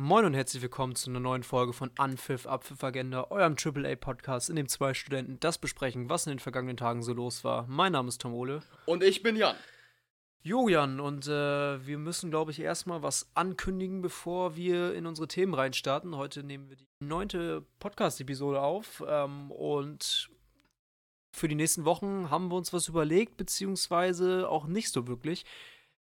[0.00, 4.54] Moin und herzlich willkommen zu einer neuen Folge von Anpfiff Abpfiff Agenda, eurem AAA-Podcast, in
[4.54, 7.66] dem zwei Studenten das besprechen, was in den vergangenen Tagen so los war.
[7.66, 8.62] Mein Name ist Tom Ole.
[8.86, 9.56] Und ich bin Jan.
[10.40, 15.26] Jo, Jan, und äh, wir müssen, glaube ich, erstmal was ankündigen, bevor wir in unsere
[15.26, 16.16] Themen reinstarten.
[16.16, 20.30] Heute nehmen wir die neunte Podcast-Episode auf ähm, und
[21.32, 25.44] für die nächsten Wochen haben wir uns was überlegt, beziehungsweise auch nicht so wirklich.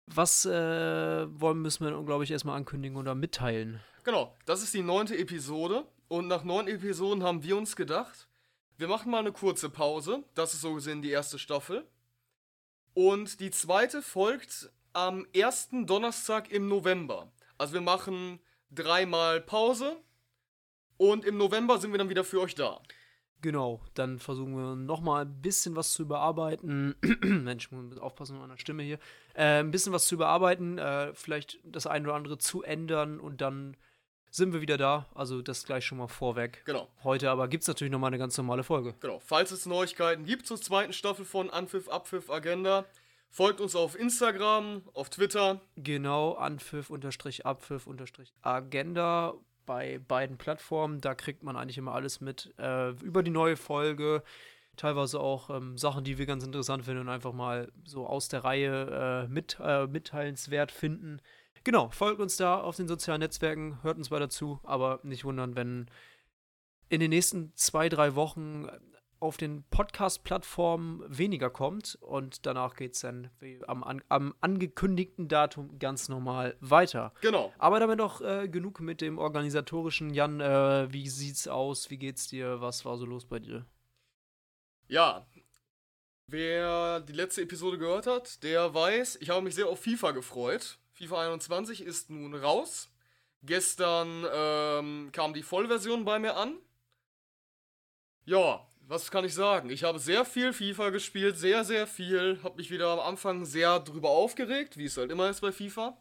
[0.06, 0.50] Was äh,
[1.40, 3.80] wollen müssen wir, glaube ich, erstmal ankündigen oder mitteilen?
[4.04, 5.86] Genau, das ist die neunte Episode.
[6.08, 8.28] Und nach neun Episoden haben wir uns gedacht,
[8.77, 10.24] wir machen mal eine kurze Pause.
[10.34, 11.86] Das ist so gesehen die erste Staffel.
[12.94, 17.30] Und die zweite folgt am ersten Donnerstag im November.
[17.58, 19.96] Also wir machen dreimal Pause.
[20.96, 22.82] Und im November sind wir dann wieder für euch da.
[23.42, 26.94] Genau, dann versuchen wir nochmal ein bisschen was zu überarbeiten.
[27.22, 28.98] Mensch, ich muss aufpassen mit meiner Stimme hier.
[29.34, 33.40] Äh, ein bisschen was zu überarbeiten, äh, vielleicht das eine oder andere zu ändern und
[33.40, 33.76] dann
[34.30, 35.06] sind wir wieder da.
[35.14, 36.62] Also das gleich schon mal vorweg.
[36.64, 36.88] Genau.
[37.02, 38.94] Heute aber gibt es natürlich nochmal eine ganz normale Folge.
[39.00, 39.19] Genau.
[39.20, 42.84] Falls es Neuigkeiten gibt zur zweiten Staffel von Anpfiff, Abpfiff, Agenda,
[43.30, 45.60] folgt uns auf Instagram, auf Twitter.
[45.77, 49.34] Genau, Anpfiff, Unterstrich, Abpfiff, Unterstrich, Agenda
[49.66, 51.00] bei beiden Plattformen.
[51.00, 54.22] Da kriegt man eigentlich immer alles mit äh, über die neue Folge.
[54.77, 58.44] Teilweise auch ähm, Sachen, die wir ganz interessant finden und einfach mal so aus der
[58.44, 61.20] Reihe äh, mit, äh, mitteilenswert finden.
[61.64, 65.56] Genau, folgt uns da auf den sozialen Netzwerken, hört uns weiter zu, aber nicht wundern,
[65.56, 65.91] wenn
[66.88, 68.66] in den nächsten zwei, drei Wochen
[69.20, 73.30] auf den Podcast-Plattformen weniger kommt und danach geht es dann
[73.66, 77.12] am, am, angekündigten Datum ganz normal weiter.
[77.20, 77.52] Genau.
[77.58, 80.12] Aber damit auch äh, genug mit dem organisatorischen.
[80.14, 81.91] Jan, äh, wie sieht's aus?
[81.91, 82.60] Wie geht's dir?
[82.60, 83.66] Was war so los bei dir?
[84.88, 85.26] Ja,
[86.26, 90.78] wer die letzte Episode gehört hat, der weiß, ich habe mich sehr auf FIFA gefreut.
[90.94, 92.91] FIFA 21 ist nun raus.
[93.42, 96.58] Gestern ähm, kam die Vollversion bei mir an.
[98.24, 99.70] Ja, was kann ich sagen?
[99.70, 102.41] Ich habe sehr viel FIFA gespielt, sehr, sehr viel.
[102.42, 105.97] Habe mich wieder am Anfang sehr drüber aufgeregt, wie es halt immer ist bei FIFA.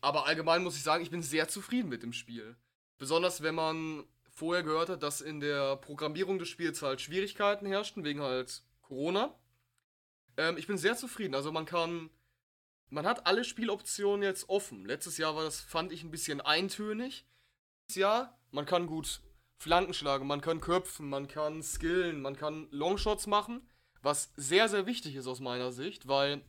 [0.00, 2.56] Aber allgemein muss ich sagen, ich bin sehr zufrieden mit dem Spiel.
[2.96, 8.04] Besonders wenn man vorher gehört hat, dass in der Programmierung des Spiels halt Schwierigkeiten herrschten,
[8.04, 9.38] wegen halt Corona.
[10.38, 11.34] Ähm, ich bin sehr zufrieden.
[11.34, 12.08] Also man kann.
[12.88, 14.86] Man hat alle Spieloptionen jetzt offen.
[14.86, 17.26] Letztes Jahr war das, fand ich, ein bisschen eintönig.
[17.88, 19.20] Dieses Jahr, man kann gut
[19.64, 23.66] Flanken schlagen, man kann köpfen, man kann skillen, man kann Longshots machen,
[24.02, 26.42] was sehr, sehr wichtig ist aus meiner Sicht, weil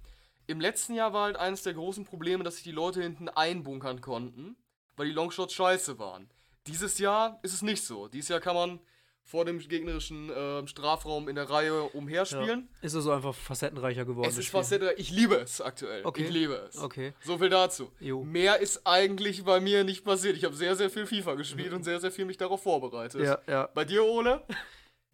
[0.47, 4.01] im letzten Jahr war halt eines der großen Probleme, dass sich die Leute hinten einbunkern
[4.01, 4.57] konnten,
[4.97, 6.29] weil die Longshots scheiße waren.
[6.67, 8.09] Dieses Jahr ist es nicht so.
[8.09, 8.79] Dieses Jahr kann man
[9.25, 12.69] vor dem gegnerischen äh, Strafraum in der Reihe umherspielen.
[12.71, 12.85] Ja.
[12.85, 14.29] Ist also einfach facettenreicher geworden.
[14.29, 14.99] Es ist facettenreicher.
[14.99, 16.05] Ich liebe es aktuell.
[16.05, 16.25] Okay.
[16.25, 16.77] Ich liebe es.
[16.77, 17.13] Okay.
[17.23, 17.91] So viel dazu.
[17.99, 18.23] Jo.
[18.23, 20.37] Mehr ist eigentlich bei mir nicht passiert.
[20.37, 23.21] Ich habe sehr, sehr viel FIFA gespielt und sehr, sehr viel mich darauf vorbereitet.
[23.21, 23.67] Ja, ja.
[23.73, 24.43] Bei dir, Ole?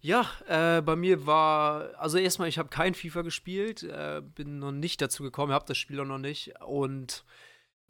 [0.04, 4.72] Ja, äh, bei mir war, also erstmal, ich habe kein FIFA gespielt, äh, bin noch
[4.72, 6.60] nicht dazu gekommen, habe das Spiel auch noch nicht.
[6.66, 7.24] Und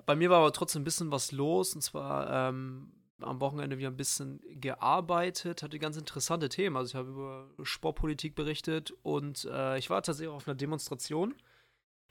[0.06, 1.74] bei mir war aber trotzdem ein bisschen was los.
[1.74, 2.92] Und zwar ähm,
[3.24, 6.78] am Wochenende wieder ein bisschen gearbeitet, hatte ganz interessante Themen.
[6.78, 11.36] Also ich habe über Sportpolitik berichtet und äh, ich war tatsächlich auf einer Demonstration.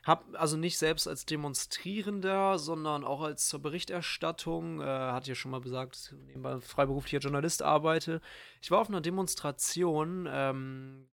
[0.05, 5.51] Hab also nicht selbst als Demonstrierender, sondern auch als zur Berichterstattung, äh, hatte ja schon
[5.51, 8.23] mal gesagt, nebenbei freiberuflicher Journalist arbeite.
[8.63, 11.11] Ich war auf einer Demonstration, ähm,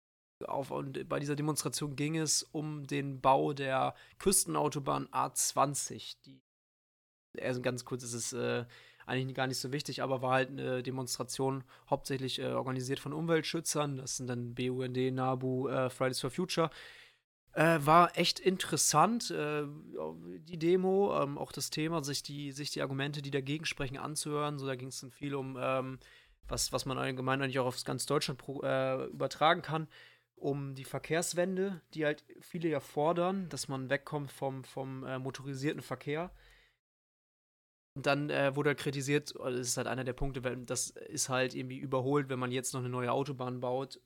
[0.47, 6.17] auf, und bei dieser Demonstration ging es um den Bau der Küstenautobahn A20.
[6.25, 6.41] Die,
[7.41, 8.67] also ganz kurz, ist es äh,
[9.07, 13.97] eigentlich gar nicht so wichtig, aber war halt eine Demonstration hauptsächlich äh, organisiert von Umweltschützern.
[13.97, 16.71] Das sind dann BUND, NABU, äh, Fridays for Future.
[17.53, 19.65] Äh, war echt interessant, äh,
[20.41, 24.59] die Demo, ähm, auch das Thema, sich die, sich die Argumente, die dagegen sprechen, anzuhören.
[24.59, 25.99] So, da ging es dann viel um, ähm,
[26.49, 29.89] was, was man allgemein eigentlich auch auf ganz Deutschland pro, äh, übertragen kann,
[30.35, 35.81] um die Verkehrswende, die halt viele ja fordern, dass man wegkommt vom, vom äh, motorisierten
[35.83, 36.31] Verkehr.
[37.97, 41.31] Und dann äh, wurde halt kritisiert, das ist halt einer der Punkte, weil das ist
[41.31, 43.99] halt irgendwie überholt, wenn man jetzt noch eine neue Autobahn baut,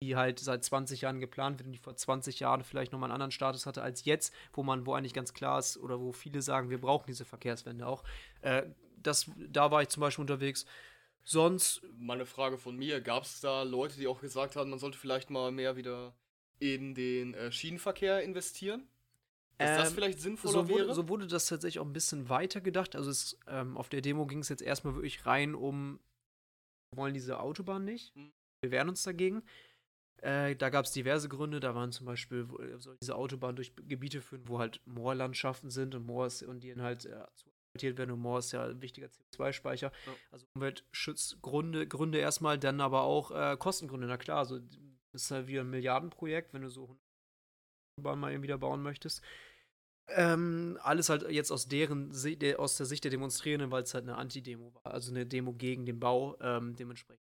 [0.00, 3.14] die halt seit 20 Jahren geplant wird und die vor 20 Jahren vielleicht nochmal einen
[3.14, 6.40] anderen Status hatte als jetzt, wo man, wo eigentlich ganz klar ist, oder wo viele
[6.40, 8.04] sagen, wir brauchen diese Verkehrswende auch.
[8.42, 8.62] Äh,
[8.96, 10.64] das, da war ich zum Beispiel unterwegs.
[11.24, 11.82] Sonst.
[11.98, 15.30] Meine Frage von mir: Gab es da Leute, die auch gesagt haben, man sollte vielleicht
[15.30, 16.14] mal mehr wieder
[16.60, 18.86] in den äh, Schienenverkehr investieren?
[19.58, 20.94] Dass das Ähm, vielleicht sinnvoller so wurde, wäre?
[20.94, 22.96] so wurde das tatsächlich auch ein bisschen weiter gedacht.
[22.96, 26.00] Also es, ähm, auf der Demo ging es jetzt erstmal wirklich rein um,
[26.92, 28.32] wir wollen diese Autobahn nicht, Mhm.
[28.62, 29.42] wir wehren uns dagegen.
[30.22, 31.58] Äh, da gab es diverse Gründe.
[31.58, 35.94] Da waren zum Beispiel, wo- soll diese Autobahn durch Gebiete führen, wo halt Moorlandschaften sind
[35.94, 37.46] und Moors und die dann halt äh, zu
[37.96, 38.10] werden.
[38.12, 39.90] Humor ist ja ein wichtiger CO2-Speicher.
[40.06, 40.12] Ja.
[40.30, 44.06] Also Umweltschutzgründe Gründe erstmal, dann aber auch äh, Kostengründe.
[44.06, 46.96] Na klar, also das ist halt wieder ein Milliardenprojekt, wenn du so
[48.00, 49.22] Bahn mal wieder bauen möchtest.
[50.08, 52.10] Ähm, alles halt jetzt aus deren
[52.56, 55.86] aus der Sicht der Demonstrierenden, weil es halt eine Anti-Demo war, also eine Demo gegen
[55.86, 57.22] den Bau, ähm, dementsprechend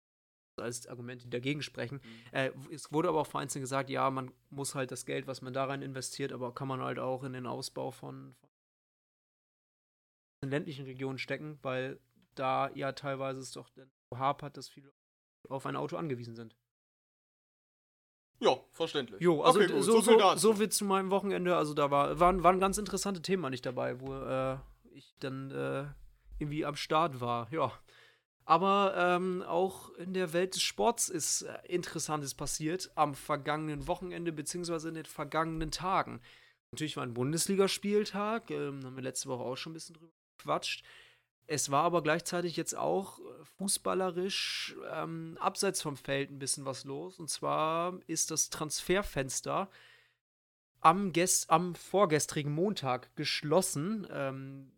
[0.57, 2.01] als Argumente, die dagegen sprechen.
[2.03, 2.33] Mhm.
[2.33, 5.53] Äh, es wurde aber auch vereinzelt gesagt, ja, man muss halt das Geld, was man
[5.53, 8.35] da rein investiert, aber kann man halt auch in den Ausbau von,
[10.39, 11.99] von ländlichen Regionen stecken, weil
[12.33, 13.69] da ja teilweise es doch
[14.15, 14.91] hapert, dass viele
[15.47, 16.55] auf ein Auto angewiesen sind.
[18.39, 19.19] Ja, verständlich.
[19.21, 21.55] Jo, also okay, so, so, so, so viel zu meinem Wochenende.
[21.55, 24.57] Also da war, waren, waren ganz interessante Themen nicht dabei, wo äh,
[24.91, 25.85] ich dann äh,
[26.39, 27.51] irgendwie am Start war.
[27.51, 27.71] Ja.
[28.45, 34.31] Aber ähm, auch in der Welt des Sports ist äh, Interessantes passiert am vergangenen Wochenende
[34.31, 36.21] beziehungsweise in den vergangenen Tagen.
[36.71, 40.83] Natürlich war ein Bundesligaspieltag, ähm, haben wir letzte Woche auch schon ein bisschen drüber gequatscht.
[41.47, 43.23] Es war aber gleichzeitig jetzt auch äh,
[43.57, 47.19] fußballerisch ähm, abseits vom Feld ein bisschen was los.
[47.19, 49.69] Und zwar ist das Transferfenster
[50.81, 51.11] am,
[51.47, 54.05] am vorgestrigen Montag geschlossen.
[54.11, 54.71] Ähm,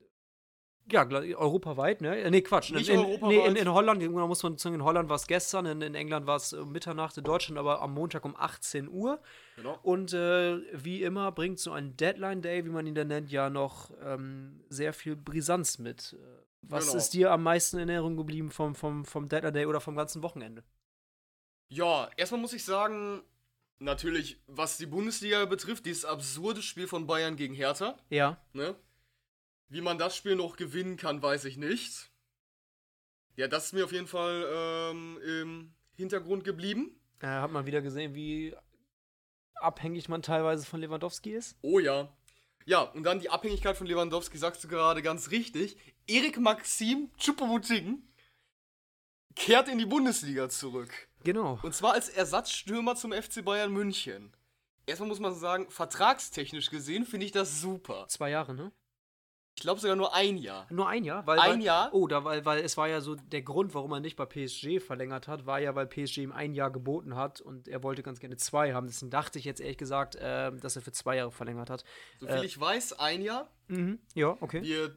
[0.91, 2.19] ja, europaweit, ne?
[2.19, 2.71] Äh, nee, Quatsch.
[2.71, 3.37] Nicht in, europaweit.
[3.37, 6.27] Nee, in, in Holland, muss man sagen, in Holland war es gestern, in, in England
[6.27, 9.19] war es äh, Mitternacht, in Deutschland aber am Montag um 18 Uhr.
[9.55, 9.77] Genau.
[9.81, 13.49] Und äh, wie immer bringt so ein Deadline Day, wie man ihn dann nennt, ja
[13.49, 16.15] noch ähm, sehr viel Brisanz mit.
[16.61, 16.97] Was genau.
[16.97, 20.21] ist dir am meisten in Erinnerung geblieben vom, vom, vom Deadline Day oder vom ganzen
[20.21, 20.63] Wochenende?
[21.69, 23.23] Ja, erstmal muss ich sagen,
[23.79, 27.97] natürlich, was die Bundesliga betrifft, dieses absurde Spiel von Bayern gegen Hertha.
[28.09, 28.37] Ja.
[28.53, 28.75] Ne?
[29.69, 32.11] Wie man das Spiel noch gewinnen kann, weiß ich nicht.
[33.35, 36.99] Ja, das ist mir auf jeden Fall ähm, im Hintergrund geblieben.
[37.19, 38.55] Äh, hat man wieder gesehen, wie
[39.55, 41.57] abhängig man teilweise von Lewandowski ist?
[41.61, 42.09] Oh ja.
[42.69, 45.75] Ja, und dann die Abhängigkeit von Lewandowski, sagst du gerade ganz richtig.
[46.05, 48.03] Erik Maxim Choupo-Moting
[49.35, 50.91] kehrt in die Bundesliga zurück.
[51.23, 51.57] Genau.
[51.63, 54.35] Und zwar als Ersatzstürmer zum FC Bayern München.
[54.85, 58.05] Erstmal muss man sagen, vertragstechnisch gesehen finde ich das super.
[58.07, 58.71] Zwei Jahre, ne?
[59.55, 60.67] Ich glaube sogar nur ein Jahr.
[60.69, 61.27] Nur ein Jahr?
[61.27, 61.93] Weil, ein weil, Jahr?
[61.93, 64.79] Oh, da, weil, weil es war ja so, der Grund, warum er nicht bei PSG
[64.79, 68.21] verlängert hat, war ja, weil PSG ihm ein Jahr geboten hat und er wollte ganz
[68.21, 68.87] gerne zwei haben.
[68.87, 71.83] Deswegen dachte ich jetzt ehrlich gesagt, äh, dass er für zwei Jahre verlängert hat.
[72.19, 73.49] Soviel äh, ich weiß, ein Jahr.
[73.67, 73.99] Mhm.
[74.15, 74.61] Ja, okay.
[74.63, 74.95] Wir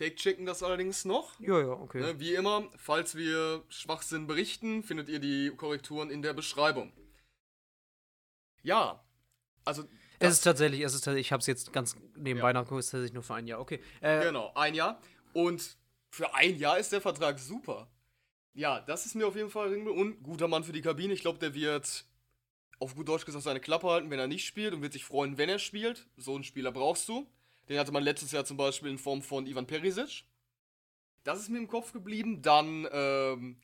[0.00, 1.38] fake-checken das allerdings noch.
[1.40, 2.00] Ja, ja, okay.
[2.00, 6.92] Ne, wie immer, falls wir Schwachsinn berichten, findet ihr die Korrekturen in der Beschreibung.
[8.62, 9.04] Ja,
[9.64, 9.84] also
[10.20, 12.52] es ist tatsächlich, es ist tatsächlich, ich habe es jetzt ganz nebenbei ja.
[12.52, 13.60] nachgeguckt, es ist tatsächlich nur für ein Jahr.
[13.60, 13.80] Okay.
[14.00, 15.00] Äh, genau, ein Jahr.
[15.32, 15.76] Und
[16.10, 17.88] für ein Jahr ist der Vertrag super.
[18.52, 21.14] Ja, das ist mir auf jeden Fall und guter Mann für die Kabine.
[21.14, 22.04] Ich glaube, der wird
[22.80, 25.38] auf gut Deutsch gesagt seine Klappe halten, wenn er nicht spielt und wird sich freuen,
[25.38, 26.08] wenn er spielt.
[26.16, 27.26] So einen Spieler brauchst du.
[27.68, 30.24] Den hatte man letztes Jahr zum Beispiel in Form von Ivan Perisic.
[31.22, 32.42] Das ist mir im Kopf geblieben.
[32.42, 33.60] Dann ähm,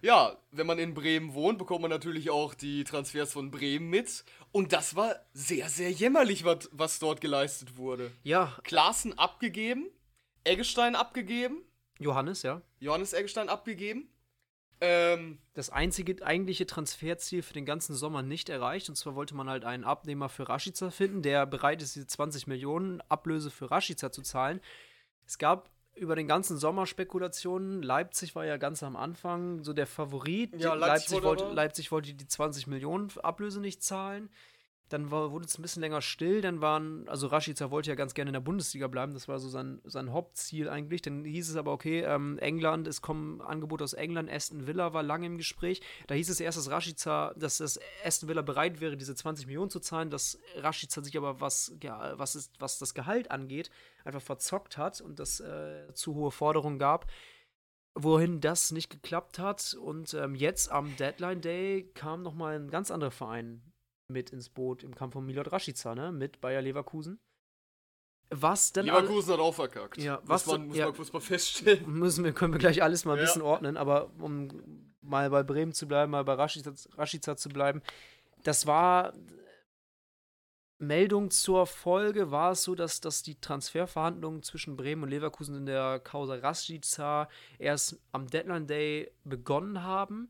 [0.00, 4.24] ja, wenn man in Bremen wohnt, bekommt man natürlich auch die Transfers von Bremen mit.
[4.50, 8.10] Und das war sehr, sehr jämmerlich, was, was dort geleistet wurde.
[8.22, 8.56] Ja.
[8.64, 9.90] Klaassen abgegeben,
[10.44, 11.62] Eggestein abgegeben.
[11.98, 12.62] Johannes, ja.
[12.80, 14.08] Johannes Eggestein abgegeben.
[14.80, 18.88] Ähm, das einzige eigentliche Transferziel für den ganzen Sommer nicht erreicht.
[18.88, 22.48] Und zwar wollte man halt einen Abnehmer für Rashica finden, der bereit ist, diese 20
[22.48, 24.60] Millionen Ablöse für Rashica zu zahlen.
[25.24, 27.82] Es gab über den ganzen Sommer Spekulationen.
[27.82, 30.54] Leipzig war ja ganz am Anfang so der Favorit.
[30.58, 34.30] Ja, Leipzig, Leipzig, wollte, Leipzig wollte die 20 Millionen Ablöse nicht zahlen.
[34.92, 36.42] Dann wurde es ein bisschen länger still.
[36.42, 39.14] Dann waren, also Rashica wollte ja ganz gerne in der Bundesliga bleiben.
[39.14, 41.00] Das war so sein, sein Hauptziel eigentlich.
[41.00, 44.30] Dann hieß es aber, okay, ähm, England, es kommen Angebote aus England.
[44.30, 45.80] Aston Villa war lange im Gespräch.
[46.08, 49.70] Da hieß es erst, dass Rashica, dass das Aston Villa bereit wäre, diese 20 Millionen
[49.70, 50.10] zu zahlen.
[50.10, 53.70] Dass Rashica sich aber, was, ja, was, ist, was das Gehalt angeht,
[54.04, 57.06] einfach verzockt hat und das äh, zu hohe Forderungen gab
[57.94, 59.74] wohin das nicht geklappt hat.
[59.74, 63.71] Und ähm, jetzt am Deadline Day kam noch mal ein ganz anderer Verein
[64.12, 66.12] mit ins Boot im Kampf von Milot Rashica, ne?
[66.12, 67.18] Mit Bayer Leverkusen.
[68.30, 69.98] Was denn Leverkusen hat auch verkackt.
[69.98, 71.84] Ja, was muss man, muss ja, man kurz mal feststellen.
[71.86, 73.24] Müssen wir, können wir gleich alles mal ein ja.
[73.24, 74.48] bisschen ordnen, aber um
[75.02, 77.82] mal bei Bremen zu bleiben, mal bei Rashica, Rashica zu bleiben.
[78.42, 79.12] Das war
[80.82, 85.66] Meldung zur Folge war es so, dass, dass die Transferverhandlungen zwischen Bremen und Leverkusen in
[85.66, 87.28] der Causa Rashica
[87.58, 90.28] erst am Deadline Day begonnen haben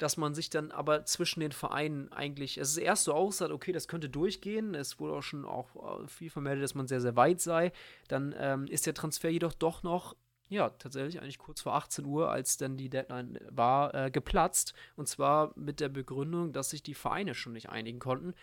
[0.00, 3.72] dass man sich dann aber zwischen den Vereinen eigentlich, es ist erst so aussah, okay,
[3.72, 4.74] das könnte durchgehen.
[4.74, 7.72] Es wurde auch schon auch äh, viel vermeldet, dass man sehr, sehr weit sei.
[8.08, 10.16] Dann ähm, ist der Transfer jedoch doch noch
[10.48, 14.74] ja, tatsächlich eigentlich kurz vor 18 Uhr, als dann die Deadline war, äh, geplatzt.
[14.96, 18.34] Und zwar mit der Begründung, dass sich die Vereine schon nicht einigen konnten.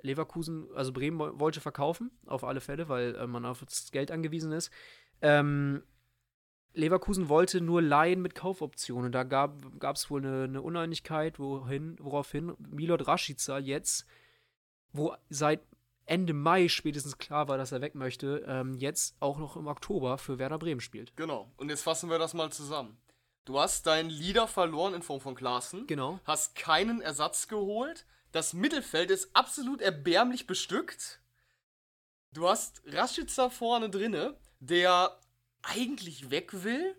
[0.00, 4.52] Leverkusen, also Bremen wollte verkaufen, auf alle Fälle, weil äh, man auf das Geld angewiesen
[4.52, 4.70] ist.
[5.20, 5.82] Ähm,
[6.78, 9.12] Leverkusen wollte nur leihen mit Kaufoptionen.
[9.12, 14.06] Da gab es wohl eine, eine, Uneinigkeit, wohin, woraufhin Milot Rashica jetzt,
[14.92, 15.60] wo seit
[16.06, 20.16] Ende Mai spätestens klar war, dass er weg möchte, ähm, jetzt auch noch im Oktober
[20.18, 21.14] für Werder Bremen spielt.
[21.16, 21.52] Genau.
[21.56, 22.96] Und jetzt fassen wir das mal zusammen.
[23.44, 25.86] Du hast deinen Leader verloren in Form von Klaassen.
[25.86, 26.20] Genau.
[26.24, 28.06] Hast keinen Ersatz geholt.
[28.30, 31.20] Das Mittelfeld ist absolut erbärmlich bestückt.
[32.32, 35.18] Du hast Rashica vorne drinne, der
[35.68, 36.96] eigentlich weg will.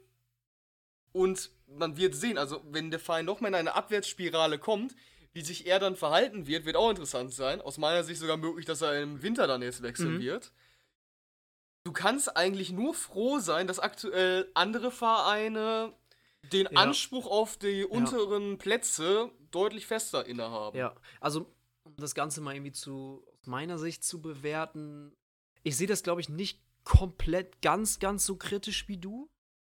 [1.12, 4.96] Und man wird sehen, also wenn der Verein nochmal in eine Abwärtsspirale kommt,
[5.34, 7.62] wie sich er dann verhalten wird, wird auch interessant sein.
[7.62, 10.22] Aus meiner Sicht sogar möglich, dass er im Winter dann jetzt wechseln mhm.
[10.22, 10.52] wird.
[11.84, 15.94] Du kannst eigentlich nur froh sein, dass aktuell andere Vereine
[16.52, 16.80] den ja.
[16.80, 18.58] Anspruch auf die unteren ja.
[18.58, 20.78] Plätze deutlich fester innehaben.
[20.78, 21.52] Ja, also
[21.84, 25.16] um das Ganze mal irgendwie zu aus meiner Sicht zu bewerten,
[25.64, 29.30] ich sehe das glaube ich nicht komplett ganz, ganz so kritisch wie du.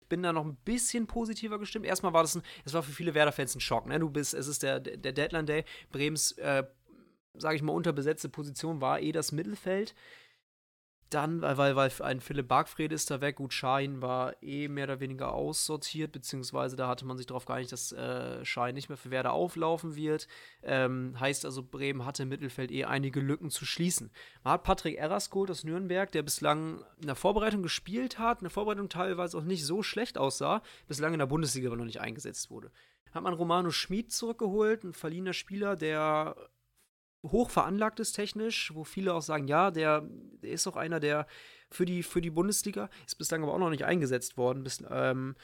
[0.08, 1.86] Bin da noch ein bisschen positiver gestimmt.
[1.86, 3.98] Erstmal war das ein, es war für viele Werder-Fans ein Schock, ne?
[3.98, 5.64] Du bist, es ist der, der Deadline Day.
[5.90, 6.62] Brems, äh,
[7.34, 9.94] sage ich mal, unterbesetzte Position war eh das Mittelfeld
[11.10, 15.00] dann, weil, weil ein Philipp Bargfried ist da weg, gut, Schein war eh mehr oder
[15.00, 19.10] weniger aussortiert, beziehungsweise da hatte man sich darauf geeinigt, dass äh, Schein nicht mehr für
[19.10, 20.26] Werder auflaufen wird.
[20.62, 24.10] Ähm, heißt also, Bremen hatte im Mittelfeld eh einige Lücken zu schließen.
[24.42, 28.44] Man hat Patrick Erras geholt aus Nürnberg, der bislang in der Vorbereitung gespielt hat, in
[28.44, 32.00] der Vorbereitung teilweise auch nicht so schlecht aussah, bislang in der Bundesliga aber noch nicht
[32.00, 32.72] eingesetzt wurde.
[33.12, 36.36] Hat man Romano Schmid zurückgeholt, ein verliehener Spieler, der
[37.22, 40.08] hoch veranlagt ist technisch, wo viele auch sagen, ja, der,
[40.42, 41.26] der ist auch einer, der
[41.70, 44.62] für die, für die Bundesliga ist bislang aber auch noch nicht eingesetzt worden.
[44.62, 45.34] Bis, ähm,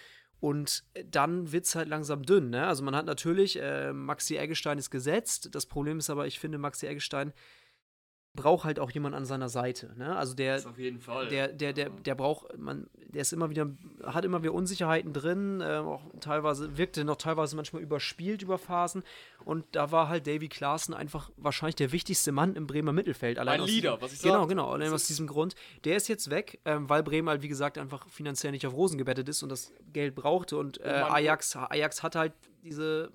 [0.40, 2.50] und dann wird es halt langsam dünn.
[2.50, 2.66] Ne?
[2.66, 5.50] Also man hat natürlich, äh, Maxi Eggestein ist gesetzt.
[5.52, 7.32] Das Problem ist aber, ich finde, Maxi Eggestein
[8.34, 9.90] braucht halt auch jemand an seiner Seite.
[9.96, 10.16] Ne?
[10.16, 11.28] Also der, das auf jeden Fall.
[11.28, 13.70] Der, der, der, der braucht, man, der ist immer wieder,
[14.04, 19.02] hat immer wieder Unsicherheiten drin, äh, auch teilweise, wirkte noch teilweise manchmal überspielt über Phasen.
[19.44, 23.38] Und da war halt Davy Klaassen einfach wahrscheinlich der wichtigste Mann im Bremer Mittelfeld.
[23.38, 24.32] Allein Ein Leader, was ich sage.
[24.32, 25.54] Genau, genau, allein aus diesem Grund.
[25.84, 28.96] Der ist jetzt weg, ähm, weil Bremen halt, wie gesagt, einfach finanziell nicht auf Rosen
[28.96, 30.56] gebettet ist und das Geld brauchte.
[30.56, 33.10] Und äh, Ajax, Ajax hat halt diese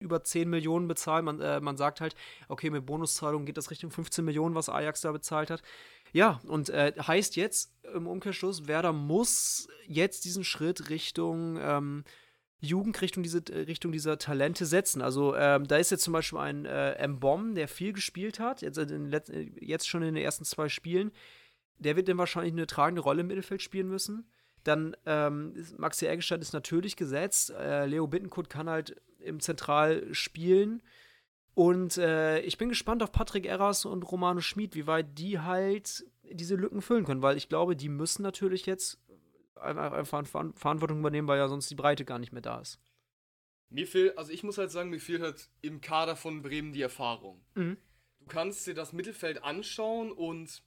[0.00, 1.24] über 10 Millionen bezahlt.
[1.24, 2.14] Man, äh, man sagt halt,
[2.48, 5.62] okay, mit Bonuszahlungen geht das Richtung 15 Millionen, was Ajax da bezahlt hat.
[6.12, 12.04] Ja, und äh, heißt jetzt im Umkehrschluss, Werder muss jetzt diesen Schritt Richtung ähm,
[12.60, 15.00] Jugend, Richtung, diese, Richtung dieser Talente setzen.
[15.00, 18.80] Also ähm, da ist jetzt zum Beispiel ein äh, Mbom, der viel gespielt hat, jetzt,
[19.60, 21.12] jetzt schon in den ersten zwei Spielen.
[21.78, 24.28] Der wird dann wahrscheinlich eine tragende Rolle im Mittelfeld spielen müssen.
[24.64, 27.50] Dann ähm, Maxi Eggestein ist natürlich gesetzt.
[27.50, 30.82] Äh, Leo Bittenkurt kann halt im Zentral spielen.
[31.54, 36.06] Und äh, ich bin gespannt auf Patrick Erras und Romano Schmid, wie weit die halt
[36.22, 38.98] diese Lücken füllen können, weil ich glaube, die müssen natürlich jetzt
[39.56, 42.78] einfach Verantwortung übernehmen, weil ja sonst die Breite gar nicht mehr da ist.
[43.70, 46.82] Mir fehlt, also ich muss halt sagen, mir fehlt halt im Kader von Bremen die
[46.82, 47.44] Erfahrung.
[47.54, 47.76] Mhm.
[48.20, 50.62] Du kannst dir das Mittelfeld anschauen und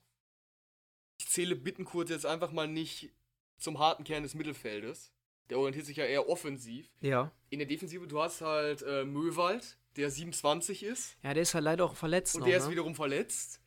[1.20, 3.12] ich zähle Bittenkurt jetzt einfach mal nicht
[3.62, 5.14] zum harten Kern des Mittelfeldes.
[5.50, 6.90] Der orientiert sich ja eher offensiv.
[7.02, 7.32] Ja.
[7.50, 11.18] In der Defensive, du hast halt äh, Möwald, der 27 ist.
[11.24, 12.36] Ja, der ist halt leider auch verletzt.
[12.36, 12.64] Und noch, der ne?
[12.64, 13.60] ist wiederum verletzt.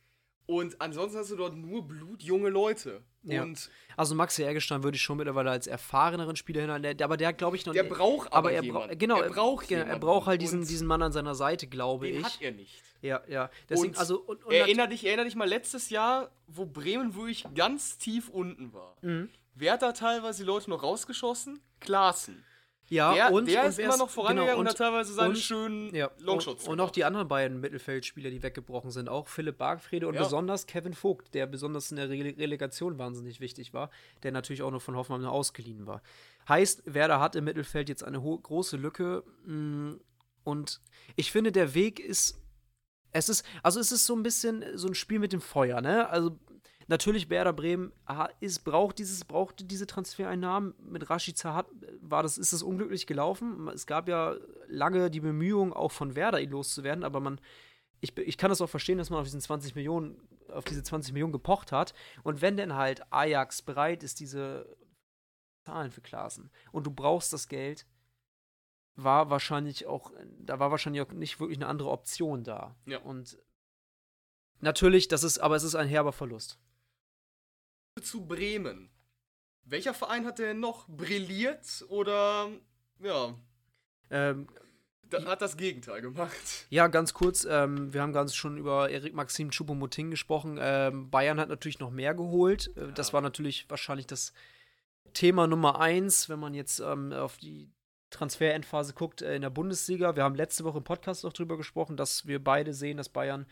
[0.47, 3.01] Und ansonsten hast du dort nur blutjunge Leute.
[3.23, 3.41] Ja.
[3.41, 7.01] Und also Maxi Eggestein würde ich schon mittlerweile als erfahreneren Spieler hinhalten.
[7.03, 8.99] Aber der glaube ich noch Der braucht aber, aber er jemand.
[8.99, 12.19] Genau, er braucht genau, Er braucht halt diesen, diesen Mann an seiner Seite, glaube den
[12.19, 12.23] ich.
[12.23, 12.83] hat er nicht.
[13.01, 13.49] Ja, ja.
[13.69, 17.45] Deswegen, und also, und, und erinner, dich, erinner dich mal letztes Jahr, wo Bremen wirklich
[17.53, 18.97] ganz tief unten war.
[19.01, 19.29] Mhm.
[19.55, 21.61] Wer hat da teilweise die Leute noch rausgeschossen?
[21.79, 22.43] Klaassen.
[22.87, 25.29] Ja, der, und der und ist immer noch vorangegangen genau, und, und, hat teilweise seine
[25.29, 26.65] und, schönen ja, Longshots.
[26.65, 29.09] Und, und auch die anderen beiden Mittelfeldspieler, die weggebrochen sind.
[29.09, 30.21] Auch Philipp Bargfrede und ja.
[30.21, 33.89] besonders Kevin Vogt, der besonders in der Re Relegation wahnsinnig wichtig war,
[34.21, 36.03] der natürlich auch noch von Hoffmann ausgeliehen war.
[36.47, 39.23] Heißt, Werder hat im Mittelfeld jetzt eine große Lücke.
[39.45, 39.99] Mh, mm,
[40.43, 40.79] und
[41.15, 42.39] ich finde, der Weg ist.
[43.11, 46.09] Es ist, also es ist so ein bisschen so ein Spiel mit dem Feuer, ne?
[46.09, 46.37] Also
[46.87, 47.91] Natürlich Werder Bremen
[48.39, 50.75] ist, braucht dieses brauchte diese Transfereinnahmen.
[50.79, 51.67] Mit Rashica hat,
[52.01, 53.67] war das ist es unglücklich gelaufen.
[53.69, 54.35] Es gab ja
[54.67, 57.41] lange die Bemühungen auch von Werder ihn loszuwerden, aber man
[58.01, 61.13] ich, ich kann das auch verstehen, dass man auf diesen 20 Millionen auf diese 20
[61.13, 64.77] Millionen gepocht hat und wenn denn halt Ajax bereit ist diese
[65.65, 67.87] Zahlen für Klassen und du brauchst das Geld,
[68.95, 72.75] war wahrscheinlich auch da war wahrscheinlich auch nicht wirklich eine andere Option da.
[72.85, 72.99] Ja.
[72.99, 73.39] Und
[74.59, 76.59] natürlich, das ist aber es ist ein herber Verlust
[78.01, 78.89] zu Bremen.
[79.63, 82.49] Welcher Verein hat denn noch brilliert oder
[82.99, 83.33] ja?
[84.09, 84.47] Ähm,
[85.25, 86.67] hat das Gegenteil gemacht.
[86.69, 90.57] Ja, ganz kurz, ähm, wir haben ganz schon über Erik Maxim Choupo-Moting gesprochen.
[90.59, 92.71] Ähm, Bayern hat natürlich noch mehr geholt.
[92.75, 92.87] Äh, ja.
[92.91, 94.33] Das war natürlich wahrscheinlich das
[95.13, 97.71] Thema Nummer eins, wenn man jetzt ähm, auf die
[98.09, 100.15] Transferendphase guckt äh, in der Bundesliga.
[100.15, 103.45] Wir haben letzte Woche im Podcast auch drüber gesprochen, dass wir beide sehen, dass Bayern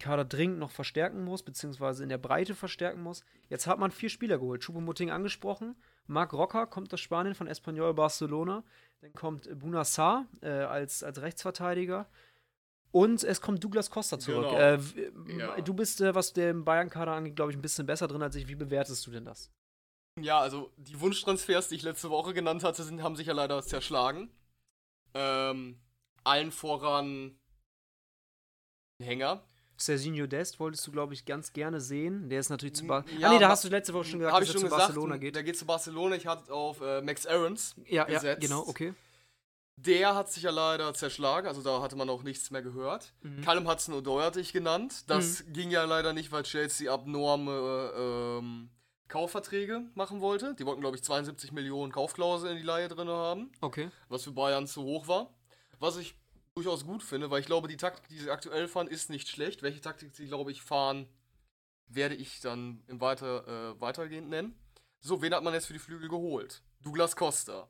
[0.00, 3.24] Kader dringend noch verstärken muss, beziehungsweise in der Breite verstärken muss.
[3.48, 4.62] Jetzt hat man vier Spieler geholt.
[4.62, 5.76] Choupo-Moting angesprochen.
[6.06, 8.64] Marc Rocker kommt aus Spanien von Espanyol Barcelona.
[9.00, 12.08] Dann kommt Buna Sarr äh, als, als Rechtsverteidiger.
[12.90, 14.50] Und es kommt Douglas Costa zurück.
[14.50, 14.58] Genau.
[14.58, 15.60] Äh, Ja.
[15.60, 18.46] Du bist, äh, was den Bayern-Kader angeht, glaube ich, ein bisschen besser drin als ich.
[18.48, 19.50] Wie bewertest du denn das?
[20.20, 23.62] Ja, also die Wunschtransfers, die ich letzte Woche genannt hatte, sind, haben sich ja leider
[23.62, 24.30] zerschlagen.
[25.14, 25.80] Ähm,
[26.22, 27.36] allen voran
[29.02, 29.42] Hänger.
[29.76, 32.28] Serginho Dest wolltest du, glaube ich, ganz gerne sehen.
[32.28, 34.20] Der ist natürlich zu Mm, Bar ja, Ah, nee, da hast du letzte Woche schon
[34.20, 35.34] gesagt, dass er zu gesagt, Barcelona geht.
[35.34, 36.14] Der geht zu Barcelona.
[36.16, 38.40] Ich hatte auf äh, Max Aarons Ja, ja, gesetzt.
[38.40, 38.94] genau, okay.
[39.76, 43.12] Der hat sich ja leider zerschlagen, also da hatte man auch nichts mehr gehört.
[43.22, 43.40] Mhm.
[43.42, 45.02] Callum Hudson-Odoi hatte ich genannt.
[45.08, 48.70] Das ging ja leider nicht, weil Chelsea abnorme ähm,
[49.08, 50.54] Kaufverträge machen wollte.
[50.54, 53.90] Die wollten, glaube ich, 72 Millionen Kaufklausel in die Leihe drin haben, Okay.
[54.08, 55.34] was für Bayern zu hoch war.
[55.80, 56.14] Was ich
[56.54, 59.62] durchaus gut finde, weil ich glaube, die Taktik, die sie aktuell fahren, ist nicht schlecht.
[59.62, 61.08] Welche Taktik sie, glaube ich, fahren,
[61.88, 64.56] werde ich dann im weiter, äh, weitergehend nennen.
[65.00, 66.62] So, wen hat man jetzt für die Flügel geholt?
[66.80, 67.68] Douglas Costa.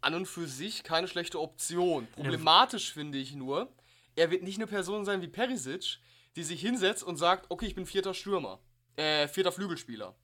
[0.00, 2.06] An und für sich keine schlechte Option.
[2.08, 3.72] Problematisch finde ich nur,
[4.14, 5.98] er wird nicht eine Person sein wie Perisic,
[6.36, 8.60] die sich hinsetzt und sagt, okay, ich bin vierter Stürmer.
[8.96, 10.14] Äh, vierter Flügelspieler.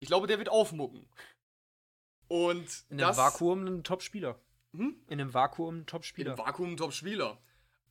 [0.00, 1.08] Ich glaube, der wird aufmucken.
[2.28, 4.38] Und In einem das Vakuum ein Top-Spieler.
[4.78, 4.96] Hm?
[5.08, 6.32] In einem Vakuum ein Top-Spieler.
[6.32, 7.38] im Vakuum Top-Spieler.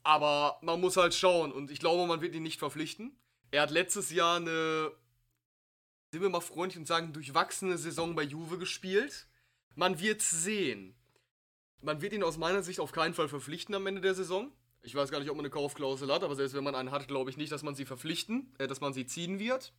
[0.04, 3.20] Aber man muss halt schauen und ich glaube, man wird ihn nicht verpflichten.
[3.52, 4.92] Er hat letztes Jahr eine,
[6.12, 9.28] sind wir mal freundlich und sagen, durchwachsene Saison bei Juve gespielt.
[9.76, 10.96] Man wird sehen.
[11.82, 14.52] Man wird ihn aus meiner Sicht auf keinen Fall verpflichten am Ende der Saison.
[14.82, 17.08] Ich weiß gar nicht, ob man eine Kaufklausel hat, aber selbst wenn man einen hat,
[17.10, 19.74] glaube ich nicht, dass man sie verpflichten, äh, dass man sie ziehen wird.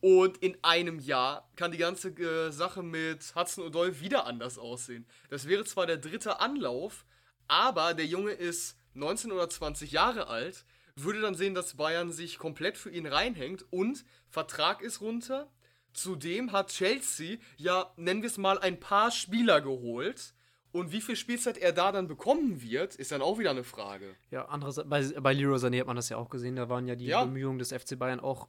[0.00, 5.06] Und in einem Jahr kann die ganze äh, Sache mit Hudson Odoi wieder anders aussehen.
[5.28, 7.04] Das wäre zwar der dritte Anlauf,
[7.48, 10.64] aber der Junge ist 19 oder 20 Jahre alt,
[10.96, 15.50] würde dann sehen, dass Bayern sich komplett für ihn reinhängt und Vertrag ist runter.
[15.92, 20.34] Zudem hat Chelsea ja, nennen wir es mal, ein paar Spieler geholt.
[20.72, 24.14] Und wie viel Spielzeit er da dann bekommen wird, ist dann auch wieder eine Frage.
[24.30, 26.54] Ja, andererseits, bei, bei Leroy Sané hat man das ja auch gesehen.
[26.54, 27.24] Da waren ja die Ja.
[27.24, 28.46] Bemühungen des FC Bayern auch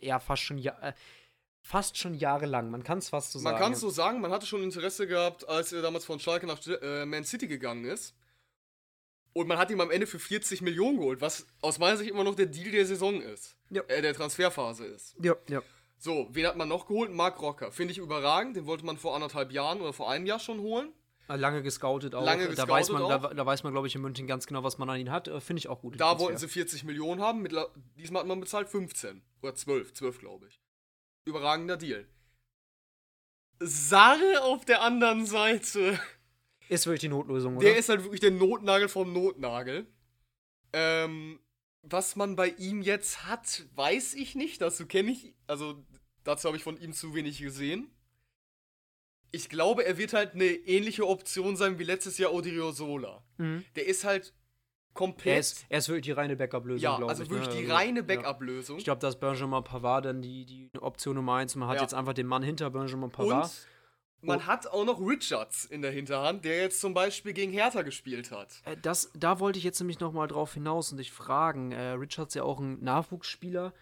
[0.00, 0.92] ja fast schon, ja, äh,
[1.60, 2.70] fast schon jahrelang.
[2.70, 3.62] Man kann es fast so Man sagen.
[3.62, 6.60] kann es so sagen, man hatte schon Interesse gehabt, als er damals von Schalke nach
[6.66, 8.14] äh, Man City gegangen ist.
[9.32, 12.22] Und man hat ihn am Ende für 40 Millionen geholt, was aus meiner Sicht immer
[12.22, 13.56] noch der Deal der Saison ist.
[13.70, 13.82] Ja.
[13.88, 15.16] Äh, der Transferphase ist.
[15.20, 15.60] Ja, ja.
[15.98, 17.10] So, wen hat man noch geholt?
[17.12, 17.72] Mark Rocker.
[17.72, 18.56] Finde ich überragend.
[18.56, 20.92] Den wollte man vor anderthalb Jahren oder vor einem Jahr schon holen.
[21.28, 22.24] Lange gescoutet auch.
[22.24, 23.34] Lange da weiß gescoutet man, da, auch.
[23.34, 25.28] da weiß man, glaube ich, in München ganz genau, was man an ihn hat.
[25.28, 25.98] Äh, Finde ich auch gut.
[25.98, 27.42] Da wollten sie 40 Millionen haben.
[27.42, 29.22] Mittler diesmal hat man bezahlt 15.
[29.42, 29.94] Oder 12.
[29.94, 30.60] 12, glaube ich.
[31.24, 32.06] Überragender Deal.
[33.60, 35.98] Sarre auf der anderen Seite.
[36.68, 37.66] Ist wirklich die Notlösung, oder?
[37.66, 39.86] Der ist halt wirklich der Notnagel vom Notnagel.
[40.72, 41.38] Ähm,
[41.82, 44.60] was man bei ihm jetzt hat, weiß ich nicht.
[44.60, 45.82] Dazu kenne ich, also
[46.24, 47.93] dazu habe ich von ihm zu wenig gesehen.
[49.34, 53.22] Ich glaube, er wird halt eine ähnliche Option sein wie letztes Jahr Odriozola.
[53.38, 53.64] mhm.
[53.76, 54.32] Der ist halt
[54.92, 55.34] komplett.
[55.34, 57.30] er, ist, er ist wirklich die reine Backup-Lösung, ja, glaube also ich.
[57.30, 57.54] wirklich ne?
[57.62, 58.02] die Also, reine.
[58.04, 58.78] Backup-Lösung.
[58.78, 61.56] Ich glaube, da ist Benjamin Pavard dann die, die Option Nummer eins.
[61.56, 61.82] Man hat Ja.
[61.82, 63.50] jetzt einfach den Mann hinter Benjamin Und Pavard.
[64.20, 64.42] man Oh.
[64.46, 68.62] hat auch noch Richards in der Hinterhand, der jetzt zum Beispiel gegen Hertha gespielt hat.
[68.64, 71.72] Äh, Das, da wollte ich jetzt nämlich noch mal drauf hinaus und dich fragen.
[71.72, 73.74] Äh, Richards ist ja auch ein Nachwuchsspieler.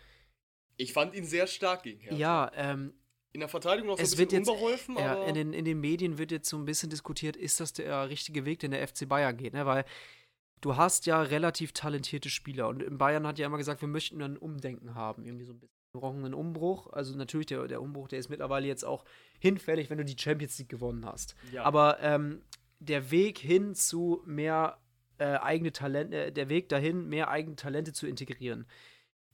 [0.78, 2.16] Ich fand ihn sehr stark gegen Hertha.
[2.16, 2.94] Ja, ähm,
[3.32, 5.64] In der Verteidigung noch so ein es bisschen wird jetzt, unbeholfen, ja, in, den, in
[5.64, 8.86] den Medien wird jetzt so ein bisschen diskutiert, ist das der richtige Weg, den der
[8.86, 9.64] FC Bayern geht, ne?
[9.64, 9.84] Weil
[10.60, 14.22] du hast ja relativ talentierte Spieler und in Bayern hat ja immer gesagt, wir möchten
[14.22, 15.72] ein Umdenken haben, irgendwie so ein bisschen.
[15.94, 16.90] Brauchen einen Umbruch.
[16.90, 19.04] Also natürlich, der, der Umbruch, der ist mittlerweile jetzt auch
[19.40, 21.34] hinfällig, wenn du die Champions League gewonnen hast.
[21.52, 21.64] Ja.
[21.64, 22.40] Aber ähm,
[22.78, 24.78] der Weg hin zu mehr
[25.18, 28.66] äh, eigene Talente, äh, der Weg dahin, mehr eigene Talente zu integrieren.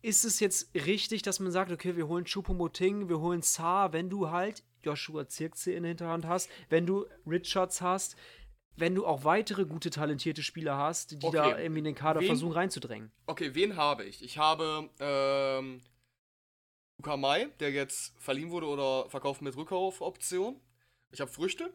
[0.03, 4.09] Ist es jetzt richtig, dass man sagt, okay, wir holen Choupo-Moting, wir holen Saar, wenn
[4.09, 8.17] du halt Joshua Zirkzee in der Hinterhand hast, wenn du Richards hast,
[8.77, 11.37] wenn du auch weitere gute, talentierte Spieler hast, die Okay.
[11.37, 13.11] da irgendwie in den Kader Wen- versuchen reinzudrängen.
[13.27, 14.23] Okay, wen habe ich?
[14.23, 15.81] Ich habe ähm,
[16.99, 20.61] Luca Mai, der jetzt verliehen wurde oder verkauft mit Rückkaufoption.
[21.11, 21.73] Ich habe Früchte.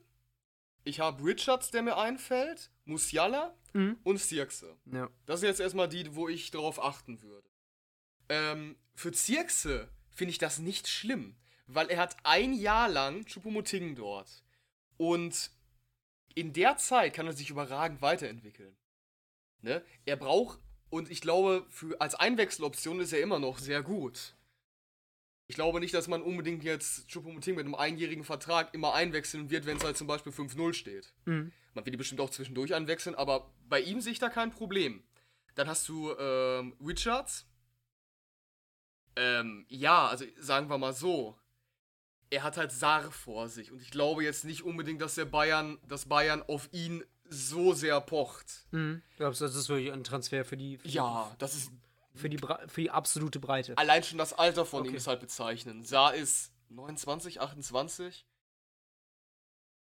[0.85, 2.71] Ich habe Richards, der mir einfällt.
[2.85, 3.97] Musiala Mhm.
[4.03, 4.77] und Zirkse.
[4.85, 5.09] Ja.
[5.25, 7.47] Das sind jetzt erstmal die, wo ich darauf achten würde.
[8.33, 11.35] Ähm, für Zirkse finde ich das nicht schlimm,
[11.67, 14.43] weil er hat ein Jahr lang Chupomoting dort.
[14.97, 15.51] Und
[16.33, 18.75] in der Zeit kann er sich überragend weiterentwickeln.
[19.61, 19.83] Ne?
[20.05, 24.35] Er braucht, und ich glaube, für, als Einwechseloption ist er immer noch sehr gut.
[25.47, 29.67] Ich glaube nicht, dass man unbedingt jetzt Choupo-Moting mit einem einjährigen Vertrag immer einwechseln wird,
[29.67, 31.13] wenn es halt zum Beispiel 5-0 steht.
[31.25, 31.51] Mhm.
[31.75, 35.03] Man wird die bestimmt auch zwischendurch einwechseln, aber bei ihm sehe ich da kein Problem.
[35.53, 37.45] Dann hast du ähm, Richards.
[39.15, 41.37] Ähm, ja, also sagen wir mal so.
[42.29, 45.77] Er hat halt Saar vor sich und ich glaube jetzt nicht unbedingt, dass der Bayern,
[45.87, 48.65] dass Bayern auf ihn so sehr pocht.
[48.71, 49.03] Mhm.
[49.17, 52.29] Glaubst du, das ist wirklich ein Transfer für die, für Ja, das ist die, für
[52.29, 53.77] die, für die absolute Breite?
[53.77, 54.97] allein schon das Alter von ihm Okay.
[54.97, 55.87] ist halt bezeichnend.
[55.87, 58.25] Saar ist 29, 28.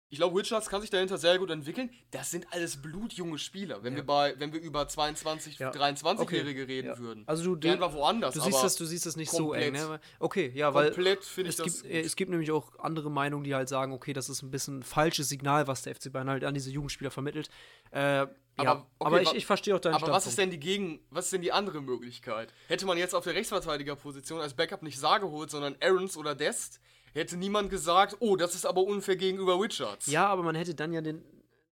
[0.09, 1.89] Ich glaube, Richards kann sich dahinter sehr gut entwickeln.
[2.11, 3.83] Das sind alles blutjunge Spieler.
[3.83, 3.97] Wenn Ja.
[3.97, 5.69] wir bei, wenn wir über 22, Ja.
[5.71, 6.71] 23-Jährige Okay.
[6.73, 6.97] reden Ja.
[6.97, 7.23] würden.
[7.27, 8.33] Also du, Wären wir woanders.
[8.33, 9.99] du siehst aber das, du siehst das nicht so eng, komplett- ne?
[10.19, 11.81] Okay, ja, weil komplett finde ich es das.
[11.83, 14.49] gibt, äh, es gibt nämlich auch andere Meinungen, die halt sagen, okay, das ist ein
[14.49, 17.49] bisschen ein falsches Signal, was der FC Bayern halt an diese Jugendspieler vermittelt.
[17.91, 21.01] Äh, ja, okay, aber ich, ich verstehe auch deinen aber was ist denn die Gegen,
[21.09, 22.53] was ist denn die andere Möglichkeit?
[22.69, 26.79] Hätte man jetzt auf der Rechtsverteidigerposition als Backup nicht Saar geholt, sondern Aarons oder Dest,
[27.17, 30.07] hätte niemand gesagt, oh, das ist aber unfair gegenüber Richards.
[30.07, 31.23] Ja, aber man hätte dann ja den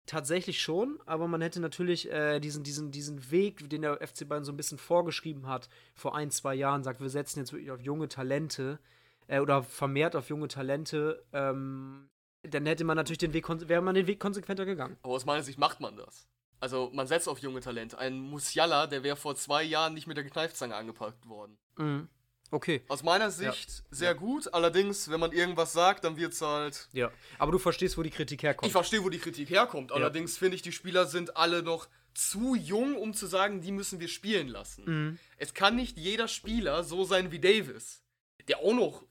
[0.06, 4.44] tatsächlich schon, aber man hätte natürlich äh, diesen, diesen, diesen Weg, den der FC Bayern
[4.44, 7.82] so ein bisschen vorgeschrieben hat, vor ein, zwei Jahren, sagt, wir setzen jetzt wirklich auf
[7.82, 8.80] junge Talente
[9.28, 12.10] äh, oder vermehrt auf junge Talente, ähm,
[12.42, 14.98] dann hätte man natürlich den Weg, wäre man den Weg konsequenter gegangen.
[15.04, 16.28] Aber aus meiner Sicht macht man das.
[16.60, 17.98] Also man setzt auf junge Talente.
[17.98, 21.58] Ein Musiala, der wäre vor zwei Jahren nicht mit der Kneifzange angepackt worden.
[21.78, 22.10] Mhm.
[22.52, 22.82] Okay.
[22.88, 24.54] Aus meiner Sicht sehr gut.
[24.54, 26.90] Allerdings, wenn man irgendwas sagt, dann wird's halt.
[26.94, 27.12] Ja.
[27.38, 28.68] Aber du verstehst, wo die Kritik herkommt.
[28.68, 29.92] Ich verstehe, wo die Kritik herkommt.
[29.92, 34.00] Allerdings finde ich, die Spieler sind alle noch zu jung, um zu sagen, die müssen
[34.00, 34.84] wir spielen lassen.
[34.86, 35.20] Mhm.
[35.38, 38.02] Es kann nicht jeder Spieler so sein wie Davis,
[38.48, 39.06] der auch noch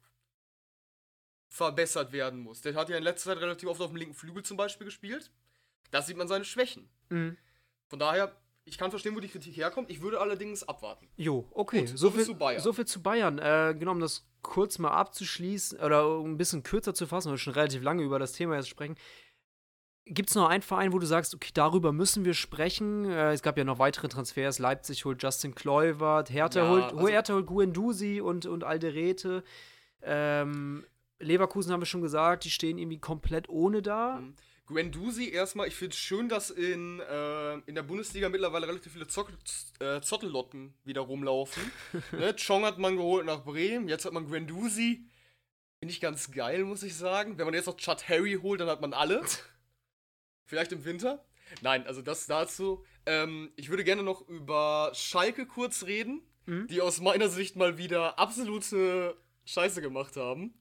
[1.49, 2.61] verbessert werden muss.
[2.61, 5.31] Der hat ja in letzter Zeit relativ oft auf dem linken Flügel zum Beispiel gespielt.
[5.91, 6.89] Da sieht man seine Schwächen.
[7.09, 7.37] Mhm.
[7.87, 8.37] Von daher,
[8.69, 9.91] ich kann verstehen, wo die Kritik herkommt.
[9.91, 11.09] Ich würde allerdings abwarten.
[11.17, 11.81] Jo, okay.
[11.87, 12.63] Gut, so, viel zu Bayern.
[12.63, 13.39] So viel zu Bayern.
[13.39, 17.35] Äh, genau, um das kurz mal abzuschließen oder um ein bisschen kürzer zu fassen, weil
[17.35, 18.97] wir schon relativ lange über das Thema jetzt sprechen.
[20.05, 23.05] Gibt es noch einen Verein, wo du sagst, okay, darüber müssen wir sprechen?
[23.05, 24.59] Äh, es gab ja noch weitere Transfers.
[24.59, 29.43] Leipzig holt Justin Kluivert, Hertha Ja, holt, also- Hertha holt Guendouzi und, und Alderete.
[30.03, 30.85] Ähm,
[31.19, 34.21] Leverkusen haben wir schon gesagt, die stehen irgendwie komplett ohne da.
[34.21, 34.35] Mhm.
[34.69, 39.07] Guendouzi erstmal, ich finde es schön, dass in, äh, in der Bundesliga mittlerweile relativ viele
[39.09, 39.33] Zock
[39.81, 41.63] äh, Zottellotten wieder rumlaufen.
[42.13, 42.35] ne?
[42.37, 45.09] Chong hat man geholt nach Bremen, jetzt hat man Guendouzi.
[45.81, 47.39] Finde ich ganz geil, muss ich sagen.
[47.39, 49.25] Wenn man jetzt noch Chad Harry holt, dann hat man alle.
[50.47, 51.25] Vielleicht im Winter.
[51.63, 52.85] Nein, also das dazu.
[53.07, 56.67] Ähm, ich würde gerne noch über Schalke kurz reden, Mhm.
[56.69, 60.55] die aus meiner Sicht mal wieder absolute Scheiße gemacht haben.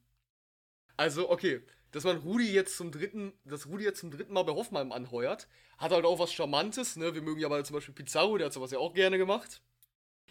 [0.97, 4.53] Also, okay, dass man Rudi jetzt zum dritten, dass Rudi jetzt zum dritten Mal bei
[4.53, 5.47] Hoffenheim anheuert,
[5.77, 7.13] hat halt auch was Charmantes, ne?
[7.13, 9.61] Wir mögen ja aber zum Beispiel Pizarro, der hat sowas ja auch gerne gemacht.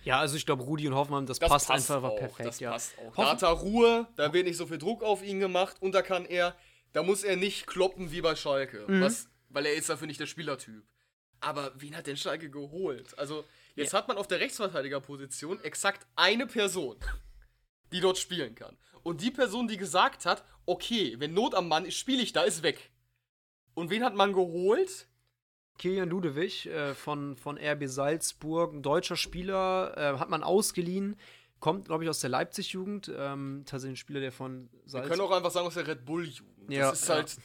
[0.03, 2.49] Ja, also ich glaube, Rudi und Hoffmann, das, Das passt, passt, einfach auch, perfekt.
[2.49, 2.71] das ja.
[2.71, 3.15] passt auch.
[3.17, 6.03] Da hat er Ruhe, da wird nicht so viel Druck auf ihn gemacht und da
[6.03, 6.55] kann er,
[6.93, 9.01] da muss er nicht kloppen wie bei Schalke, Mhm.
[9.03, 10.85] was, weil er ist dafür nicht der Spielertyp.
[11.41, 13.19] Aber wen hat denn Schalke geholt?
[13.19, 16.97] Also, jetzt hat man auf der Rechtsverteidigerposition exakt eine Person,
[17.93, 18.77] die dort spielen kann.
[19.03, 22.43] Und die Person, die gesagt hat, okay, wenn Not am Mann ist, spiele ich da,
[22.43, 22.91] ist weg.
[23.75, 25.09] Und wen hat man geholt?
[25.79, 31.17] Kilian Ludewig äh, von, von RB Salzburg, ein deutscher Spieler, äh, hat man ausgeliehen,
[31.61, 33.13] kommt, glaube ich, aus der Leipzig-Jugend.
[33.15, 35.11] Ähm, tatsächlich ein Spieler, der von Wir Salzburg.
[35.11, 36.71] können auch einfach sagen aus der Red Bull-Jugend.
[36.71, 37.15] Ja, das ist ja.
[37.17, 37.37] halt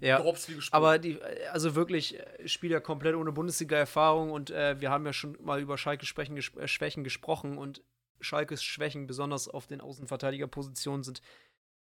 [0.00, 0.20] ja.
[0.20, 0.62] Gesprungen.
[0.72, 1.20] Aber die,
[1.52, 5.78] also wirklich, äh, Spieler komplett ohne Bundesliga-Erfahrung und äh, wir haben ja schon mal über
[5.78, 7.82] Schalke Schwächen, ges äh, Schwächen gesprochen und
[8.20, 11.20] Schalkes Schwächen, besonders auf den Außenverteidigerpositionen, sind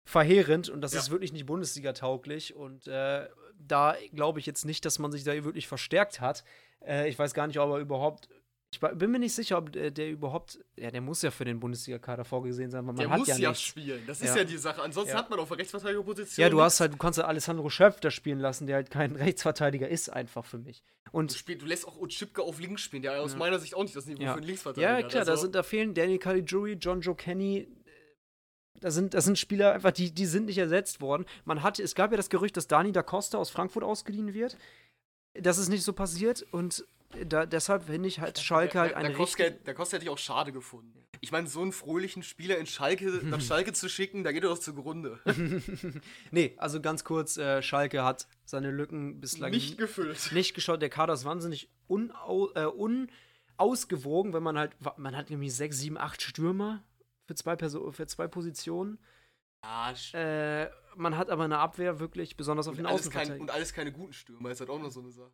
[0.04, 1.00] verheerend und das Ja.
[1.00, 5.32] ist wirklich nicht Bundesliga-tauglich und äh, da glaube ich jetzt nicht, dass man sich da
[5.44, 6.44] wirklich verstärkt hat.
[6.84, 8.28] Äh, ich weiß gar nicht, ob er überhaupt.
[8.74, 10.58] Ich bin mir nicht sicher, ob äh, der überhaupt.
[10.78, 13.36] Ja, der muss ja für den Bundesliga-Kader vorgesehen sein, weil man Der hat muss ja,
[13.36, 13.62] ja, nichts.
[13.62, 14.02] spielen.
[14.06, 14.44] Das ist Ja.
[14.44, 14.80] die Sache.
[14.82, 16.42] Ansonsten hat man auf der Rechtsverteidigerposition.
[16.42, 19.14] Ja, du hast halt, du kannst ja Alessandro Schöpf da spielen lassen, der halt kein
[19.14, 20.82] Rechtsverteidiger ist, einfach für mich.
[21.04, 23.82] Du, Und spiel, du lässt auch Utschipka auf links spielen, der aus meiner Sicht auch
[23.82, 26.72] nicht das Niveau für einen Linksverteidiger ja, klar, da, also, sind, da fehlen Danny Caligiuri,
[26.80, 27.68] John Joe Kenny.
[28.80, 31.24] Da sind, das sind Spieler einfach, die, die sind nicht ersetzt worden.
[31.44, 34.56] Man hat, es gab ja das Gerücht, dass Dani da Costa aus Frankfurt ausgeliehen wird.
[35.34, 36.84] Das ist nicht so passiert und
[37.26, 39.64] da, deshalb finde ich halt Schalke halt eine richtig.
[39.64, 41.04] der Koska hätte ich auch schade gefunden.
[41.20, 44.50] Ich meine, so einen fröhlichen Spieler in Schalke, nach Schalke zu schicken, da geht er
[44.50, 45.20] doch zugrunde.
[46.30, 50.32] nee, also ganz kurz, äh, Schalke hat seine Lücken bislang Nicht gefüllt.
[50.32, 50.82] nicht geschaut.
[50.82, 52.66] Der Kader ist wahnsinnig unau äh,
[53.58, 56.82] unausgewogen, wenn man halt, man hat nämlich sechs, sieben, acht Stürmer
[57.32, 58.98] für zwei, Perso für zwei Positionen.
[59.64, 63.40] Ja, Äh, man hat aber eine Abwehr wirklich, besonders auf und, den Außenverteidigern.
[63.40, 65.32] und alles keine guten Stürmer, ist halt auch noch so eine Sache.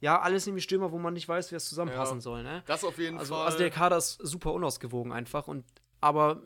[0.00, 2.20] Ja, alles nämlich Stürmer, wo man nicht weiß, wie es zusammenpassen Ja.
[2.20, 2.62] soll, ne?
[2.66, 3.46] Das auf jeden Also, Fall.
[3.46, 5.64] also der Kader ist super unausgewogen einfach und
[6.00, 6.42] aber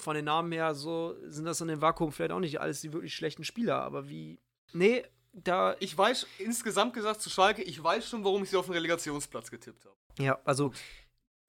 [0.00, 2.92] von den Namen her so sind das in dem Vakuum vielleicht auch nicht alles die
[2.92, 4.38] wirklich schlechten Spieler, aber wie.
[4.72, 5.74] Nee, da.
[5.80, 9.50] Ich weiß, insgesamt gesagt zu Schalke, ich weiß schon, warum ich sie auf den Relegationsplatz
[9.50, 9.96] getippt habe.
[10.18, 10.72] Ja, also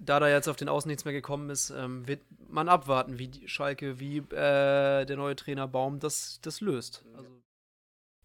[0.05, 3.27] da da jetzt auf den Außen nichts mehr gekommen ist, ähm, wird man abwarten, wie
[3.27, 7.03] die Schalke, wie äh, der neue Trainer Baum das, das löst.
[7.15, 7.29] Also.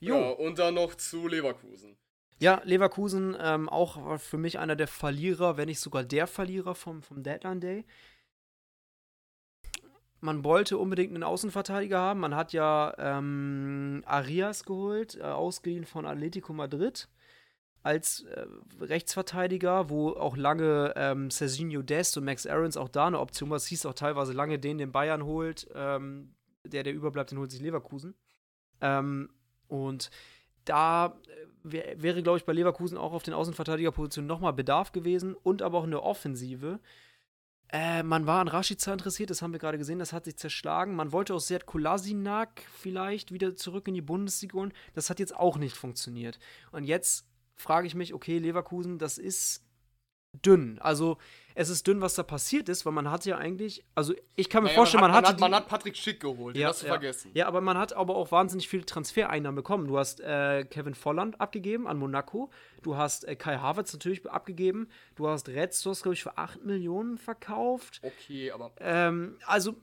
[0.00, 1.96] Ja, und dann noch zu Leverkusen.
[2.40, 7.02] Ja, Leverkusen ähm, auch für mich einer der Verlierer, wenn nicht sogar der Verlierer vom,
[7.02, 7.84] vom Deadline Day.
[10.20, 12.20] Man wollte unbedingt einen Außenverteidiger haben.
[12.20, 17.08] Man hat ja ähm, Arias geholt, äh, ausgeliehen von Atletico Madrid
[17.82, 18.46] als äh,
[18.80, 23.56] Rechtsverteidiger, wo auch lange ähm, Serginho Dest und Max Aarons auch da eine Option war.
[23.56, 25.68] Es hieß auch teilweise lange, den den Bayern holt.
[25.74, 28.14] Ähm, der, der überbleibt, den holt sich Leverkusen.
[28.80, 29.30] Ähm,
[29.68, 30.10] und
[30.64, 35.34] da äh, wär, wäre, glaube ich, bei Leverkusen auch auf den Außenverteidigerpositionen nochmal Bedarf gewesen
[35.34, 36.80] und aber auch eine Offensive.
[37.70, 40.96] Äh, man war an Rashica interessiert, das haben wir gerade gesehen, das hat sich zerschlagen.
[40.96, 44.72] Man wollte auch Serd Kolasinak vielleicht wieder zurück in die Bundesliga holen.
[44.94, 46.38] Das hat jetzt auch nicht funktioniert.
[46.72, 47.27] Und jetzt
[47.58, 49.64] frage ich mich, okay, Leverkusen, das ist
[50.32, 50.78] dünn.
[50.80, 51.18] Also
[51.54, 54.62] es ist dünn, was da passiert ist, weil man hat ja eigentlich, also ich kann
[54.62, 56.82] mir naja, vorstellen, man, hat, man, hat, man hat Patrick Schick geholt, ja, den hast
[56.82, 56.92] du ja.
[56.92, 57.30] vergessen.
[57.34, 59.88] Ja, aber man hat aber auch wahnsinnig viele Transfereinnahmen bekommen.
[59.88, 62.50] Du hast äh, Kevin Volland abgegeben an Monaco,
[62.82, 67.18] du hast äh, Kai Havertz natürlich abgegeben, du hast Redstos, glaube ich, für 8 Millionen
[67.18, 68.00] verkauft.
[68.02, 68.70] Okay, aber.
[68.78, 69.74] Ähm, also,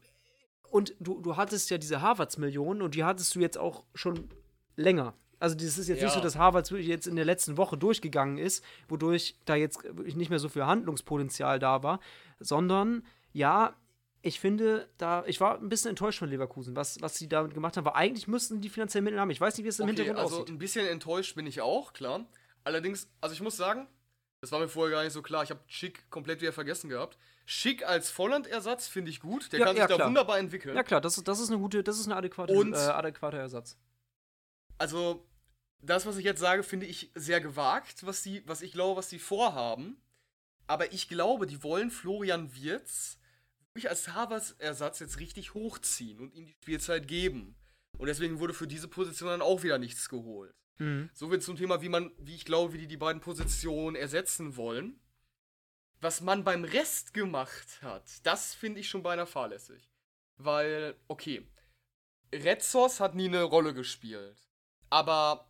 [0.69, 4.29] und du, du hattest ja diese Havertz-Millionen und die hattest du jetzt auch schon
[4.77, 5.13] länger.
[5.39, 6.05] Also das ist jetzt ja.
[6.05, 10.29] nicht so, dass Harvard jetzt in der letzten Woche durchgegangen ist, wodurch da jetzt nicht
[10.29, 11.99] mehr so viel Handlungspotenzial da war,
[12.39, 13.75] sondern ja,
[14.21, 17.77] ich finde, da, ich war ein bisschen enttäuscht von Leverkusen, was, was sie damit gemacht
[17.77, 19.29] haben, weil eigentlich müssten die finanziell Mittel haben.
[19.29, 20.47] Ich weiß nicht, wie es im okay, Hintergrund also aussieht.
[20.47, 22.25] Also ein bisschen enttäuscht bin ich auch, klar.
[22.63, 23.87] Allerdings, also ich muss sagen,
[24.41, 25.43] das war mir vorher gar nicht so klar.
[25.43, 27.17] Ich habe Schick komplett wieder vergessen gehabt.
[27.45, 29.51] Schick als Volland-Ersatz finde ich gut.
[29.51, 30.75] Der ja, kann sich ja, da wunderbar entwickeln.
[30.75, 33.37] Ja klar, das ist, das ist eine gute, das ist eine adäquate, Und, äh, adäquater
[33.37, 33.77] Ersatz.
[34.77, 35.27] Also
[35.81, 39.09] das, was ich jetzt sage, finde ich sehr gewagt, was, die, was ich glaube, was
[39.09, 40.01] sie vorhaben.
[40.67, 43.19] Aber ich glaube, die wollen Florian Wirz
[43.75, 47.55] wirklich als Harvards-Ersatz jetzt richtig hochziehen und ihm die Spielzeit geben.
[47.97, 50.55] Und deswegen wurde für diese Position dann auch wieder nichts geholt.
[50.77, 51.09] Mhm.
[51.13, 54.57] So wird zum Thema, wie man, wie ich glaube, wie die die beiden Positionen ersetzen
[54.57, 54.99] wollen.
[56.01, 59.89] Was man beim Rest gemacht hat, das finde ich schon beinahe fahrlässig.
[60.37, 61.47] Weil, okay,
[62.33, 64.44] Retzos hat nie eine Rolle gespielt.
[64.89, 65.47] Aber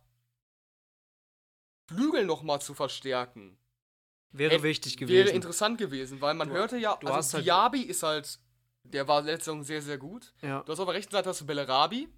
[1.88, 3.58] Flügel nochmal zu verstärken.
[4.32, 5.26] Wäre wichtig gewesen.
[5.26, 8.38] Wäre interessant gewesen, weil man du, hörte ja, du also halt Diaby ist halt,
[8.82, 10.34] der war letzte Saison sehr, sehr gut.
[10.42, 10.62] Ja.
[10.62, 12.08] Du hast auf der rechten Seite hast du Bellerabi.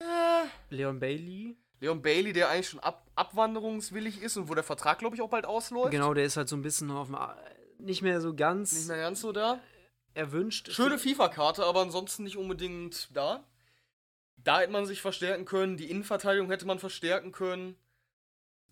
[0.00, 1.56] Äh, Leon Bailey.
[1.80, 5.28] Leon Bailey, der eigentlich schon ab, abwanderungswillig ist und wo der Vertrag, glaube ich, auch
[5.28, 5.90] bald ausläuft.
[5.90, 7.16] Genau, der ist halt so ein bisschen auf dem,
[7.78, 8.72] nicht mehr so ganz.
[8.72, 9.60] Nicht mehr ganz so da.
[10.14, 10.72] Erwünscht.
[10.72, 13.44] Schöne FIFA-Karte, aber ansonsten nicht unbedingt da.
[14.48, 17.76] Da hätte man sich verstärken können, die Innenverteidigung hätte man verstärken können.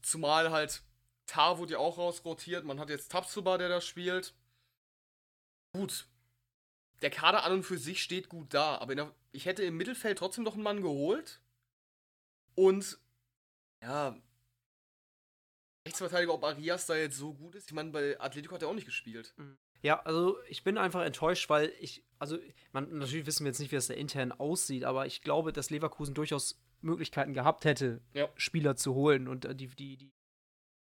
[0.01, 0.83] Zumal halt
[1.27, 2.65] Tar wurde ja auch rausrotiert.
[2.65, 4.33] Man hat jetzt Tapsuba, der da spielt.
[5.75, 6.09] Gut.
[7.03, 10.17] Der Kader an und für sich steht gut da, aber der, ich hätte im Mittelfeld
[10.17, 11.43] trotzdem noch einen Mann geholt.
[12.55, 12.99] Und
[13.83, 14.17] ja,
[15.87, 17.69] Rechtsverteidiger, ob Arias da jetzt so gut ist.
[17.69, 19.35] Ich meine, bei Atletico hat er auch nicht gespielt.
[19.37, 19.59] Mhm.
[19.87, 22.39] Ja, also ich bin einfach enttäuscht, weil ich, also
[22.73, 25.71] man, natürlich wissen wir jetzt nicht, wie das da intern aussieht, aber ich glaube, dass
[25.71, 28.29] Leverkusen durchaus Möglichkeiten gehabt hätte, ja.
[28.35, 30.13] Spieler zu holen und äh, die, die, die,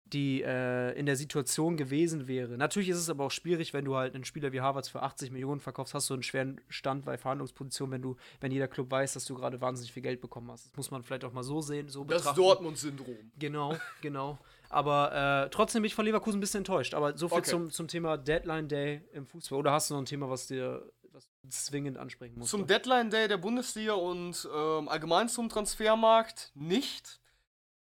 [0.06, 2.58] die äh, in der Situation gewesen wäre.
[2.58, 5.30] Natürlich ist es aber auch schwierig, wenn du halt einen Spieler wie Harvards für 80
[5.30, 9.13] Millionen verkaufst, hast du einen schweren Stand bei Verhandlungspositionen, wenn du, wenn jeder Club weiß,
[9.13, 10.65] dass du gerade wahnsinnig viel Geld bekommen hast.
[10.65, 13.32] Das muss man vielleicht auch mal so sehen, so Das Dortmund-Syndrom.
[13.38, 14.39] Genau, genau.
[14.69, 16.93] Aber äh, trotzdem bin ich von Leverkusen ein bisschen enttäuscht.
[16.93, 17.49] Aber so viel okay.
[17.49, 19.58] zum, zum Thema Deadline Day im Fußball.
[19.58, 22.51] Oder hast du noch ein Thema, was dir was zwingend ansprechen musst?
[22.51, 27.19] Zum Deadline Day der Bundesliga und ähm, allgemein zum Transfermarkt nicht.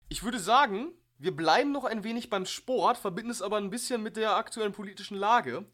[0.07, 4.01] Ich würde sagen, wir bleiben noch ein wenig beim Sport, verbinden es aber ein bisschen
[4.01, 5.65] mit der aktuellen politischen Lage.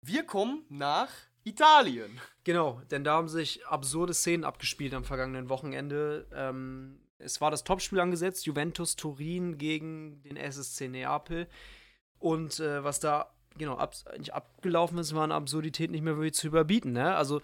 [0.00, 1.10] Wir kommen nach
[1.44, 2.20] Italien.
[2.44, 6.28] Genau, denn da haben sich absurde Szenen abgespielt am vergangenen Wochenende.
[6.32, 11.46] Ähm, es war das Topspiel angesetzt, Juventus Turin gegen den SSC Neapel.
[12.18, 16.34] Und äh, was da genau ab, nicht abgelaufen ist, war eine Absurdität nicht mehr wirklich
[16.34, 16.92] zu überbieten.
[16.92, 17.14] Ne?
[17.14, 17.40] Also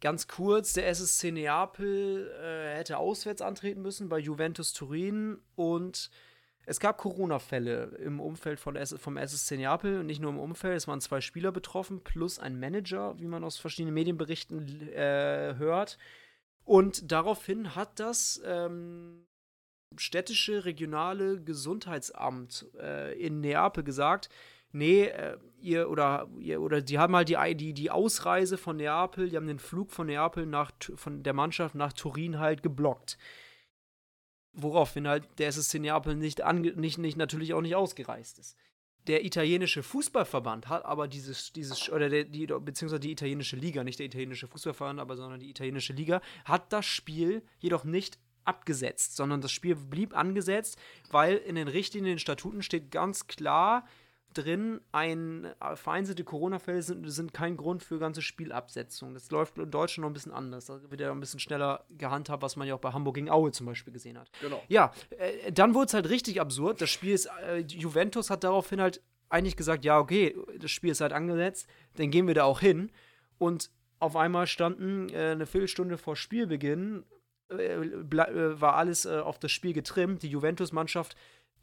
[0.00, 6.10] ganz kurz, der SSC Neapel äh, hätte auswärts antreten müssen bei Juventus Turin und
[6.68, 10.88] es gab Corona-Fälle im Umfeld von vom SSC Neapel und nicht nur im Umfeld, es
[10.88, 15.96] waren zwei Spieler betroffen, plus ein Manager, wie man aus verschiedenen Medienberichten äh, hört.
[16.66, 19.24] Und daraufhin hat das ähm,
[19.96, 24.28] städtische regionale Gesundheitsamt äh, in Neapel gesagt,
[24.72, 29.30] nee, äh, ihr oder ihr, oder die haben halt die, die, die Ausreise von Neapel,
[29.30, 33.16] die haben den Flug von Neapel nach von der Mannschaft nach Turin halt geblockt.
[34.52, 38.56] Woraufhin halt der SSC Neapel nicht, ange, nicht, nicht natürlich auch nicht ausgereist ist.
[39.06, 43.98] Der italienische Fußballverband hat aber dieses, dieses oder der, die, beziehungsweise die italienische Liga, nicht
[43.98, 49.40] der italienische Fußballverband, aber sondern die italienische Liga, hat das Spiel jedoch nicht abgesetzt, sondern
[49.40, 50.78] das Spiel blieb angesetzt,
[51.10, 53.86] weil in den Richtlinien, in den Statuten steht ganz klar,
[54.36, 59.14] drin, ein äh, vereinzelte Corona-Fälle sind, sind kein Grund für ganze Spielabsetzung.
[59.14, 60.66] Das läuft in Deutschland noch ein bisschen anders.
[60.66, 63.52] Da wird ja ein bisschen schneller gehandhabt, was man ja auch bei Hamburg gegen Aue
[63.52, 64.30] zum Beispiel gesehen hat.
[64.40, 64.62] Genau.
[64.68, 66.80] Ja, äh, dann wurde es halt richtig absurd.
[66.80, 71.00] Das Spiel ist, äh, Juventus hat daraufhin halt eigentlich gesagt, ja, okay, das Spiel ist
[71.00, 72.90] halt angesetzt, dann gehen wir da auch hin.
[73.38, 77.04] Und auf einmal standen äh, eine Viertelstunde vor Spielbeginn,
[77.50, 80.22] äh, äh, war alles auf das Spiel getrimmt.
[80.22, 81.16] Die Juventus-Mannschaft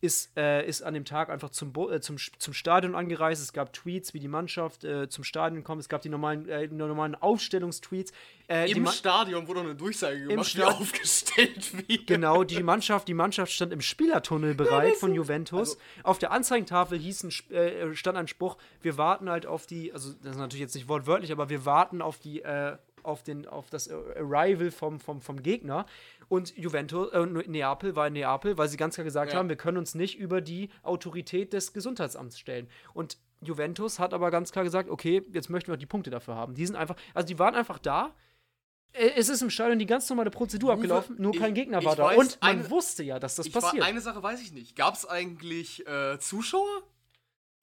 [0.04, 3.42] ist, äh, ist an dem Tag einfach zum, Bo äh, zum, zum Stadion angereist.
[3.42, 5.80] Es gab Tweets, wie die Mannschaft äh, zum Stadion kommt.
[5.80, 8.12] Es gab die normalen, äh, die normalen Aufstellungstweets.
[8.50, 12.06] Äh, Im Stadion wurde eine Durchsage gemacht, wie aufgestellt wird.
[12.06, 15.78] Genau, die Mannschaft, die Mannschaft stand im Spielertunnel bereit von Juventus.
[15.78, 19.94] Also, Auf der Anzeigentafel hieß ein, äh, stand ein Spruch, wir warten halt auf die,
[19.94, 22.44] also das ist natürlich jetzt nicht wortwörtlich, aber wir warten auf die
[23.04, 25.86] auf, den, auf das Arrival vom, vom, vom Gegner.
[26.34, 29.38] Und Juventus, äh, Neapel war in Neapel, weil sie ganz klar gesagt ja.
[29.38, 32.68] haben, wir können uns nicht über die Autorität des Gesundheitsamts stellen.
[32.96, 36.56] Und Juventus hat aber ganz klar gesagt, okay, jetzt möchten wir die Punkte dafür haben.
[36.56, 38.16] Die sind einfach, also die waren einfach da.
[38.94, 41.96] Äh, es ist im Stadion die ganz normale Prozedur Uwe, abgelaufen, nur kein Gegner war
[41.96, 42.06] da.
[42.06, 43.84] Weiß, und man eine, wusste ja, dass das passiert.
[43.84, 44.76] War, eine Sache weiß ich nicht.
[44.76, 46.82] Gab es eigentlich äh, Zuschauer?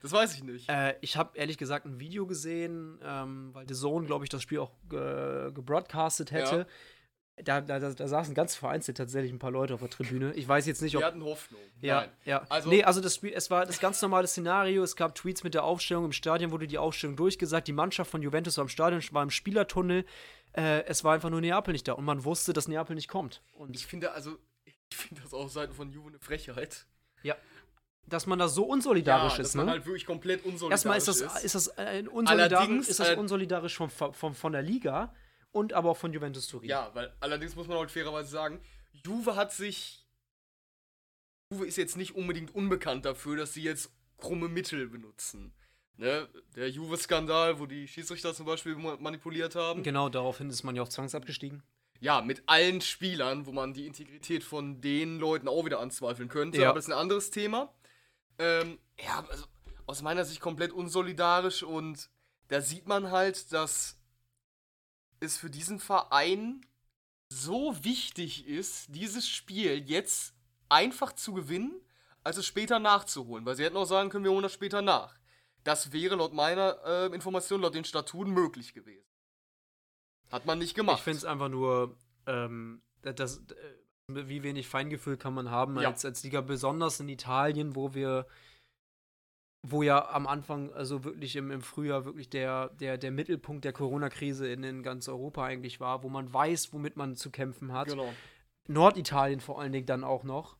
[0.01, 0.69] Das weiß ich nicht.
[0.69, 4.41] Äh, ich habe ehrlich gesagt ein Video gesehen, ähm, weil der Sohn, glaube ich, das
[4.41, 6.55] Spiel auch ge gebroadcastet hätte.
[6.55, 6.65] Ja.
[7.43, 10.33] Da, da, da, saßen ganz vereinzelt tatsächlich ein paar Leute auf der Tribüne.
[10.33, 11.01] Ich weiß jetzt nicht, ob.
[11.01, 11.59] Wir hatten Hoffnung.
[11.81, 12.09] Ja, Nein.
[12.25, 12.45] ja.
[12.49, 14.83] Also, nee, also das Spiel, es war das ganz normale Szenario.
[14.83, 16.05] Es gab Tweets mit der Aufstellung.
[16.05, 17.67] Im Stadion wurde die Aufstellung durchgesagt.
[17.67, 20.05] Die Mannschaft von Juventus war im Stadion, war im Spielertunnel.
[20.53, 21.93] Äh, es war einfach nur Neapel nicht da.
[21.93, 23.41] Und man wusste, dass Neapel nicht kommt.
[23.53, 26.85] Und ich finde, also, ich finde das auf Seiten von Juve eine Frechheit.
[27.23, 27.35] Ja
[28.07, 29.49] dass man da so unsolidarisch ja, ist.
[29.49, 29.71] Dass man ne?
[29.73, 31.45] halt wirklich komplett unsolidarisch Erstmal ist das, ist.
[31.45, 35.13] ist das, äh, unsolidarisch, ist das äh, unsolidarisch von, von, von der Liga
[35.51, 36.69] und aber auch von Juventus Turin.
[36.69, 38.61] Ja, weil allerdings muss man auch fairerweise sagen,
[39.05, 40.07] Juve hat sich.
[41.51, 45.53] Juve ist jetzt nicht unbedingt unbekannt dafür, dass sie jetzt krumme Mittel benutzen.
[45.97, 46.29] Ne?
[46.55, 49.83] Der Juve-Skandal, wo die Schiedsrichter zum Beispiel manipuliert haben.
[49.83, 51.61] Genau, daraufhin ist man ja auch zwangsabgestiegen.
[51.99, 56.59] Ja, mit allen Spielern, wo man die Integrität von den Leuten auch wieder anzweifeln könnte.
[56.59, 56.69] Ja.
[56.69, 57.71] Aber das ist ein anderes Thema.
[58.39, 59.45] Ähm, ja, also
[59.85, 62.09] aus meiner Sicht komplett unsolidarisch und
[62.47, 64.00] da sieht man halt, dass
[65.21, 66.65] es für diesen Verein
[67.29, 70.33] so wichtig ist, dieses Spiel jetzt
[70.67, 71.79] einfach zu gewinnen,
[72.23, 73.45] als es später nachzuholen.
[73.45, 75.15] Weil sie hätten auch sagen können, wir holen das später nach.
[75.63, 79.05] Das wäre laut meiner äh, Information, laut den Statuten möglich gewesen.
[80.31, 80.97] Hat man nicht gemacht.
[80.97, 83.45] Ich finde es einfach nur, ähm, das, äh,
[84.07, 85.89] wie wenig Feingefühl kann man haben ja.
[85.89, 88.25] als, als Liga, besonders in Italien, wo wir
[89.63, 93.73] wo ja am Anfang, also wirklich im, im Frühjahr, wirklich der, der, der Mittelpunkt der
[93.73, 97.87] Corona-Krise in, in ganz Europa eigentlich war, wo man weiß, womit man zu kämpfen hat.
[97.87, 98.11] Genau.
[98.67, 100.57] Norditalien vor allen Dingen dann auch noch.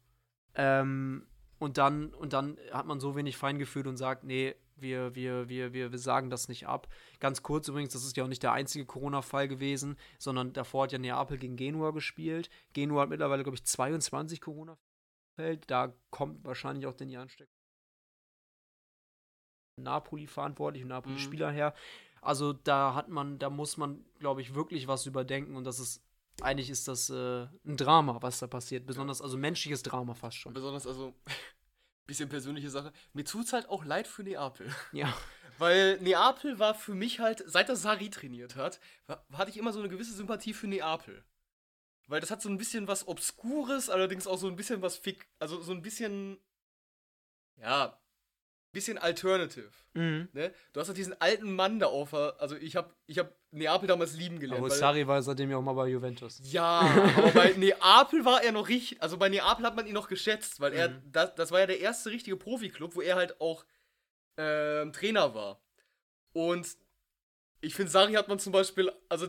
[0.54, 1.26] Ähm,
[1.58, 5.74] und dann, und dann hat man so wenig Feingefühl und sagt, nee, wir, wir, wir,
[5.74, 6.88] wir, wir sagen das nicht ab.
[7.20, 10.92] Ganz kurz übrigens, das ist ja auch nicht der einzige Corona-Fall gewesen, sondern davor hat
[10.92, 12.50] ja Neapel gegen Genua gespielt.
[12.74, 15.58] Genua hat mittlerweile, glaube ich, 22 Corona-Fälle.
[15.68, 17.61] Da kommt wahrscheinlich auch denn die Ansteckung
[19.84, 21.56] Napoli verantwortlich und Napoli-Spieler mhm.
[21.56, 21.74] her.
[22.22, 26.04] Also da hat man, da muss man, glaube ich, wirklich was überdenken und das ist,
[26.42, 28.86] eigentlich ist das äh, ein Drama, was da passiert.
[28.86, 30.54] Besonders, also menschliches Drama fast schon.
[30.54, 31.14] Besonders, also,
[32.06, 32.92] bisschen persönliche Sache.
[33.14, 34.74] Mir tut es halt auch leid für Neapel.
[34.92, 35.14] Ja.
[35.58, 38.80] Weil Neapel war für mich halt, seit er Sari trainiert hat,
[39.34, 41.24] hatte ich immer so eine gewisse Sympathie für Neapel.
[42.08, 45.30] Weil das hat so ein bisschen was Obskures, allerdings auch so ein bisschen was Fick,
[45.40, 46.40] also so ein bisschen,
[47.58, 48.01] ja,
[48.72, 49.70] bisschen alternative.
[49.94, 50.30] Mhm.
[50.34, 50.54] Ne?
[50.74, 54.16] Du hast halt diesen alten Mann da auf, also ich habe ich hab Neapel damals
[54.16, 54.64] lieben gelernt.
[54.64, 56.40] Aber Sarri war seitdem ja auch mal bei Juventus.
[56.44, 56.80] Ja,
[57.18, 60.62] aber bei Neapel war er noch richtig, also bei Neapel hat man ihn noch geschätzt,
[60.62, 61.12] weil er, mhm.
[61.12, 63.66] das, das war ja der erste richtige Profiklub, wo er halt auch
[64.38, 65.62] äh, Trainer war.
[66.34, 66.78] Und
[67.60, 69.28] ich finde, Sari hat man zum Beispiel, also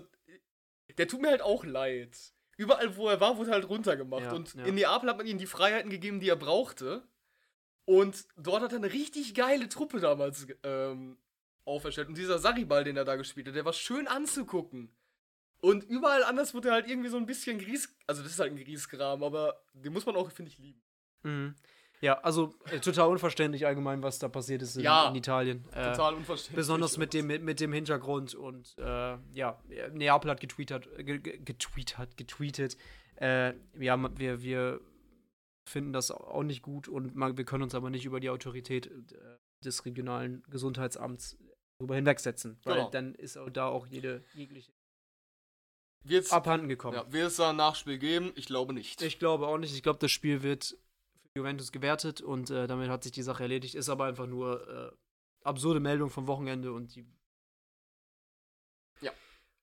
[0.96, 2.16] der tut mir halt auch leid.
[2.56, 4.24] Überall, wo er war, wurde halt runtergemacht.
[4.24, 4.64] Ja, und ja.
[4.64, 7.02] in Neapel hat man ihm die Freiheiten gegeben, die er brauchte.
[7.84, 11.18] Und dort hat er eine richtig geile Truppe damals ähm,
[11.64, 12.08] auferstellt.
[12.08, 14.90] Und dieser Saribal, den er da gespielt hat, der war schön anzugucken.
[15.60, 17.94] Und überall anders wurde er halt irgendwie so ein bisschen Gries.
[18.06, 20.82] Also, das ist halt ein Griesgram, aber den muss man auch, finde ich, lieben.
[21.22, 21.54] Mhm.
[22.00, 25.08] Ja, also äh, total unverständlich allgemein, was da passiert ist in, Ja.
[25.08, 25.64] in Italien.
[25.70, 26.56] Äh, Total unverständlich.
[26.56, 29.62] Besonders mit dem, mit, mit dem Hintergrund und äh, ja,
[29.92, 32.76] Neapel hat getweetet, ge- ge- getweetet, getweetet.
[33.20, 34.80] Äh, ja, wir, wir
[35.68, 38.86] finden das auch nicht gut und man, wir können uns aber nicht über die Autorität
[38.86, 41.36] äh, des regionalen Gesundheitsamts
[41.78, 42.90] darüber hinwegsetzen, weil Genau.
[42.90, 44.72] dann ist auch da auch jede jegliche
[46.04, 46.96] Wird's, abhanden gekommen.
[46.96, 48.32] ja, wird es da ein Nachspiel geben?
[48.34, 49.02] Ich glaube nicht.
[49.02, 49.72] Ich glaube auch nicht.
[49.74, 50.76] Ich glaube, das Spiel wird
[51.22, 53.76] für Juventus gewertet und äh, damit hat sich die Sache erledigt.
[53.76, 54.96] Ist aber einfach nur äh,
[55.44, 57.06] absurde Meldung vom Wochenende und die.
[59.00, 59.12] Ja.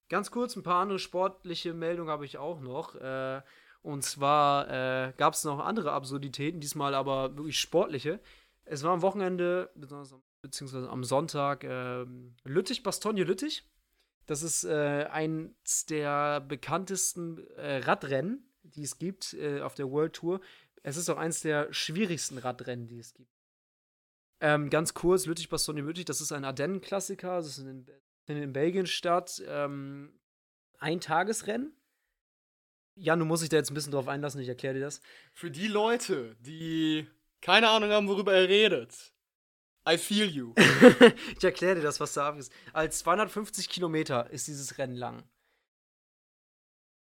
[0.07, 2.95] Ganz kurz, ein paar andere sportliche Meldungen habe ich auch noch.
[2.95, 3.41] Äh,
[3.89, 8.19] und zwar äh, gab es noch andere Absurditäten, diesmal aber wirklich sportliche.
[8.65, 9.71] Es war am Wochenende,
[10.41, 13.67] beziehungsweise am Sonntag, ähm, Lüttich, Bastogne Lüttich.
[14.25, 20.13] Das ist äh, eins der bekanntesten äh, Radrennen, die es gibt äh, auf der World
[20.13, 20.39] Tour.
[20.83, 23.33] Es ist auch eins der schwierigsten Radrennen, die es gibt.
[24.39, 27.87] Ähm, ganz kurz, Lüttich, Bastogne Lüttich, das ist ein Ardennen-Klassiker, das ist in,
[28.27, 29.43] in Belgien statt.
[29.47, 30.13] Ähm,
[30.77, 31.73] ein Tagesrennen.
[32.99, 35.01] Jan, du musst dich da jetzt ein bisschen drauf einlassen, ich erkläre dir das.
[35.33, 37.07] Für die Leute, die
[37.41, 39.13] keine Ahnung haben, worüber er redet.
[39.87, 40.53] I feel you.
[41.37, 42.51] ich erkläre dir das, was da ab ist.
[42.73, 45.23] Als 250 Kilometer ist dieses Rennen lang.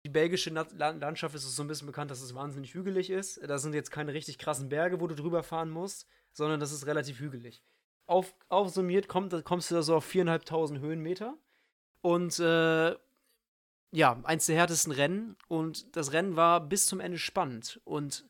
[0.05, 3.41] Die belgische Landschaft ist es so ein bisschen bekannt, dass es wahnsinnig hügelig ist.
[3.47, 6.87] Da sind jetzt keine richtig krassen Berge, wo du drüber fahren musst, sondern das ist
[6.87, 7.63] relativ hügelig.
[8.07, 11.37] Auf, aufsummiert kommt, kommst du da so auf 4.500 Höhenmeter.
[12.01, 12.97] Und äh,
[13.93, 15.37] ja, eins der härtesten Rennen.
[15.49, 17.81] Und das Rennen war bis zum Ende spannend.
[17.85, 18.27] Und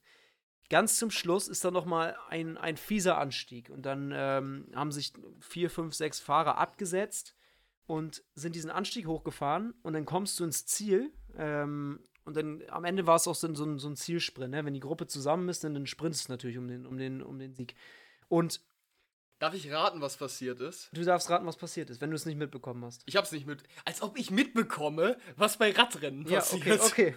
[0.69, 3.71] ganz zum Schluss ist dann noch mal ein, ein fieser Anstieg.
[3.71, 7.37] Und dann ähm, haben sich vier, fünf, sechs Fahrer abgesetzt
[7.87, 9.73] und sind diesen Anstieg hochgefahren.
[9.83, 11.13] Und dann kommst du ins Ziel.
[11.37, 14.51] Ähm, und dann am Ende war es auch so, so, ein- so ein Zielsprint.
[14.51, 14.65] Ne?
[14.65, 17.39] Wenn die Gruppe zusammen ist, dann, dann sprintest du natürlich um den, um, den, um
[17.39, 17.75] den Sieg.
[18.29, 18.61] Und
[19.43, 20.89] Darf ich raten, was passiert ist?
[20.93, 23.03] du darfst raten, was passiert ist, wenn du es nicht mitbekommen hast.
[23.07, 23.65] Ich hab's nicht mit.
[23.85, 26.81] Als ob ich mitbekomme, was bei Radrennen Ja, passiert.
[26.81, 27.17] okay, okay.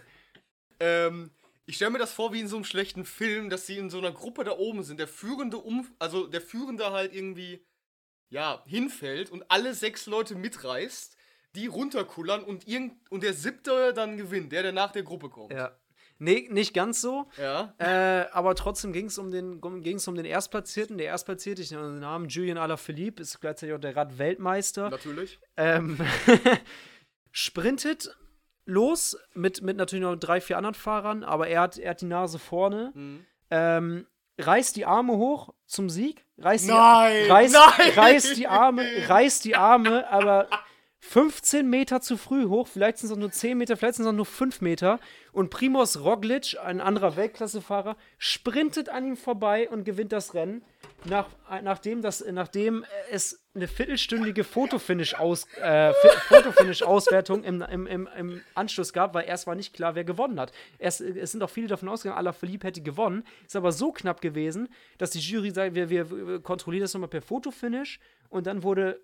[0.79, 1.29] Ähm,
[1.67, 3.99] ich stelle mir das vor wie in so einem schlechten Film, dass sie in so
[3.99, 4.99] einer Gruppe da oben sind.
[4.99, 7.63] Der Führende um, also der Führende halt irgendwie,
[8.29, 11.15] ja, hinfällt und alle sechs Leute mitreißt,
[11.53, 15.53] die runterkullern und irgend und der siebte dann gewinnt, der, der nach der Gruppe kommt.
[15.53, 15.77] Ja.
[16.17, 17.27] Nee, nicht ganz so.
[17.37, 17.73] Ja.
[17.77, 20.97] Äh, aber trotzdem ging es um den, ging's um den Erstplatzierten.
[20.97, 24.89] Der Erstplatzierte, ich nenne den Namen Julian Alaphilippe, ist gleichzeitig auch der Radweltmeister.
[24.89, 25.39] Natürlich.
[25.57, 25.97] Ähm,
[27.31, 28.15] sprintet
[28.65, 32.05] los mit, mit natürlich noch drei, vier anderen Fahrern, aber er hat, er hat die
[32.05, 32.91] Nase vorne.
[32.95, 33.25] Mhm.
[33.51, 34.07] Ähm,
[34.39, 36.25] reißt die Arme hoch zum Sieg.
[36.37, 37.91] Reißt Nein, die, reißt, nein!
[37.95, 40.47] reißt die Arme, reißt die Arme, aber
[40.99, 44.09] 15 Meter zu früh hoch, vielleicht sind es auch nur 10 Meter, vielleicht sind es
[44.09, 44.99] auch nur 5 Meter.
[45.31, 50.63] Und Primoz Roglic, ein anderer Weltklassefahrer, sprintet an ihm vorbei und gewinnt das Rennen.
[51.03, 51.27] Nach,
[51.61, 55.93] nachdem, das, nachdem es eine viertelstündige äh, Fi-
[56.27, 60.51] Fotofinish-Auswertung im, im, im, im Anschluss gab, weil erst war nicht klar, wer gewonnen hat.
[60.79, 63.23] Erst, es sind auch viele davon ausgegangen, Alaphilippe hätte gewonnen.
[63.45, 67.21] Ist aber so knapp gewesen, dass die Jury sagt, wir, wir kontrollieren das nochmal per
[67.21, 67.99] Fotofinish.
[68.29, 68.99] Und dann wurde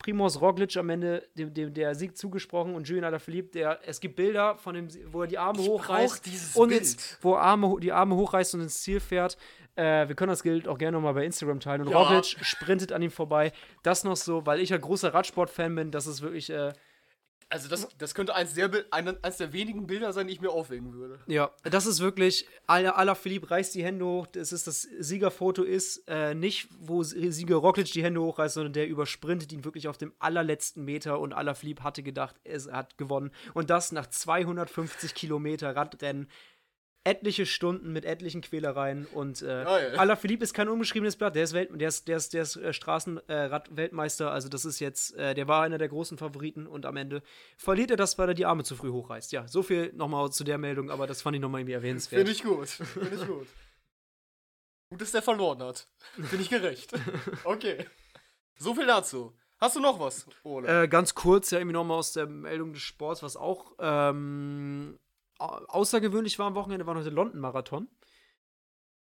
[0.00, 4.16] Primoz Roglic am Ende dem, dem, der Sieg zugesprochen und Julian Alaphilippe, der, es gibt
[4.16, 6.80] Bilder von dem, wo er die Arme Ich hochreißt und Bild.
[6.80, 9.36] ins, wo Arme, die Arme hochreißt und ins Ziel fährt.
[9.76, 11.82] Äh, wir können das Bild auch gerne nochmal bei Instagram teilen.
[11.82, 11.98] Und Ja.
[12.02, 13.52] Roglic sprintet an ihm vorbei.
[13.82, 16.72] Das noch so, weil ich ja großer Radsport-Fan bin, das ist wirklich, äh,
[17.52, 20.40] Also das, das könnte eins der, Bi- ein, eins der wenigen Bilder sein, die ich
[20.40, 21.18] mir aufhängen würde.
[21.26, 24.28] Ja, das ist wirklich, Ala, Philipp reißt die Hände hoch.
[24.28, 28.86] Das ist das Siegerfoto ist äh, nicht, wo Sieger Roglic die Hände hochreißt, sondern der
[28.86, 33.32] übersprintet ihn wirklich auf dem allerletzten Meter und Ala Philipp hatte gedacht, er hat gewonnen.
[33.52, 36.28] Und das nach 250 Kilometer Radrennen.
[37.02, 39.64] Etliche Stunden mit etlichen Quälereien und äh.
[39.96, 42.56] Ala Philipp ist kein unbeschriebenes Blatt, der ist, Welt, der ist, der ist, der ist
[42.56, 46.98] äh, Straßenrad-Weltmeister, also das ist jetzt, äh, der war einer der großen Favoriten und am
[46.98, 47.22] Ende
[47.56, 49.32] verliert er das, weil er die Arme zu früh hochreißt.
[49.32, 52.20] Ja, so viel nochmal zu der Meldung, aber das fand ich nochmal irgendwie erwähnenswert.
[52.20, 52.68] Finde ich gut.
[52.68, 53.46] Finde ich gut.
[54.90, 55.88] Gut, dass der verloren hat.
[56.16, 56.92] Finde ich gerecht.
[57.44, 57.86] Okay.
[58.58, 59.32] So viel dazu.
[59.58, 60.82] Hast du noch was, Ole?
[60.82, 64.98] Äh, ganz kurz, ja, irgendwie nochmal aus der Meldung des Sports, was auch ähm,
[65.40, 67.88] außergewöhnlich war am Wochenende, war noch der London-Marathon.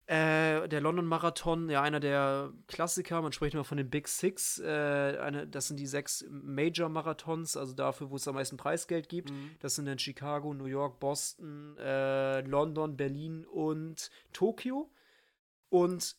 [0.05, 4.57] Äh, der London-Marathon, ja, einer der Klassiker, man spricht immer von den Big Six.
[4.57, 9.29] Äh, eine, das sind die sechs Major-Marathons, also dafür, wo es am meisten Preisgeld gibt.
[9.29, 9.51] Mhm.
[9.59, 14.89] Das sind dann Chicago, New York, Boston, äh, London, Berlin und Tokio.
[15.69, 16.15] Und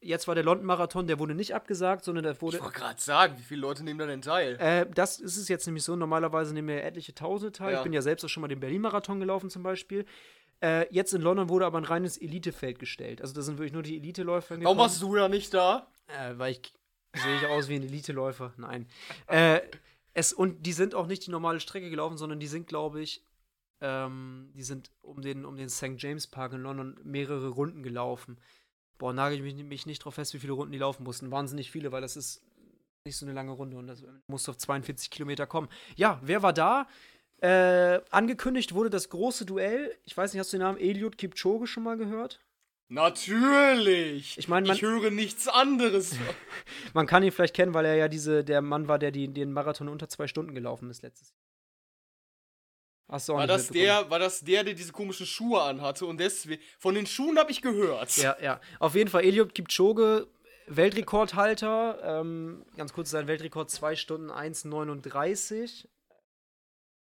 [0.00, 2.56] jetzt war der London-Marathon, der wurde nicht abgesagt, sondern der wurde.
[2.56, 4.56] Ich wollte gerade sagen, wie viele Leute nehmen da denn teil?
[4.58, 5.96] Äh, das ist es jetzt nämlich so.
[5.96, 7.72] Normalerweise nehmen wir etliche Tausende teil.
[7.72, 7.78] Ja.
[7.78, 10.06] Ich bin ja selbst auch schon mal den Berlin-Marathon gelaufen zum Beispiel.
[10.62, 13.22] Äh, jetzt in London wurde aber ein reines Elitefeld gestellt.
[13.22, 15.86] Also da sind wirklich nur die Eliteläufer Warum warst du ja nicht da?
[16.08, 16.72] Äh, weil ich
[17.14, 18.52] sehe ich aus wie ein Eliteläufer.
[18.56, 18.86] Nein.
[19.26, 19.60] Äh,
[20.12, 23.24] es, und die sind auch nicht die normale Strecke gelaufen, sondern die sind, glaube ich,
[23.80, 25.94] ähm, die sind um den, um den St.
[25.96, 28.38] James Park in London mehrere Runden gelaufen.
[29.00, 31.30] Boah, nagel ich mich, mich nicht drauf fest, wie viele Runden die laufen mussten.
[31.30, 32.42] Wahnsinnig viele, weil das ist
[33.06, 35.70] nicht so eine lange Runde und das musste auf 42 Kilometer kommen.
[35.96, 36.86] Ja, wer war da?
[37.40, 39.96] Äh, angekündigt wurde das große Duell.
[40.04, 42.40] Ich weiß nicht, hast du den Namen Eliud Kipchoge schon mal gehört?
[42.88, 44.36] Natürlich.
[44.36, 46.16] Ich meine, ich höre nichts anderes.
[46.92, 49.54] man kann ihn vielleicht kennen, weil er ja diese der Mann war, der die, den
[49.54, 51.38] Marathon unter zwei Stunden gelaufen ist letztes Jahr.
[53.10, 56.18] Hast du auch war das der, war das der, der diese komischen Schuhe anhatte und
[56.18, 58.16] deswegen von den Schuhen habe ich gehört.
[58.16, 58.60] Ja, ja.
[58.78, 60.28] Auf jeden Fall Eliud Kipchoge
[60.68, 65.88] Weltrekordhalter, ähm, ganz kurz sein Weltrekord 2 Stunden 1,39.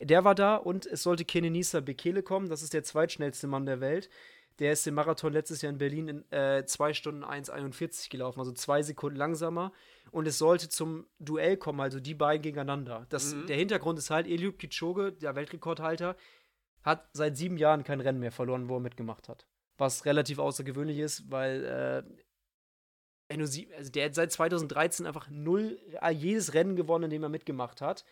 [0.02, 3.80] Der war da und es sollte Kenenisa Bekele kommen, das ist der zweitschnellste Mann der
[3.80, 4.10] Welt.
[4.60, 8.52] Der ist den Marathon letztes Jahr in Berlin in äh, 2 Stunden 1,41 gelaufen, also
[8.52, 9.72] zwei Sekunden langsamer.
[10.12, 13.08] Und es sollte zum Duell kommen, also die beiden gegeneinander.
[13.10, 13.48] Das, mhm.
[13.48, 16.16] Der Hintergrund ist halt, Eliud Kipchoge, der Weltrekordhalter,
[16.84, 19.48] hat seit sieben Jahren kein Rennen mehr verloren, wo er mitgemacht hat.
[19.78, 22.04] Was relativ außergewöhnlich ist, weil äh,
[23.36, 27.82] also der hat seit 2013 einfach null, äh, jedes Rennen gewonnen, in dem er mitgemacht
[27.82, 28.06] hat.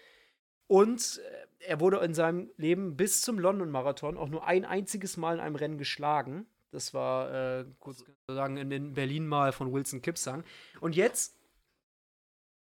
[0.72, 1.19] Und
[1.59, 5.41] äh, er wurde in seinem Leben bis zum London-Marathon auch nur ein einziges Mal in
[5.41, 6.45] einem Rennen geschlagen.
[6.72, 10.45] Das war, äh, kurz sagen, in, Berlin mal von Wilson Kipsang.
[10.80, 11.36] Und jetzt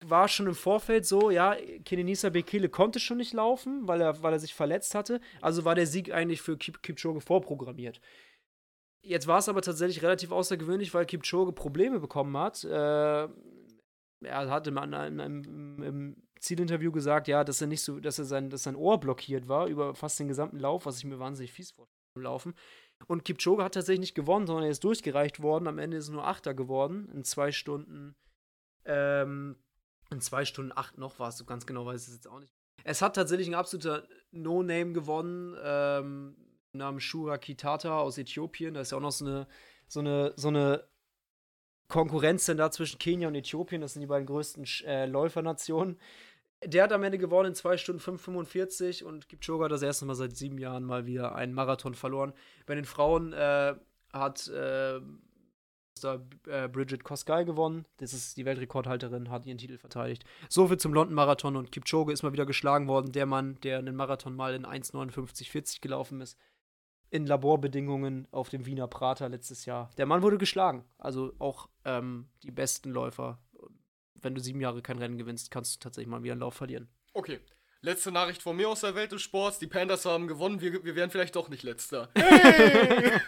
[0.02, 1.54] war schon im Vorfeld so, ja,
[1.84, 5.20] Kenenisa Bekele konnte schon nicht laufen, weil er, weil er sich verletzt hatte.
[5.42, 8.00] Also war der Sieg eigentlich für Kip Kipchoge vorprogrammiert.
[9.02, 12.64] Jetzt war es aber tatsächlich relativ außergewöhnlich, weil Kipchoge Probleme bekommen hat.
[12.64, 13.28] Äh,
[14.20, 18.50] er hat im, im, im, Zielinterview gesagt, ja, dass er nicht so, dass er sein,
[18.50, 21.70] dass sein Ohr blockiert war über fast den gesamten Lauf, was ich mir wahnsinnig fies
[21.70, 22.54] vorstelle im Laufen.
[23.06, 25.68] Und Kipchoge hat tatsächlich nicht gewonnen, sondern er ist durchgereicht worden.
[25.68, 27.08] Am Ende ist er nur Achter geworden.
[27.14, 28.16] In zwei Stunden,
[28.84, 29.56] ähm,
[30.10, 32.40] in zwei Stunden acht noch war es, so ganz genau weiß ich es jetzt auch
[32.40, 32.54] nicht.
[32.84, 35.56] Es hat tatsächlich ein absoluter No-Name gewonnen.
[35.62, 36.36] Ähm,
[36.72, 38.74] namens Shura Kitata aus Äthiopien.
[38.74, 39.46] Da ist ja auch noch so eine,
[39.86, 40.88] so eine, so eine
[41.88, 43.80] Konkurrenz denn da zwischen Kenia und Äthiopien.
[43.80, 45.98] Das sind die beiden größten äh, Läufernationen.
[46.64, 50.14] Der hat am Ende gewonnen in 2 Stunden 5,45 und Kipchoge hat das erste Mal
[50.14, 52.32] seit sieben Jahren mal wieder einen Marathon verloren.
[52.66, 53.74] Bei den Frauen äh,
[54.12, 57.84] hat äh, äh, Bridget Kosgei gewonnen.
[57.98, 60.24] Das ist die Weltrekordhalterin, hat ihren Titel verteidigt.
[60.48, 63.12] So viel zum London-Marathon und Kipchoge ist mal wieder geschlagen worden.
[63.12, 66.36] Der Mann, der einen Marathon mal in 1,59,40 gelaufen ist
[67.10, 69.90] in Laborbedingungen auf dem Wiener Prater letztes Jahr.
[69.96, 70.84] Der Mann wurde geschlagen.
[70.98, 73.38] Also auch ähm, die besten Läufer.
[74.20, 76.88] Wenn du sieben Jahre kein Rennen gewinnst, kannst du tatsächlich mal wieder einen Lauf verlieren.
[77.12, 77.40] Okay.
[77.80, 79.58] Letzte Nachricht von mir aus der Welt des Sports.
[79.58, 80.60] Die Panthers haben gewonnen.
[80.60, 82.10] Wir, wir wären vielleicht doch nicht letzter.
[82.18, 83.20] Hey!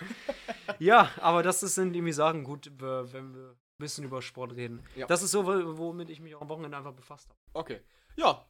[0.78, 4.82] ja, aber das sind irgendwie Sachen gut, wenn wir ein bisschen über Sport reden.
[4.96, 5.06] Ja.
[5.06, 7.38] Das ist so, womit ich mich auch am Wochenende einfach befasst habe.
[7.52, 7.80] Okay.
[8.16, 8.46] Ja,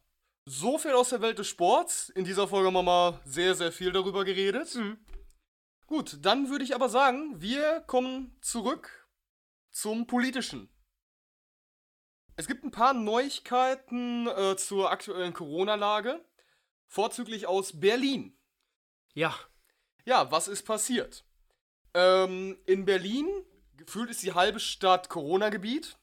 [0.47, 2.09] so viel aus der Welt des Sports.
[2.11, 4.75] In dieser Folge haben wir mal sehr, sehr viel darüber geredet.
[4.75, 4.99] Mhm.
[5.87, 9.09] Gut, dann würde ich aber sagen, wir kommen zurück
[9.71, 10.69] zum Politischen.
[12.37, 16.25] Es gibt ein paar Neuigkeiten äh, zur aktuellen Corona-Lage,
[16.87, 18.37] vorzüglich aus Berlin.
[19.15, 19.35] Ja.
[20.05, 21.25] Ja, was ist passiert?
[21.95, 23.29] Ähm, in Berlin,
[23.77, 25.99] gefühlt ist die halbe Stadt Corona-Gebiet.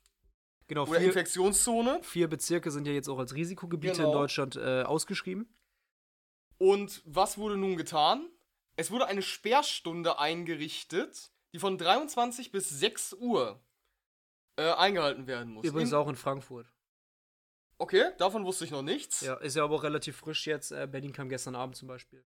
[0.67, 1.99] Genau, oder vier, Infektionszone.
[2.03, 4.09] Vier Bezirke sind ja jetzt auch als Risikogebiete genau.
[4.09, 5.49] in Deutschland äh, ausgeschrieben.
[6.57, 8.29] Und was wurde nun getan?
[8.75, 13.61] Es wurde eine Sperrstunde eingerichtet, die von 23 bis 6 Uhr
[14.57, 15.65] äh, eingehalten werden muss.
[15.65, 16.67] Übrigens in auch in Frankfurt.
[17.77, 19.21] Okay, davon wusste ich noch nichts.
[19.21, 20.71] Ja, ist ja aber auch relativ frisch jetzt.
[20.71, 22.25] Äh, Berlin kam gestern Abend zum Beispiel.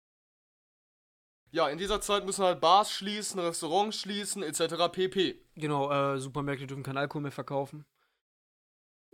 [1.52, 4.90] Ja, in dieser Zeit müssen halt Bars schließen, Restaurants schließen, etc.
[4.90, 5.44] pp.
[5.56, 7.86] Genau, äh, Supermärkte dürfen keinen Alkohol mehr verkaufen.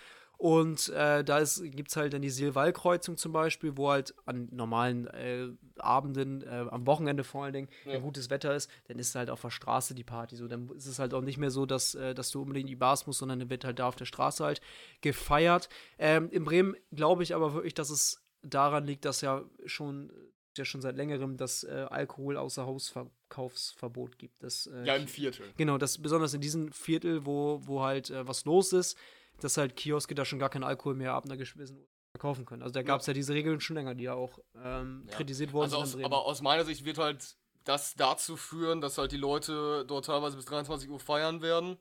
[0.42, 5.06] Und äh, da gibt es halt dann die Silwall-Kreuzung zum Beispiel, wo halt an normalen
[5.06, 5.46] äh,
[5.78, 7.92] Abenden, äh, am Wochenende vor allen Dingen, Ja.
[7.92, 10.34] wenn gutes Wetter ist, dann ist halt auf der Straße die Party.
[10.34, 12.72] So, dann ist es halt auch nicht mehr so, dass, äh, dass du unbedingt in
[12.72, 14.60] die Bars musst, sondern dann wird halt da auf der Straße halt
[15.00, 15.68] gefeiert.
[15.96, 20.10] Ähm, in Bremen glaube ich aber wirklich, dass es daran liegt, dass ja schon,
[20.56, 24.42] ja schon seit längerem das äh, Alkohol außer Hausverkaufsverbot gibt.
[24.42, 25.46] Das, äh, Ja, im Viertel.
[25.56, 28.98] Genau, das besonders in diesem Viertel, wo, wo halt äh, was los ist,
[29.40, 32.62] dass halt Kioske da schon gar keinen Alkohol mehr ab einer Uhr verkaufen können.
[32.62, 33.12] Also da gab es ja.
[33.14, 35.16] diese Regeln schon länger, die ja auch ähm, Ja.
[35.16, 36.00] kritisiert worden Also sind.
[36.00, 40.06] aus, aber aus meiner Sicht wird halt das dazu führen, dass halt die Leute dort
[40.06, 41.78] teilweise bis 23 Uhr feiern werden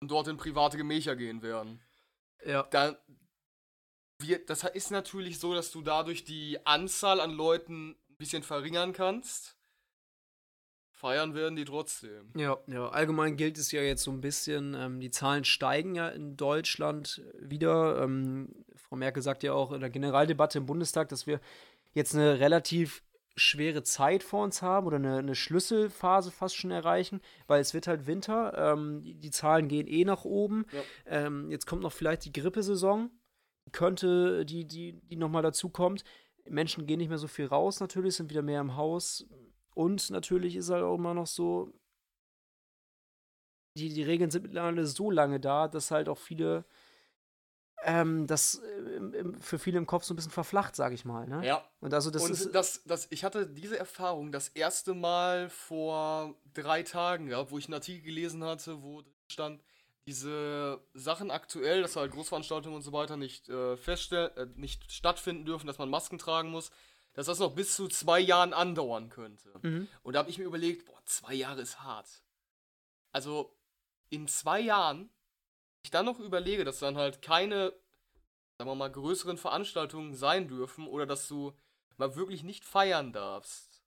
[0.00, 1.80] und dort in private Gemächer gehen werden.
[2.44, 2.62] ja.
[2.70, 2.96] Da
[4.20, 8.92] wird, das ist natürlich so, dass du dadurch die Anzahl an Leuten ein bisschen verringern
[8.92, 9.56] kannst.
[10.94, 12.30] Feiern werden die trotzdem.
[12.36, 16.08] Ja, ja, allgemein gilt es ja jetzt so ein bisschen, ähm, die Zahlen steigen ja
[16.08, 18.00] in Deutschland wieder.
[18.00, 21.40] Ähm, Frau Merkel sagt ja auch in der Generaldebatte im Bundestag, dass wir
[21.94, 23.02] jetzt eine relativ
[23.36, 27.88] schwere Zeit vor uns haben oder eine, eine Schlüsselphase fast schon erreichen, weil es wird
[27.88, 30.64] halt Winter, ähm, die, die Zahlen gehen eh nach oben.
[30.72, 31.26] Ja.
[31.26, 33.10] Ähm, jetzt kommt noch vielleicht die Grippesaison,
[33.72, 36.04] könnte, die, die, die nochmal dazu kommt.
[36.48, 39.26] Menschen gehen nicht mehr so viel raus natürlich, sind wieder mehr im Haus.
[39.74, 41.72] Und natürlich ist halt auch immer noch so,
[43.76, 46.64] die, die Regeln sind mittlerweile so lange da, dass halt auch viele,
[47.82, 51.26] ähm, das äh, im, für viele im Kopf so ein bisschen verflacht, sag ich mal.
[51.26, 51.44] Ne?
[51.44, 51.68] Ja.
[51.80, 52.54] Und also das und ist.
[52.54, 57.66] das, das, ich hatte diese Erfahrung das erste Mal vor drei Tagen gehabt, wo ich
[57.66, 59.60] einen Artikel gelesen hatte, wo drin stand,
[60.06, 65.46] diese Sachen aktuell, dass halt Großveranstaltungen und so weiter nicht, äh, feststell äh, nicht stattfinden
[65.46, 66.70] dürfen, dass man Masken tragen muss,
[67.14, 69.52] dass das noch bis zu zwei Jahren andauern könnte.
[69.62, 69.88] Mhm.
[70.02, 72.22] Und da habe ich mir überlegt, boah, zwei Jahre ist hart.
[73.12, 73.56] Also
[74.10, 75.10] in zwei Jahren, wenn
[75.84, 77.72] ich dann noch überlege, dass dann halt keine,
[78.58, 81.52] sagen wir mal, größeren Veranstaltungen sein dürfen oder dass du
[81.96, 83.82] mal wirklich nicht feiern darfst,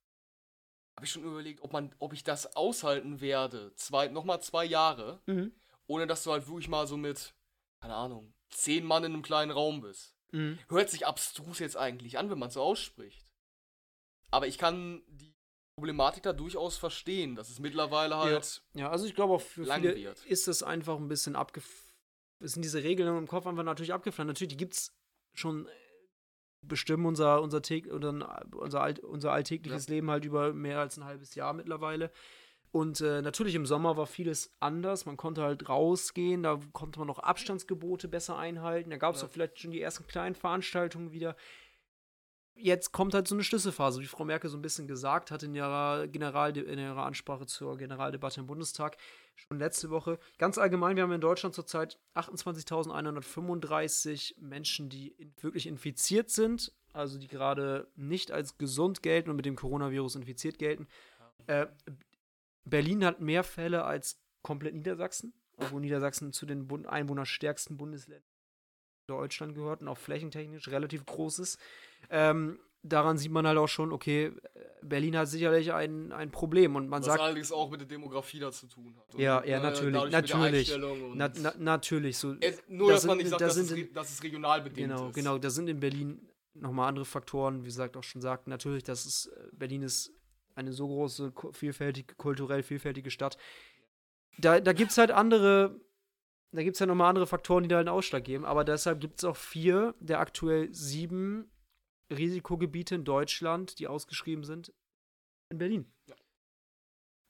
[0.96, 3.72] habe ich schon überlegt, ob man, ob ich das aushalten werde.
[3.76, 5.52] Zwei, nochmal zwei Jahre, Mhm.
[5.86, 7.34] ohne dass du halt wirklich mal so mit,
[7.80, 10.16] keine Ahnung, zehn Mann in einem kleinen Raum bist.
[10.32, 10.58] Mhm.
[10.68, 13.24] Hört sich abstrus jetzt eigentlich an, wenn man so ausspricht.
[14.30, 15.34] Aber ich kann die
[15.76, 18.62] Problematik da durchaus verstehen, dass es mittlerweile halt.
[18.74, 20.24] Ja, also ich glaube auch für viele wird.
[20.26, 21.94] ist das einfach ein bisschen abgef...
[22.40, 24.26] sind diese Regeln im Kopf einfach natürlich abgefallen.
[24.26, 24.92] Natürlich, die gibt es
[25.34, 25.70] schon äh,
[26.66, 27.58] bestimmen unser, unser,
[27.90, 28.22] unseren-
[28.52, 32.10] unser, unser alltägliches Leben halt über mehr als ein halbes Jahr mittlerweile.
[32.70, 35.06] Und äh, natürlich im Sommer war vieles anders.
[35.06, 38.90] Man konnte halt rausgehen, da konnte man noch Abstandsgebote besser einhalten.
[38.90, 39.28] Da gab es Ja.
[39.28, 41.34] auch vielleicht schon die ersten kleinen Veranstaltungen wieder.
[42.60, 45.54] Jetzt kommt halt so eine Schlüsselphase, wie Frau Merkel so ein bisschen gesagt hat in
[45.54, 48.96] ihrer, General in ihrer Ansprache zur Generaldebatte im Bundestag
[49.36, 50.18] schon letzte Woche.
[50.38, 57.28] Ganz allgemein, wir haben in Deutschland zurzeit 28.135 Menschen, die wirklich infiziert sind, also die
[57.28, 60.86] gerade nicht als gesund gelten und mit dem Coronavirus infiziert gelten.
[61.46, 61.66] Äh,
[62.70, 68.24] Berlin hat mehr Fälle als komplett Niedersachsen, obwohl Niedersachsen zu den Bund einwohnerstärksten Bundesländern
[69.08, 71.58] Deutschland gehört und auch flächentechnisch relativ groß ist.
[72.10, 74.32] Ähm, daran sieht man halt auch schon, okay,
[74.82, 78.38] Berlin hat sicherlich ein, ein Problem und man Was sagt, allerdings auch mit der Demografie
[78.38, 79.14] da zu tun hat.
[79.14, 80.78] Und, Ja, ja, äh, natürlich, der natürlich.
[81.14, 82.36] Na, na, natürlich so.
[82.40, 84.88] Es, nur, da dass man nicht sagt, da dass, es, in- dass es regional bedingt
[84.90, 85.14] Genau, ist.
[85.14, 89.06] genau, da sind in Berlin nochmal andere Faktoren, wie gesagt, auch schon sagt, natürlich, das
[89.06, 90.12] ist, äh, Berlin ist
[90.58, 93.38] eine so große, vielfältige, kulturell vielfältige Stadt.
[94.38, 95.80] Da, da gibt es halt andere,
[96.52, 99.18] da gibt es halt nochmal andere Faktoren, die da einen Ausschlag geben, aber deshalb gibt
[99.18, 101.50] es auch vier der aktuell sieben
[102.10, 104.72] Risikogebiete in Deutschland, die ausgeschrieben sind,
[105.50, 105.92] in Berlin.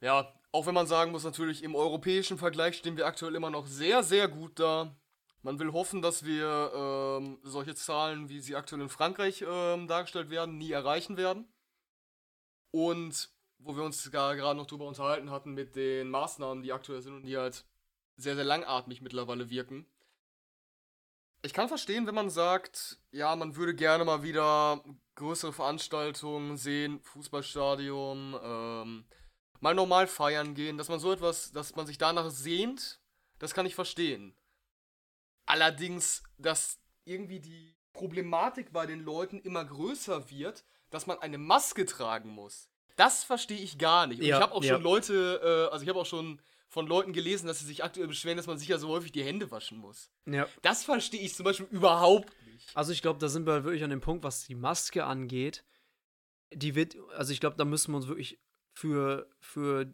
[0.00, 3.66] Ja, auch wenn man sagen muss, natürlich im europäischen Vergleich stehen wir aktuell immer noch
[3.66, 4.96] sehr, sehr gut da.
[5.42, 10.30] Man will hoffen, dass wir ähm, solche Zahlen, wie sie aktuell in Frankreich ähm, dargestellt
[10.30, 11.46] werden, nie erreichen werden.
[12.70, 17.14] Und wo wir uns gerade noch drüber unterhalten hatten mit den Maßnahmen, die aktuell sind
[17.14, 17.64] und die halt
[18.16, 19.86] sehr, sehr langatmig mittlerweile wirken.
[21.42, 24.82] Ich kann verstehen, wenn man sagt, ja, man würde gerne mal wieder
[25.14, 29.04] größere Veranstaltungen sehen, Fußballstadion, ähm,
[29.60, 33.00] mal normal feiern gehen, dass man so etwas, dass man sich danach sehnt,
[33.38, 34.34] das kann ich verstehen.
[35.46, 41.86] Allerdings, dass irgendwie die Problematik bei den Leuten immer größer wird, dass man eine Maske
[41.86, 42.68] tragen muss.
[42.96, 44.20] Das verstehe ich gar nicht.
[44.20, 44.74] Und Ja, ich habe auch ja.
[44.74, 48.08] schon Leute, äh, also ich habe auch schon von Leuten gelesen, dass sie sich aktuell
[48.08, 50.10] beschweren, dass man sich ja so häufig die Hände waschen muss.
[50.26, 50.46] Ja.
[50.62, 52.76] Das verstehe ich zum Beispiel überhaupt nicht.
[52.76, 55.64] Also ich glaube, da sind wir wirklich an dem Punkt, was die Maske angeht.
[56.52, 58.38] Die wird, also ich glaube, da müssen wir uns wirklich
[58.74, 59.92] für, für,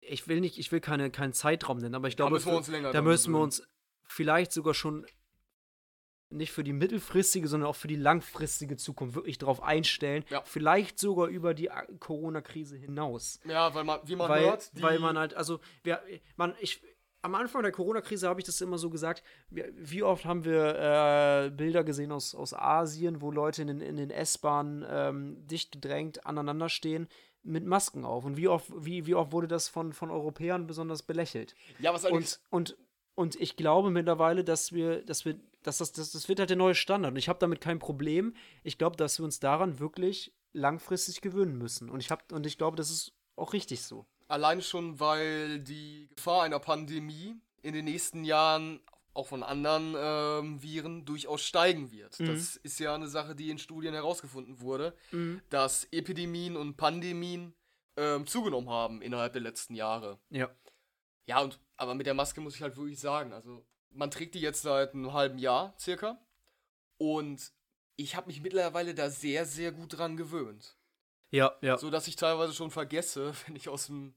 [0.00, 2.56] ich will nicht, ich will keine, keinen Zeitraum nennen, aber ich Da glaube, müssen wir
[2.56, 3.62] uns länger da müssen wir uns
[4.04, 5.06] vielleicht sogar schon
[6.32, 10.24] nicht für die mittelfristige, sondern auch für die langfristige Zukunft wirklich darauf einstellen.
[10.30, 10.42] Ja.
[10.44, 11.70] Vielleicht sogar über die
[12.00, 13.40] Corona-Krise hinaus.
[13.44, 16.00] Ja, weil man, wie man weil, hört, weil man halt, also, wir,
[16.36, 16.82] man, ich,
[17.22, 21.50] am Anfang der Corona-Krise habe ich das immer so gesagt, wie oft haben wir äh,
[21.50, 26.26] Bilder gesehen aus, aus Asien, wo Leute in den, in den S-Bahnen ähm, dicht gedrängt
[26.26, 27.08] aneinander stehen
[27.44, 28.24] mit Masken auf.
[28.24, 31.54] Und wie oft, wie, wie oft wurde das von, von Europäern besonders belächelt?
[31.78, 32.76] ja, was Und, und,
[33.14, 36.56] und ich glaube mittlerweile, dass wir, dass wir, dass das, das, das wird halt der
[36.56, 37.12] neue Standard.
[37.12, 38.34] Und ich habe damit kein Problem.
[38.62, 41.88] Ich glaube, dass wir uns daran wirklich langfristig gewöhnen müssen.
[41.88, 44.06] Und ich habe, und ich glaube, das ist auch richtig so.
[44.28, 48.80] alleine schon, weil die Gefahr einer Pandemie in den nächsten Jahren
[49.14, 52.18] auch von anderen ähm, Viren durchaus steigen wird.
[52.18, 52.26] Mhm.
[52.26, 54.96] Das ist ja eine Sache, die in Studien herausgefunden wurde,
[55.50, 57.52] dass Epidemien und Pandemien
[57.96, 60.18] ähm, zugenommen haben innerhalb der letzten Jahre.
[60.30, 60.50] Ja.
[61.26, 63.64] Ja, und aber mit der Maske muss ich halt wirklich sagen, also
[63.94, 66.18] man trägt die jetzt seit einem halben Jahr circa
[66.98, 67.52] und
[67.96, 70.76] ich habe mich mittlerweile da sehr, sehr gut dran gewöhnt.
[71.30, 71.78] Ja, ja.
[71.78, 74.14] So dass ich teilweise schon vergesse, wenn ich aus dem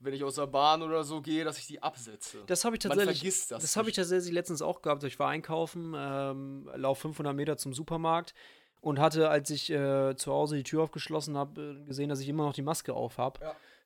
[0.00, 2.42] wenn ich aus der Bahn oder so gehe, dass ich die absetze.
[2.46, 3.18] Das habe ich Man tatsächlich.
[3.20, 5.02] vergisst das Das habe ich tatsächlich letztens auch gehabt.
[5.04, 8.34] Ich war einkaufen, ähm, lauf 500 Meter zum Supermarkt
[8.82, 12.28] und hatte, als ich äh, zu Hause die Tür aufgeschlossen habe, äh, gesehen, dass ich
[12.28, 13.40] immer noch die Maske auf habe.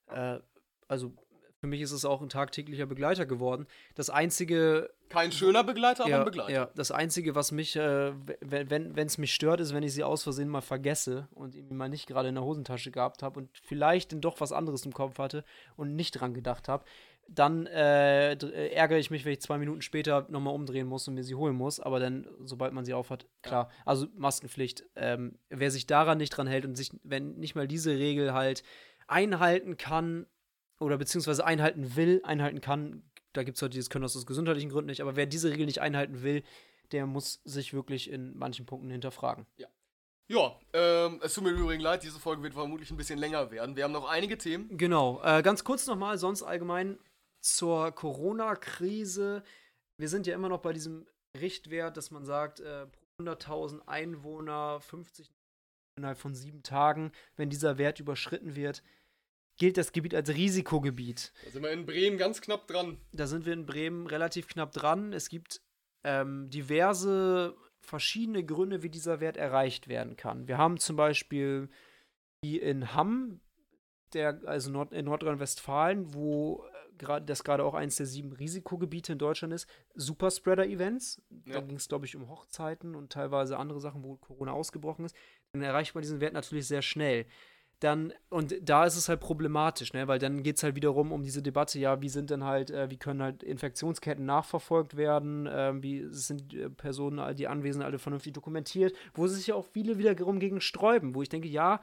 [0.08, 0.40] Äh,
[0.88, 1.12] also
[1.60, 3.66] für mich ist es auch ein tagtäglicher Begleiter geworden.
[3.94, 6.52] Das einzige, Kein schöner Begleiter, aber ja, ein Begleiter.
[6.52, 10.22] ja, das einzige, was mich, äh, wenn es mich stört, ist, wenn ich sie aus
[10.22, 14.12] Versehen mal vergesse und irgendwie mal nicht gerade in der Hosentasche gehabt habe und vielleicht
[14.12, 15.44] dann doch was anderes im Kopf hatte
[15.76, 16.84] und nicht dran gedacht habe.
[17.30, 21.14] Dann äh, äh, ärgere ich mich, wenn ich zwei Minuten später nochmal umdrehen muss und
[21.14, 21.78] mir sie holen muss.
[21.78, 23.68] Aber dann, sobald man sie aufhat, klar.
[23.84, 24.86] Also Maskenpflicht.
[24.96, 28.62] Ähm, wer sich daran nicht dran hält und sich, wenn nicht mal diese Regel halt
[29.08, 30.26] einhalten kann
[30.80, 33.02] oder beziehungsweise einhalten will, einhalten kann,
[33.32, 35.66] da gibt es Leute, die das können aus gesundheitlichen Gründen nicht, aber wer diese Regel
[35.66, 36.42] nicht einhalten will,
[36.92, 39.46] der muss sich wirklich in manchen Punkten hinterfragen.
[40.30, 43.50] Ja, ähm, es tut mir im Übrigen leid, diese Folge wird vermutlich ein bisschen länger
[43.50, 43.76] werden.
[43.76, 44.76] Wir haben noch einige Themen.
[44.76, 45.22] Genau.
[45.22, 46.98] Äh, ganz kurz nochmal, sonst allgemein
[47.40, 49.42] zur Corona-Krise.
[49.96, 51.06] Wir sind ja immer noch bei diesem
[51.38, 55.30] Richtwert, dass man sagt, äh, pro 100.000 Einwohner 50
[55.96, 57.10] innerhalb von sieben Tagen.
[57.36, 58.82] Wenn dieser Wert überschritten wird,
[59.58, 61.32] gilt das Gebiet als Risikogebiet.
[61.44, 62.98] Da sind wir in Bremen ganz knapp dran.
[63.12, 65.12] Da sind wir in Bremen relativ knapp dran.
[65.12, 65.60] Es gibt
[66.04, 70.48] ähm, diverse verschiedene Gründe, wie dieser Wert erreicht werden kann.
[70.48, 71.68] Wir haben zum Beispiel
[72.42, 73.40] wie in Hamm,
[74.12, 79.12] der, also Nord in Nordrhein-Westfalen, wo äh, gerade das gerade auch eines der sieben Risikogebiete
[79.12, 81.22] in Deutschland ist, Superspreader-Events.
[81.46, 81.60] Da Ja.
[81.60, 85.16] ging es, glaube ich, um Hochzeiten und teilweise andere Sachen, wo Corona ausgebrochen ist.
[85.52, 87.26] Dann erreicht man diesen Wert natürlich sehr schnell
[87.80, 90.08] dann, und da ist es halt problematisch, ne?
[90.08, 92.90] weil dann geht es halt wiederum um diese Debatte, ja, wie sind denn halt, äh,
[92.90, 98.32] wie können halt Infektionsketten nachverfolgt werden, ähm, wie sind äh, Personen, die Anwesenden alle vernünftig
[98.32, 101.80] dokumentiert, wo sich ja auch viele wiederum gegen sträuben, wo ich denke, ja,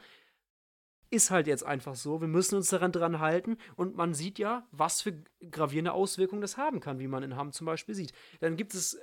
[1.10, 3.58] ist halt jetzt einfach so, wir müssen uns daran dran halten.
[3.76, 7.52] Und man sieht ja, was für gravierende Auswirkungen das haben kann, wie man in Hamm
[7.52, 8.12] zum Beispiel sieht.
[8.40, 9.00] Dann gibt es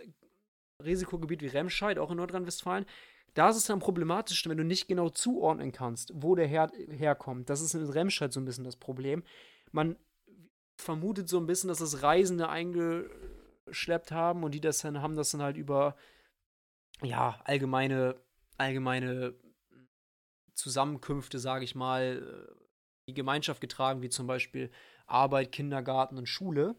[0.82, 2.86] Risikogebiet wie Remscheid, auch in Nordrhein-Westfalen,
[3.34, 7.48] da ist es dann problematisch, wenn du nicht genau zuordnen kannst, wo der her herkommt.
[7.48, 9.22] Das ist in Remscheid so ein bisschen das Problem.
[9.70, 9.96] Man
[10.76, 15.30] vermutet so ein bisschen, dass das Reisende eingeschleppt haben und die das dann haben das
[15.30, 15.96] dann halt über
[17.02, 18.20] ja, allgemeine,
[18.58, 19.34] allgemeine
[20.54, 22.62] Zusammenkünfte, sage ich mal, äh,
[23.08, 24.70] die Gemeinschaft getragen, wie zum Beispiel
[25.06, 26.76] Arbeit, Kindergarten und Schule.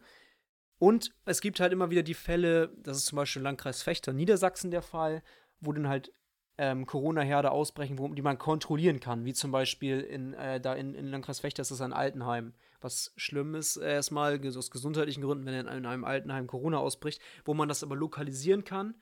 [0.78, 4.12] Und es gibt halt immer wieder die Fälle, das ist zum Beispiel im Landkreis Fechter,
[4.12, 5.22] Niedersachsen der Fall,
[5.60, 6.12] wo dann halt
[6.58, 10.94] ähm, Corona-Herde ausbrechen, wo, die man kontrollieren kann, wie zum Beispiel in, äh, da in,
[10.94, 12.54] in Landkreis Fechter ist das ein Altenheim.
[12.80, 17.54] Was schlimm ist, erstmal aus gesundheitlichen Gründen, wenn in, in einem Altenheim Corona ausbricht, wo
[17.54, 18.94] man das aber lokalisieren kann,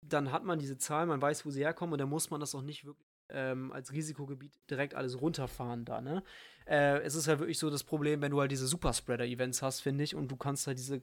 [0.00, 2.54] dann hat man diese Zahl, man weiß, wo sie herkommen und dann muss man das
[2.54, 6.22] auch nicht wirklich ähm, als Risikogebiet direkt alles runterfahren da, ne?
[6.66, 10.04] Äh, es ist halt wirklich so das Problem, wenn du halt diese Superspreader-Events hast, finde
[10.04, 11.02] ich, und du kannst halt diese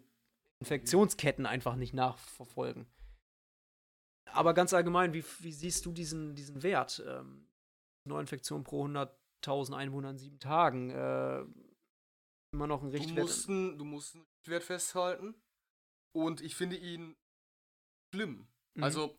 [0.60, 2.88] Infektionsketten einfach nicht nachverfolgen.
[4.34, 7.04] Aber ganz allgemein, wie, wie siehst du diesen, diesen Wert?
[7.06, 7.48] Ähm,
[8.08, 10.90] Neuinfektionen pro 100.000 Einwohner in sieben Tagen.
[10.90, 11.46] Äh,
[12.54, 13.18] immer noch ein Richtwert.
[13.18, 15.36] Du musst, einen, du musst einen Richtwert festhalten.
[16.14, 17.16] Und ich finde ihn
[18.14, 18.48] schlimm.
[18.76, 18.84] Mhm.
[18.84, 19.18] Also,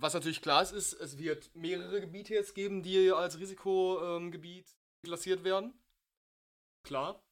[0.00, 4.74] was natürlich klar ist, ist, es wird mehrere Gebiete jetzt geben, die als Risikogebiet ähm,
[5.04, 5.74] klassiert werden.
[6.84, 7.22] Klar.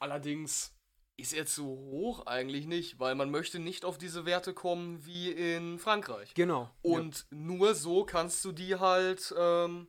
[0.00, 0.77] Allerdings
[1.18, 5.32] ist jetzt so hoch eigentlich nicht, weil man möchte nicht auf diese Werte kommen wie
[5.32, 6.32] in Frankreich.
[6.34, 6.70] Genau.
[6.80, 7.36] Und ja.
[7.36, 9.88] nur so kannst du die halt, ähm,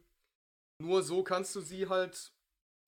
[0.82, 2.34] nur so kannst du sie halt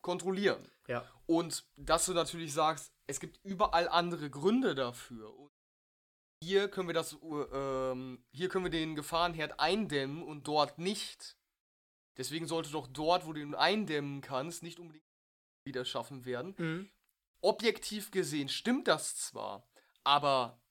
[0.03, 0.71] kontrollieren.
[0.87, 1.07] Ja.
[1.27, 5.37] Und dass du natürlich sagst, es gibt überall andere Gründe dafür.
[5.37, 5.51] Und
[6.43, 7.15] hier können wir das,
[7.53, 11.37] ähm, hier können wir den Gefahrenherd eindämmen und dort nicht.
[12.17, 15.05] Deswegen sollte doch dort, wo du ihn eindämmen kannst, nicht unbedingt
[15.63, 16.55] wieder schaffen werden.
[16.57, 16.91] Mhm
[17.41, 19.67] objektiv gesehen stimmt das zwar,
[20.03, 20.61] aber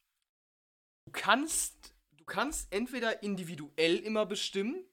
[1.07, 4.85] du kannst, du kannst entweder individuell immer bestimmen,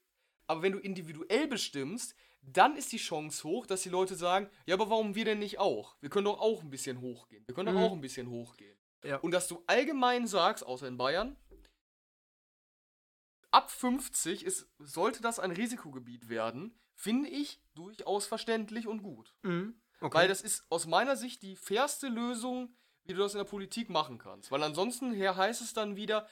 [0.46, 4.74] aber wenn du individuell bestimmst, dann ist die Chance hoch, dass die Leute sagen, ja,
[4.74, 5.96] aber warum wir denn nicht auch?
[6.00, 7.46] Wir können doch auch ein bisschen hochgehen.
[7.46, 7.78] Wir können mhm.
[7.78, 8.78] doch auch ein bisschen hochgehen.
[9.04, 9.18] Ja.
[9.18, 11.36] Und dass du allgemein sagst, außer in Bayern,
[13.50, 19.34] ab 50 ist, sollte das ein Risikogebiet werden, finde ich durchaus verständlich und gut.
[19.42, 19.80] Mhm.
[20.00, 20.16] Okay.
[20.16, 23.90] Weil das ist aus meiner Sicht die fairste Lösung, wie du das in der Politik
[23.90, 24.50] machen kannst.
[24.50, 26.28] Weil ansonsten her heißt es dann wieder,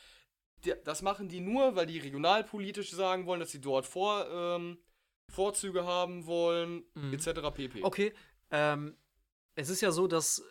[0.85, 4.79] das machen die nur, weil die regionalpolitisch sagen wollen, dass sie dort Vor, ähm,
[5.29, 7.12] Vorzüge haben wollen, mhm.
[7.12, 7.41] etc.
[7.55, 7.83] pp.
[7.83, 8.12] Okay,
[8.51, 8.97] ähm,
[9.55, 10.43] es ist ja so, dass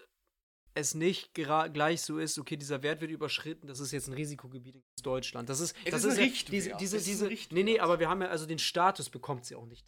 [0.73, 4.75] es nicht gleich so ist, okay, dieser Wert wird überschritten, das ist jetzt ein Risikogebiet
[4.75, 5.47] in Deutschland.
[5.47, 8.21] Das ist, es das ist, ist ja, diese, diese, diese, nee, nee, aber wir haben
[8.21, 9.87] ja, also den Status bekommt sie auch nicht.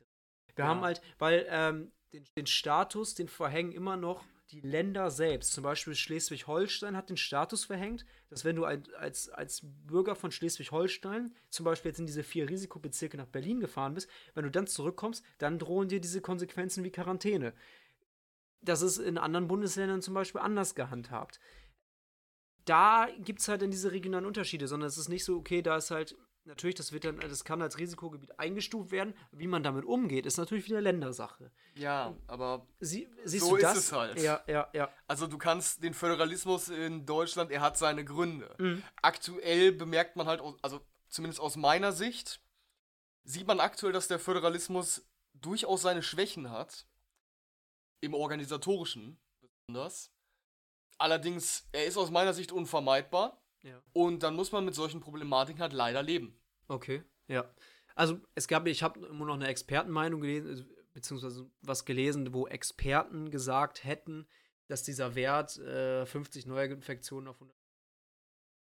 [0.55, 0.69] Wir ja.
[0.69, 5.51] haben halt, weil ähm, den, den Status, den verhängen immer noch die Länder selbst.
[5.53, 10.31] Zum Beispiel Schleswig-Holstein hat den Status verhängt, dass wenn du ein, als, als Bürger von
[10.31, 14.67] Schleswig-Holstein zum Beispiel jetzt in diese vier Risikobezirke nach Berlin gefahren bist, wenn du dann
[14.67, 17.53] zurückkommst, dann drohen dir diese Konsequenzen wie Quarantäne.
[18.61, 21.39] Das ist in anderen Bundesländern zum Beispiel anders gehandhabt.
[22.65, 25.77] Da gibt es halt dann diese regionalen Unterschiede, sondern es ist nicht so, okay, da
[25.77, 26.17] ist halt
[26.47, 29.13] natürlich, das wird dann, das kann als Risikogebiet eingestuft werden.
[29.31, 31.51] Wie man damit umgeht, ist natürlich wieder Ländersache.
[31.75, 33.77] Ja, aber Sie, siehst so du das?
[33.77, 34.19] ist es halt.
[34.19, 34.89] Ja, ja, ja.
[35.07, 38.55] Also du kannst den Föderalismus in Deutschland, er hat seine Gründe.
[38.57, 38.83] Mhm.
[39.01, 42.41] Aktuell bemerkt man halt, also zumindest aus meiner Sicht,
[43.23, 46.87] sieht man aktuell, dass der Föderalismus durchaus seine Schwächen hat.
[47.99, 49.19] Im organisatorischen
[49.67, 50.11] besonders.
[50.99, 53.41] Allerdings, er ist aus meiner Sicht unvermeidbar.
[53.63, 53.81] Ja.
[53.93, 56.39] Und dann muss man mit solchen Problematiken halt leider leben.
[56.67, 57.49] Okay, ja.
[57.95, 62.47] Also es gab, ich habe immer noch eine Expertenmeinung gelesen, also, beziehungsweise was gelesen, wo
[62.47, 64.27] Experten gesagt hätten,
[64.67, 67.55] dass dieser Wert äh, 50 Neuinfektionen auf 100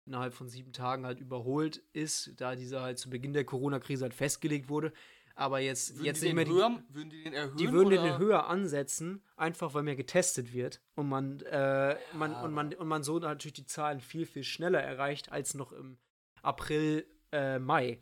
[0.05, 4.13] innerhalb von sieben Tagen halt überholt ist, da dieser halt zu Beginn der Corona-Krise halt
[4.13, 4.93] festgelegt wurde.
[5.41, 7.57] Aber jetzt, würden jetzt nicht mehr die, höher, würden die den erhöhen?
[7.57, 8.03] Die würden oder?
[8.03, 12.43] den höher ansetzen, einfach weil mehr getestet wird und man, äh, man, ja.
[12.43, 15.97] und man und man so natürlich die Zahlen viel, viel schneller erreicht als noch im
[16.43, 17.99] April, äh, Mai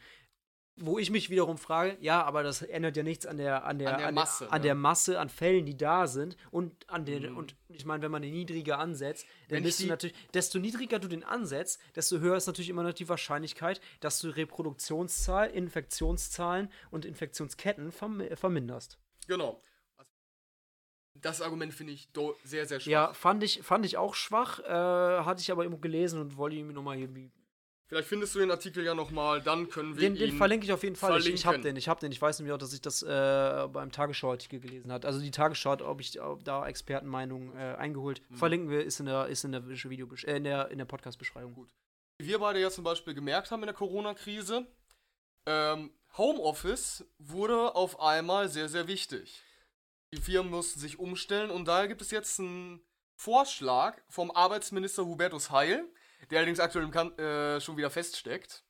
[0.82, 3.94] wo ich mich wiederum frage, ja, aber das ändert ja nichts an der, an der,
[3.94, 7.06] an der, an Masse, der, an der Masse an Fällen, die da sind und an
[7.06, 7.38] den, mhm.
[7.38, 11.00] und ich meine, wenn man den niedriger ansetzt, dann wenn bist du natürlich, desto niedriger
[11.00, 16.72] du den ansetzt, desto höher ist natürlich immer noch die Wahrscheinlichkeit, dass du Reproduktionszahl, Infektionszahlen
[16.92, 18.98] und Infektionsketten verm verminderst.
[19.28, 19.62] Genau.
[21.16, 22.10] Das Argument finde ich
[22.44, 22.92] sehr, sehr schwach.
[22.92, 26.56] Ja, fand ich, fand ich auch schwach, äh, hatte ich aber irgendwo gelesen und wollte
[26.56, 27.32] ihn mir nochmal irgendwie
[27.90, 30.72] Vielleicht findest du den Artikel ja nochmal, dann können wir den, ihn Den verlinke ich
[30.72, 31.10] auf jeden Fall.
[31.10, 31.34] Verlinken.
[31.34, 32.12] Ich, ich habe den, ich habe den.
[32.12, 35.08] Ich weiß nämlich auch, dass ich das äh, beim Tagesschau-Artikel gelesen habe.
[35.08, 38.22] Also die Tagesschau, ob ich ob da Expertenmeinung äh, eingeholt.
[38.30, 38.38] Hm.
[38.38, 41.56] Verlinken wir, ist in der, ist in der Video, äh, in der, in der Podcast-Beschreibung.
[41.56, 41.74] Gut.
[42.20, 44.68] Wie wir beide ja zum Beispiel gemerkt haben in der Corona-Krise,
[45.48, 49.42] ähm, Homeoffice wurde auf einmal sehr, sehr wichtig.
[50.14, 52.82] Die Firmen mussten sich umstellen und daher gibt es jetzt einen
[53.16, 55.86] Vorschlag vom Arbeitsminister Hubertus Heil,
[56.30, 56.86] der allerdings aktuell
[57.20, 58.64] äh, schon wieder feststeckt.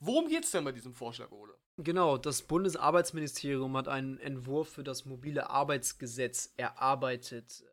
[0.00, 1.58] Worum geht es denn bei diesem Vorschlag, Ole?
[1.76, 7.64] Genau, das Bundesarbeitsministerium hat einen Entwurf für das mobile Arbeitsgesetz erarbeitet.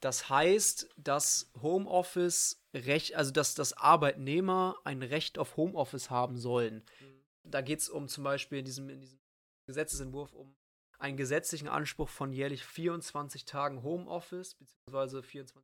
[0.00, 6.84] Das heißt, dass Homeoffice Recht, also dass, dass Arbeitnehmer ein Recht auf Homeoffice haben sollen.
[7.00, 7.24] Mhm.
[7.44, 9.18] Da geht es um zum Beispiel in diesem, in diesem
[9.66, 10.54] Gesetzesentwurf um
[10.98, 15.62] einen gesetzlichen Anspruch von jährlich 24 Tagen Homeoffice, beziehungsweise 24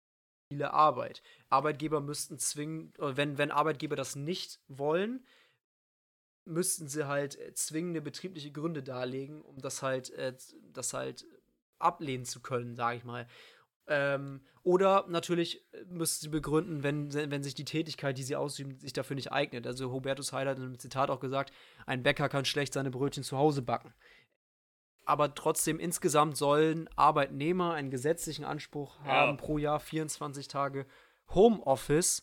[0.52, 1.22] viele Arbeit.
[1.48, 5.24] Arbeitgeber müssten zwingen, wenn, wenn Arbeitgeber das nicht wollen,
[6.44, 10.34] müssten sie halt äh, zwingende betriebliche Gründe darlegen, um das halt, äh,
[10.72, 11.24] das halt
[11.78, 13.26] ablehnen zu können, sage ich mal.
[13.86, 18.78] Ähm, oder natürlich äh, müssten sie begründen, wenn, wenn sich die Tätigkeit, die sie ausüben,
[18.78, 19.66] sich dafür nicht eignet.
[19.66, 21.52] Also Hubertus Heil hat in einem Zitat auch gesagt,
[21.86, 23.94] ein Bäcker kann schlecht seine Brötchen zu Hause backen.
[25.04, 29.12] Aber trotzdem, insgesamt sollen Arbeitnehmer einen gesetzlichen Anspruch ja.
[29.12, 30.86] haben, pro Jahr 24 Tage
[31.34, 32.22] Homeoffice.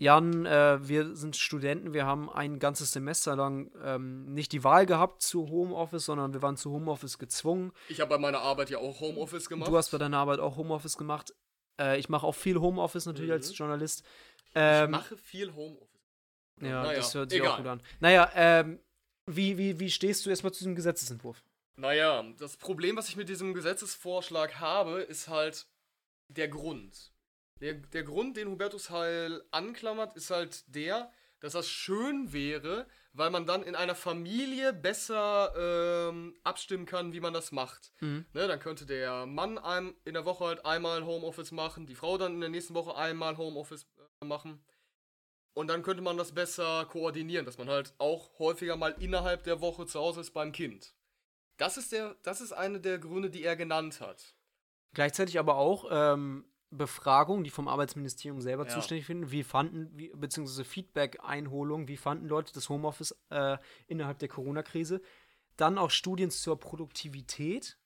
[0.00, 4.86] Jan, äh, wir sind Studenten, wir haben ein ganzes Semester lang ähm, nicht die Wahl
[4.86, 7.72] gehabt zu Homeoffice, sondern wir waren zu Homeoffice gezwungen.
[7.88, 9.68] Ich habe bei meiner Arbeit ja auch Homeoffice gemacht.
[9.68, 11.34] Du hast bei deiner Arbeit auch Homeoffice gemacht.
[11.80, 13.36] Äh, ich mache auch viel Homeoffice natürlich mhm.
[13.36, 14.04] als Journalist.
[14.54, 15.88] Ähm, ich mache viel Homeoffice.
[16.60, 17.52] Ja, naja, das hört sich egal.
[17.52, 17.82] auch gut an.
[17.98, 18.78] Naja, ähm,
[19.26, 21.42] wie, wie, wie stehst du erstmal zu diesem Gesetzesentwurf?
[21.78, 25.68] Naja, das Problem, was ich mit diesem Gesetzesvorschlag habe, ist halt
[26.26, 27.12] der Grund.
[27.60, 33.30] Der, der Grund, den Hubertus Heil anklammert, ist halt der, dass das schön wäre, weil
[33.30, 37.92] man dann in einer Familie besser ähm, abstimmen kann, wie man das macht.
[38.00, 38.26] Mhm.
[38.32, 42.18] Ne, dann könnte der Mann ein, in der Woche halt einmal Homeoffice machen, die Frau
[42.18, 43.86] dann in der nächsten Woche einmal Homeoffice
[44.20, 44.60] äh, machen.
[45.54, 49.60] Und dann könnte man das besser koordinieren, dass man halt auch häufiger mal innerhalb der
[49.60, 50.97] Woche zu Hause ist beim Kind.
[51.58, 54.34] Das ist, der, das ist eine der Gründe, die er genannt hat.
[54.94, 58.68] Gleichzeitig aber auch, ähm, Befragung, die vom Arbeitsministerium selber ja.
[58.70, 63.56] zuständig finden, wie fanden, wie, beziehungsweise Feedback-Einholung, wie fanden Leute das Homeoffice äh,
[63.86, 65.00] innerhalb der Corona-Krise.
[65.56, 67.78] Dann auch Studien zur Produktivität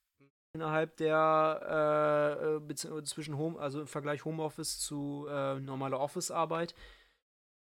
[0.53, 6.75] innerhalb der äh, äh zwischen Home, also im Vergleich Homeoffice zu äh, normaler Office-Arbeit.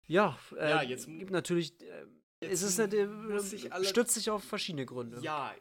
[0.06, 1.80] Ja, äh, ja, jetzt gibt natürlich.
[1.82, 2.06] Äh,
[2.40, 5.20] jetzt ist es eine, stützt sich auf verschiedene Gründe.
[5.20, 5.54] Ja,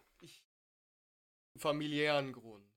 [1.58, 2.70] familiären Grund.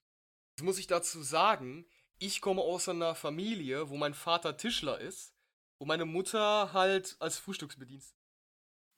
[0.56, 1.86] Jetzt muss ich dazu sagen,
[2.18, 5.34] ich komme aus einer Familie, wo mein Vater Tischler ist,
[5.78, 8.16] wo meine Mutter halt als Frühstücksbedienst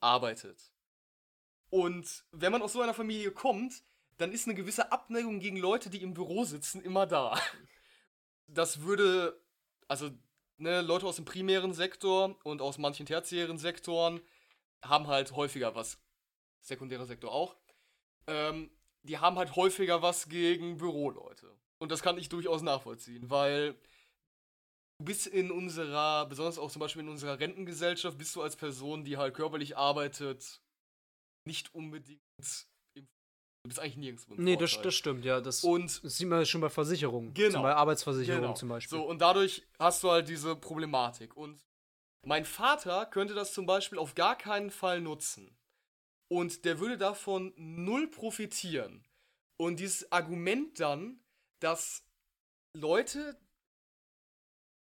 [0.01, 0.73] arbeitet.
[1.71, 3.83] Und wenn man aus so einer Familie kommt,
[4.17, 7.41] dann ist eine gewisse Abneigung gegen Leute, die im Büro sitzen, immer da.
[8.47, 9.45] Das würde,
[9.89, 10.11] also,
[10.57, 14.23] ne, Leute aus dem primären Sektor und aus manchen tertiären Sektoren
[14.83, 15.99] haben halt häufiger was,
[16.61, 17.57] sekundärer Sektor auch,
[18.27, 18.71] ähm,
[19.03, 21.55] die haben halt häufiger was gegen Büroleute.
[21.81, 23.75] Und das kann ich durchaus nachvollziehen, weil
[24.99, 29.05] du bist in unserer, besonders auch zum Beispiel in unserer Rentengesellschaft, bist du als Person,
[29.05, 30.61] die halt körperlich arbeitet,
[31.47, 32.21] nicht unbedingt
[32.95, 33.07] im,
[33.65, 35.41] Du bist eigentlich nirgendwo im Nee, das, das, stimmt, ja.
[35.41, 37.35] Das, und, das sieht man schon bei Versicherungen.
[37.35, 37.63] Genau.
[37.63, 38.55] Bei Arbeitsversicherungen genau.
[38.55, 38.99] zum Beispiel.
[38.99, 41.37] So, und dadurch hast du halt diese Problematik.
[41.37, 41.65] Und
[42.25, 45.57] mein Vater könnte das zum Beispiel auf gar keinen Fall nutzen.
[46.29, 49.05] Und der würde davon null profitieren.
[49.57, 51.21] Und dieses Argument dann,
[51.59, 52.05] dass
[52.75, 53.39] Leute,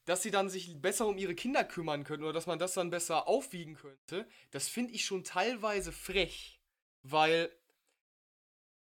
[0.05, 2.89] dass sie dann sich besser um ihre Kinder kümmern können oder dass man das dann
[2.89, 6.59] besser aufwiegen könnte, das finde ich schon teilweise frech,
[7.03, 7.51] weil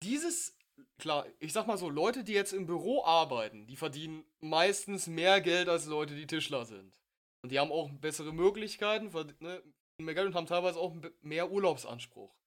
[0.03, 0.57] dieses,
[0.97, 5.41] klar, ich sag mal so, Leute, die jetzt im Büro arbeiten, die verdienen meistens mehr
[5.41, 6.97] Geld als Leute, die Tischler sind.
[7.41, 9.63] Und die haben auch bessere Möglichkeiten, ne,
[9.97, 12.38] mehr Geld und haben teilweise auch mehr Urlaubsanspruch.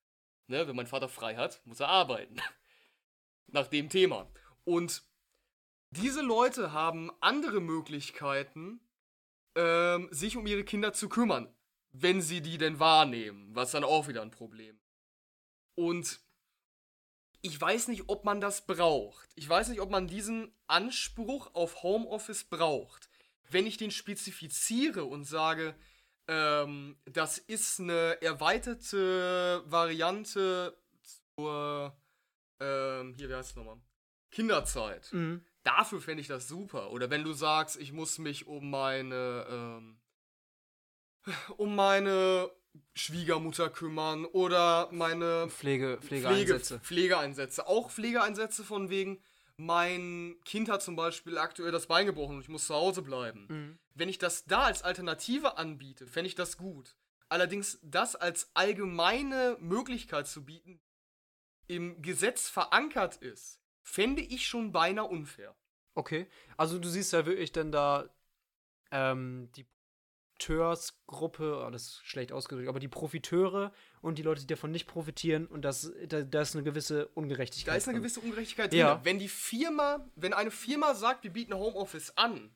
[0.46, 2.36] Ne, wenn mein Vater frei hat, muss er arbeiten.
[3.46, 4.30] Nach dem Thema.
[4.64, 5.02] Und
[5.90, 8.80] diese Leute haben andere Möglichkeiten,
[9.54, 11.54] ähm, sich um ihre Kinder zu kümmern,
[11.92, 14.80] wenn sie die denn wahrnehmen, was dann auch wieder ein Problem.
[15.74, 16.20] Und
[17.42, 19.28] ich weiß nicht, ob man das braucht.
[19.34, 23.10] Ich weiß nicht, ob man diesen Anspruch auf Homeoffice braucht.
[23.50, 25.74] Wenn ich den spezifiziere und sage,
[26.28, 30.76] ähm, das ist eine erweiterte Variante
[31.36, 31.96] zur,
[32.60, 33.80] ähm, hier, wie heißt es nochmal?
[34.30, 35.12] Kinderzeit.
[35.12, 35.44] Mhm.
[35.62, 36.90] Dafür fände ich das super.
[36.90, 40.00] Oder wenn du sagst, ich muss mich um meine, ähm,
[41.56, 42.50] um meine
[42.94, 46.80] Schwiegermutter kümmern oder meine Pflege, Pflegeeinsätze.
[46.80, 47.66] Pflege, Pflegeeinsätze.
[47.66, 49.22] Auch Pflegeeinsätze von wegen,
[49.64, 53.46] mein Kind hat zum Beispiel aktuell das Bein gebrochen und ich muss zu Hause bleiben.
[53.48, 53.78] Mhm.
[53.94, 56.96] Wenn ich das da als Alternative anbiete, fände ich das gut.
[57.28, 60.80] Allerdings das als allgemeine Möglichkeit zu bieten,
[61.66, 65.56] im Gesetz verankert ist, fände ich schon beinahe unfair.
[65.94, 68.08] Okay, also du siehst ja wirklich dann da
[68.90, 69.66] ähm, die
[70.42, 73.72] Profiteursgruppe, oh, das ist schlecht ausgedrückt, aber die Profiteure
[74.02, 77.72] und die Leute, die davon nicht profitieren und das, da, da ist eine gewisse Ungerechtigkeit.
[77.72, 78.80] Da ist eine gewisse Ungerechtigkeit drin.
[78.80, 79.00] Ja.
[79.04, 82.54] Wenn die Firma, wenn eine Firma sagt, wir bieten Homeoffice an,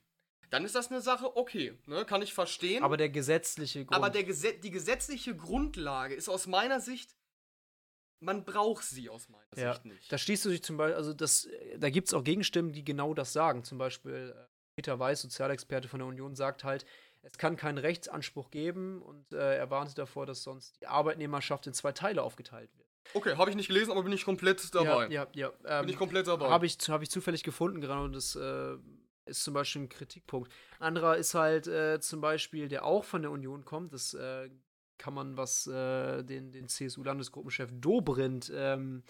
[0.51, 2.83] dann ist das eine Sache, okay, ne, kann ich verstehen.
[2.83, 3.97] Aber der gesetzliche Grund.
[3.97, 7.17] Aber der Gesetz, die gesetzliche Grundlage ist aus meiner Sicht
[8.21, 9.73] man braucht sie aus meiner ja.
[9.73, 10.11] Sicht nicht.
[10.13, 13.15] Da schließt du dich zum Beispiel, also das, da gibt es auch Gegenstimmen, die genau
[13.15, 13.63] das sagen.
[13.63, 16.87] Zum Beispiel äh, Peter Weiß, Sozialexperte von der Union, sagt halt,
[17.27, 21.75] es kann keinen Rechtsanspruch geben und äh, er warnte davor, dass sonst die Arbeitnehmerschaft in
[21.75, 22.89] zwei Teile aufgeteilt wird.
[23.15, 25.09] Okay, habe ich nicht gelesen, aber bin ich komplett dabei.
[25.09, 25.81] Ja, ja, ja.
[25.81, 26.49] bin ich komplett dabei.
[26.49, 28.77] Habe ich, hab ich zufällig gefunden gerade und das äh,
[29.27, 30.53] ist zum Beispiel ein Kritikpunkt.
[30.79, 34.51] Anderer ist halt äh, zum Beispiel, der auch von der Union kommt, das äh,
[34.99, 39.03] kann man, was äh, den, den CSU-Landesgruppenchef Dobrindt ähm,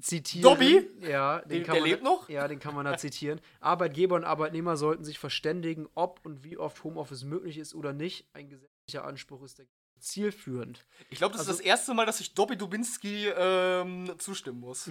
[0.00, 0.42] zitieren.
[0.42, 0.88] Dobby?
[1.00, 2.28] Ja, den Den- kann der man, lebt noch?
[2.28, 3.40] Ja, den kann man da zitieren.
[3.60, 8.26] Arbeitgeber und Arbeitnehmer sollten sich verständigen, ob und wie oft Homeoffice möglich ist oder nicht.
[8.32, 9.66] Ein gesetzlicher Anspruch ist der
[10.00, 10.86] zielführend.
[11.10, 14.88] Ich glaube, das Also- ist das erste Mal, dass ich Dobby Dubinski ähm, zustimmen muss.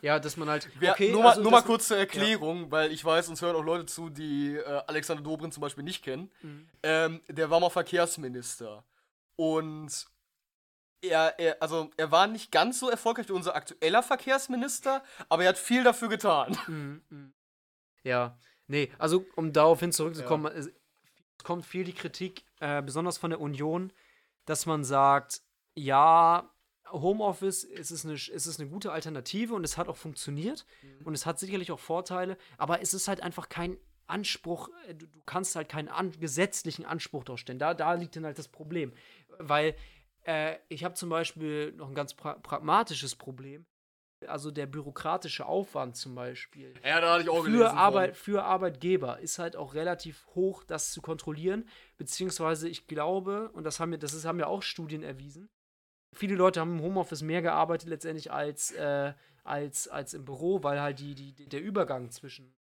[0.00, 0.68] Ja, dass man halt.
[0.80, 3.64] Okay, nur mal, also, nur mal kurz zur Erklärung, weil ich weiß, uns hören auch
[3.64, 6.30] Leute zu, die äh, Alexander Dobrindt zum Beispiel nicht kennen.
[6.42, 6.68] Mhm.
[6.82, 8.84] Ähm, der war mal Verkehrsminister.
[9.36, 10.06] Und
[11.02, 15.50] er, er, also er war nicht ganz so erfolgreich wie unser aktueller Verkehrsminister, aber er
[15.50, 16.56] hat viel dafür getan.
[16.68, 17.32] Mhm, mhm.
[18.02, 20.70] Ja, nee, also um daraufhin zurückzukommen, es
[21.38, 23.92] es kommt viel die Kritik, äh, besonders von der Union,
[24.46, 25.42] dass man sagt,
[25.74, 26.50] ja,
[26.90, 30.66] Homeoffice es ist, eine, es ist eine gute Alternative und es hat auch funktioniert
[31.04, 33.76] und es hat sicherlich auch Vorteile, aber es ist halt einfach kein
[34.06, 37.58] Anspruch, äh, du, du kannst halt keinen an, gesetzlichen Anspruch darstellen.
[37.58, 38.92] Da, da liegt dann halt das Problem.
[39.38, 39.74] Weil
[40.26, 43.66] äh, ich habe zum Beispiel noch ein ganz pra pragmatisches Problem.
[44.26, 49.18] Also der bürokratische Aufwand zum Beispiel Ja, da hatte ich auch für, Arbeit, für Arbeitgeber
[49.20, 51.68] ist halt auch relativ hoch, das zu kontrollieren.
[51.98, 55.50] Beziehungsweise ich glaube, und das haben wir, das ist, haben ja auch Studien erwiesen,
[56.14, 59.12] viele Leute haben im Homeoffice mehr gearbeitet letztendlich als, äh,
[59.44, 62.56] als, als im Büro, weil halt die, die, der Übergang zwischen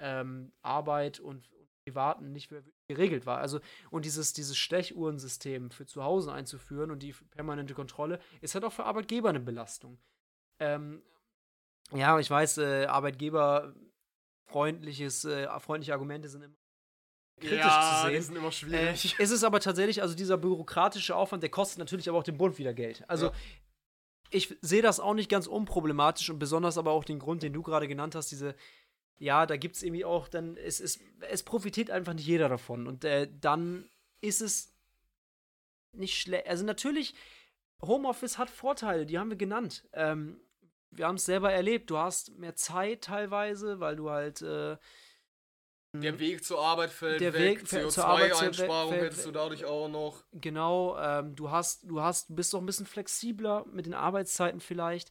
[0.00, 1.57] ähm, Arbeit und, und
[1.90, 2.50] Privaten nicht
[2.88, 3.38] geregelt war.
[3.38, 3.60] Also,
[3.90, 8.72] und dieses, dieses Stechuhrensystem für zu Hause einzuführen und die permanente Kontrolle ist halt auch
[8.72, 9.98] für Arbeitgeber eine Belastung.
[10.60, 11.02] Ähm,
[11.92, 13.74] ja, ich weiß, äh, Arbeitgeber
[14.46, 16.54] freundliches, äh, freundliche Argumente sind immer
[17.40, 18.22] kritisch ja, zu Die sehen.
[18.22, 19.16] sind immer Äh, schwierig.
[19.18, 22.58] es ist aber tatsächlich, also dieser bürokratische Aufwand, der kostet natürlich aber auch dem Bund
[22.58, 23.04] wieder Geld.
[23.08, 23.32] Also Ja.
[24.30, 27.62] ich sehe das auch nicht ganz unproblematisch und besonders aber auch den Grund, den du
[27.62, 28.54] gerade genannt hast, diese,
[29.18, 30.98] ja, da gibt es irgendwie auch dann, es, es,
[31.28, 32.86] es profitiert einfach nicht jeder davon.
[32.86, 33.88] Und äh, dann
[34.20, 34.74] ist es
[35.92, 36.46] nicht schlecht.
[36.46, 37.14] Also natürlich,
[37.82, 39.88] Homeoffice hat Vorteile, die haben wir genannt.
[39.92, 40.40] Ähm,
[40.90, 41.90] wir haben es selber erlebt.
[41.90, 44.76] Du hast mehr Zeit teilweise, weil du halt äh,
[45.94, 49.26] der Weg zur Arbeit fällt Der weg, Weg fällt zur Arbeit fällt- CO2-Einsparung fällt- hättest
[49.26, 50.22] du dadurch auch noch.
[50.32, 55.10] Genau, ähm, du hast, du hast, bist doch ein bisschen flexibler mit den Arbeitszeiten vielleicht.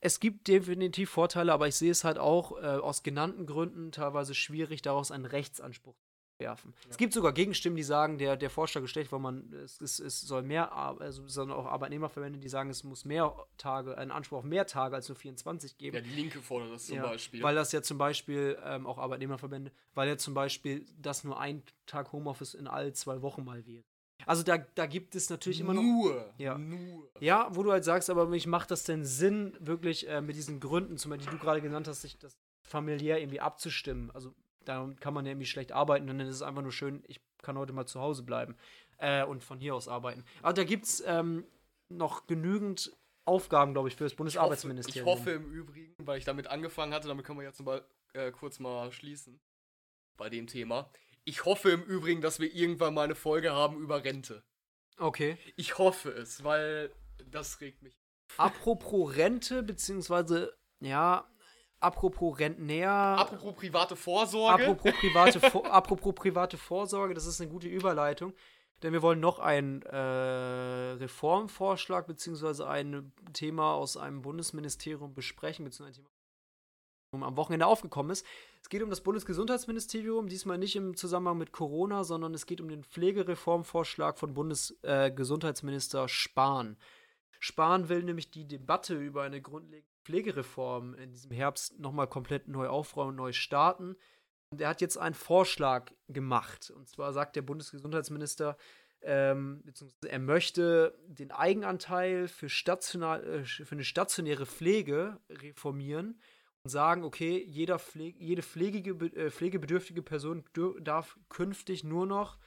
[0.00, 4.34] Es gibt definitiv Vorteile, aber ich sehe es halt auch äh, aus genannten Gründen teilweise
[4.34, 6.72] schwierig, daraus einen Rechtsanspruch zu werfen.
[6.88, 10.20] Es gibt sogar Gegenstimmen, die sagen, der, der Vorschlag gestellt, weil man, es, es, es
[10.20, 14.44] soll mehr, also sollen auch Arbeitnehmerverbände, die sagen, es muss mehr Tage, einen Anspruch auf
[14.44, 15.96] mehr Tage als nur 24 geben.
[15.96, 17.42] Ja, die Linke fordert das zum Ja, Beispiel.
[17.42, 21.64] Weil das ja zum Beispiel, ähm, auch Arbeitnehmerverbände, weil ja zum Beispiel das nur ein
[21.86, 23.84] Tag Homeoffice in all zwei Wochen mal wäre.
[24.28, 25.82] Also da, da gibt es natürlich immer noch.
[25.82, 26.56] nur, Ja.
[26.58, 27.08] nur.
[27.20, 30.60] Ja, wo du halt sagst, aber mich macht das denn Sinn, wirklich äh, mit diesen
[30.60, 34.10] Gründen, zum Beispiel, die du gerade genannt hast, sich das familiär irgendwie abzustimmen.
[34.12, 37.20] Also da kann man ja irgendwie schlecht arbeiten dann ist es einfach nur schön, ich
[37.42, 38.54] kann heute mal zu Hause bleiben
[38.98, 40.24] äh, und von hier aus arbeiten.
[40.42, 41.44] Aber da gibt es ähm,
[41.88, 42.92] noch genügend
[43.24, 45.06] Aufgaben, glaube ich, für das Ich Bundesarbeitsministerium.
[45.08, 48.58] hoffe im Übrigen, weil ich damit angefangen hatte, damit können wir jetzt mal äh, kurz
[48.58, 49.40] mal schließen
[50.18, 50.90] bei dem Thema.
[51.28, 54.42] Ich hoffe im Übrigen, dass wir irgendwann mal eine Folge haben über Rente.
[54.96, 55.36] Okay.
[55.56, 56.90] Ich hoffe es, weil
[57.30, 58.00] das regt mich.
[58.38, 61.30] Apropos Rente, beziehungsweise, ja,
[61.80, 63.18] apropos Rentner.
[63.18, 64.64] Apropos private Vorsorge.
[64.64, 68.32] apropos, private apropos private Vorsorge, das ist eine gute Überleitung.
[68.82, 76.00] Denn wir wollen noch einen äh, Reformvorschlag, beziehungsweise ein Thema aus einem Bundesministerium besprechen, beziehungsweise
[76.00, 76.06] ein
[77.12, 78.24] Thema am Wochenende aufgekommen ist.
[78.68, 82.68] Es geht um das Bundesgesundheitsministerium, diesmal nicht im Zusammenhang mit Corona, sondern es geht um
[82.68, 86.76] den Pflegereformvorschlag von Bundesgesundheitsminister äh, Spahn.
[87.40, 92.68] Spahn will nämlich die Debatte über eine grundlegende Pflegereform in diesem Herbst nochmal komplett neu
[92.68, 93.96] aufräumen neu starten.
[94.50, 96.70] Und er hat jetzt einen Vorschlag gemacht.
[96.70, 98.58] Und zwar sagt der Bundesgesundheitsminister,
[99.00, 106.20] ähm, beziehungsweise er möchte den Eigenanteil für, stational, äh, für eine stationäre Pflege reformieren
[106.68, 110.44] sagen, okay, jeder Pflege, jede pflegige, äh, pflegebedürftige Person
[110.80, 112.38] darf künftig nur noch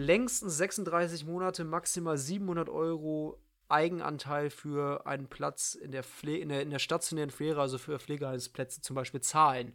[0.00, 6.62] längstens 36 Monate, maximal 700 Euro Eigenanteil für einen Platz in der, Pfle in der,
[6.62, 9.74] in der stationären Pflege, also für Pflegeheimsplätze zum Beispiel, zahlen.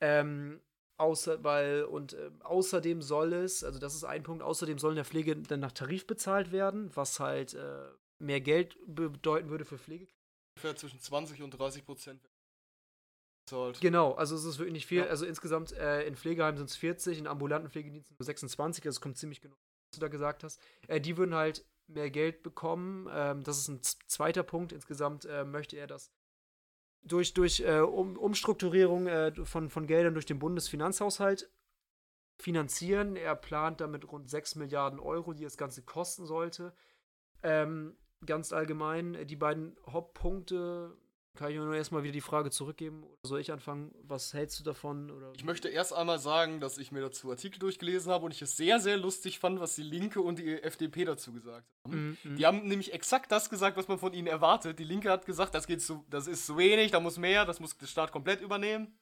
[0.00, 0.60] Ähm,
[0.96, 4.96] außer, weil, und äh, außerdem soll es, also das ist ein Punkt, außerdem soll in
[4.96, 7.88] der Pflege dann nach Tarif bezahlt werden, was halt äh,
[8.18, 10.06] mehr Geld bedeuten würde für Pflege.
[10.56, 12.20] Ungefähr zwischen 20 und 30 Prozent.
[13.46, 13.80] Bezahlt.
[13.80, 14.98] Genau, also es ist wirklich nicht viel.
[14.98, 15.06] Ja.
[15.06, 19.00] Also insgesamt äh, in Pflegeheimen sind es 40, in ambulanten Pflegediensten nur 26, also es
[19.00, 20.60] kommt ziemlich genau, was du da gesagt hast.
[20.88, 23.08] Äh, die würden halt mehr Geld bekommen.
[23.12, 24.72] Ähm, das ist ein zweiter Punkt.
[24.72, 26.10] Insgesamt äh, möchte er das
[27.02, 31.50] durch, durch äh, um, Umstrukturierung äh, von, von Geldern durch den Bundesfinanzhaushalt
[32.38, 33.16] finanzieren.
[33.16, 36.74] Er plant damit rund 6 Milliarden Euro, die das Ganze kosten sollte.
[37.42, 40.96] Ähm, ganz allgemein, äh, die beiden Hauptpunkte,
[41.36, 43.04] kann ich nur erstmal wieder die Frage zurückgeben.
[43.04, 43.94] Oder soll ich anfangen?
[44.02, 45.10] Was hältst du davon?
[45.10, 45.32] Oder?
[45.36, 48.56] Ich möchte erst einmal sagen, dass ich mir dazu Artikel durchgelesen habe und ich es
[48.56, 52.16] sehr, sehr lustig fand, was die Linke und die FDP dazu gesagt haben.
[52.24, 52.36] Mhm, mhm.
[52.36, 54.78] Die haben nämlich exakt das gesagt, was man von ihnen erwartet.
[54.78, 57.60] Die Linke hat gesagt, das, geht zu, das ist zu wenig, da muss mehr, das
[57.60, 58.98] muss der Staat komplett übernehmen.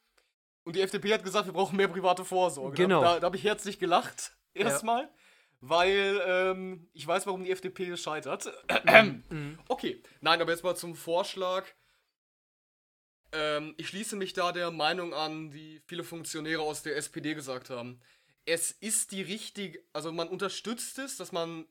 [0.65, 2.77] Und die FDP hat gesagt, wir brauchen mehr private Vorsorge.
[2.77, 3.03] Genau.
[3.03, 5.11] Da, da habe ich herzlich gelacht, erstmal,
[5.61, 8.51] weil ähm, ich weiß, warum die FDP scheitert.
[9.31, 9.59] Mhm.
[9.69, 11.65] Okay, nein, aber jetzt mal zum Vorschlag.
[13.35, 17.69] Ähm, ich schließe mich da der Meinung an, die viele Funktionäre aus der SPD gesagt
[17.69, 18.01] haben.
[18.47, 21.67] Es ist die richtige, also man unterstützt es, dass man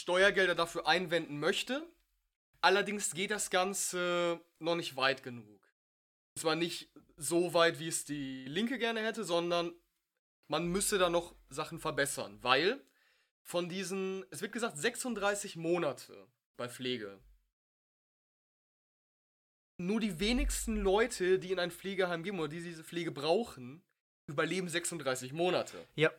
[0.00, 1.86] Steuergelder dafür einwenden möchte.
[2.62, 5.60] Allerdings geht das Ganze noch nicht weit genug.
[6.34, 9.72] Und zwar nicht so weit, wie es die Linke gerne hätte, sondern
[10.48, 12.82] man müsste da noch Sachen verbessern, weil
[13.42, 16.26] von diesen, es wird gesagt, 36 Monate
[16.56, 17.20] bei Pflege.
[19.78, 23.82] Nur die wenigsten Leute, die in ein Pflegeheim gehen oder die diese Pflege brauchen,
[24.26, 25.76] überleben 36 Monate.
[25.96, 26.10] Ja,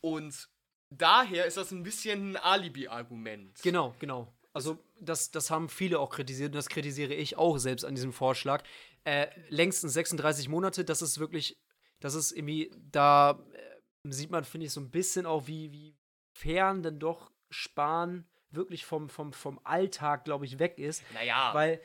[0.00, 0.48] Und
[0.90, 3.60] daher ist das ein bisschen ein Alibi-Argument.
[3.62, 4.32] genau, genau.
[4.52, 8.12] Also das, das haben viele auch kritisiert und das kritisiere ich auch selbst an diesem
[8.12, 8.64] Vorschlag.
[9.04, 11.56] Äh, längstens 36 Monate, das ist wirklich,
[12.00, 15.96] das ist irgendwie, da äh, sieht man, finde ich, so ein bisschen auch, wie, wie
[16.36, 21.04] fern denn doch Sparen wirklich vom, vom, vom Alltag, glaube ich, weg ist.
[21.14, 21.80] Naja, Weil,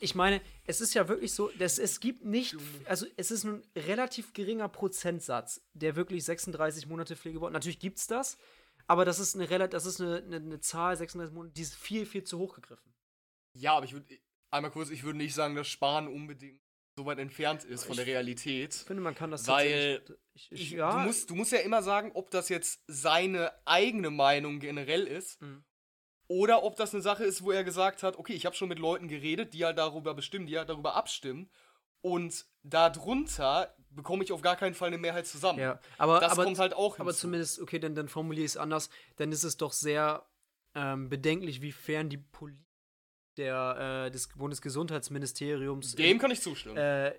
[0.00, 2.56] ich meine, es ist ja wirklich so, dass es gibt nicht,
[2.86, 7.52] also es ist ein relativ geringer Prozentsatz, der wirklich 36 Monate Pflege braucht.
[7.52, 8.38] Natürlich gibt es das,
[8.86, 11.74] aber das ist eine relativ, das ist eine, eine, eine Zahl, 36 Monate, die ist
[11.74, 12.92] viel, viel zu hoch gegriffen.
[13.54, 14.06] ja, aber ich würde,
[14.50, 16.60] einmal kurz, ich würde nicht sagen, dass Sparen unbedingt
[16.98, 18.74] so weit entfernt ist von der Realität.
[18.74, 21.52] Ich finde, man kann das Weil tatsächlich- ich, ich, Ich, ja, du, musst, du musst
[21.52, 25.64] ja immer sagen, ob das jetzt seine eigene Meinung generell ist Mhm.
[26.30, 28.78] Oder ob das eine Sache ist, wo er gesagt hat, okay, ich habe schon mit
[28.78, 31.50] Leuten geredet, die halt darüber bestimmen, die halt darüber abstimmen
[32.02, 35.58] und darunter bekomme ich auf gar keinen Fall eine Mehrheit zusammen.
[35.58, 37.22] ja, aber, das aber, kommt halt auch aber hinzu.
[37.22, 40.24] zumindest, okay, dann, dann formuliere ich es anders, dann ist es doch sehr
[40.76, 42.64] ähm, bedenklich, wie fern die Politik
[43.36, 46.76] der, äh, des Bundesgesundheitsministeriums Dem kann ich zustimmen.
[46.76, 47.12] äh,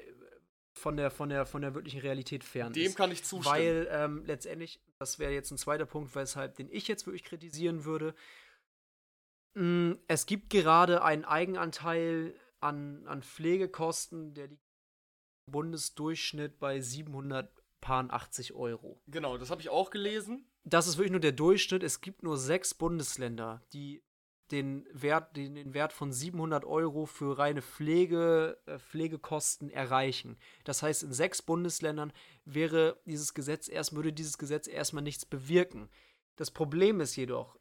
[0.73, 2.95] von, der, von, der, von der wirklichen Realität fern Dem ist.
[2.95, 3.55] kann ich zustimmen.
[3.55, 7.83] Weil ähm, letztendlich, das wäre jetzt ein zweiter Punkt, weshalb den ich jetzt wirklich kritisieren
[7.83, 8.13] würde.
[9.53, 14.63] Mm, es gibt gerade einen Eigenanteil an, an Pflegekosten, der liegt
[15.47, 19.01] Bundesdurchschnitt bei 780 Euro.
[19.07, 20.45] genau, das habe ich auch gelesen.
[20.63, 21.83] Das ist wirklich nur der Durchschnitt.
[21.83, 24.03] Es gibt nur sechs Bundesländer, die
[24.51, 30.37] den Wert, den, den Wert von 700 Euro für reine Pflege, äh, Pflegekosten erreichen.
[30.65, 32.11] Das heißt, in sechs Bundesländern
[32.45, 35.89] wäre dieses Gesetz erst, würde dieses Gesetz erstmal nichts bewirken.
[36.35, 37.57] Das Problem ist jedoch,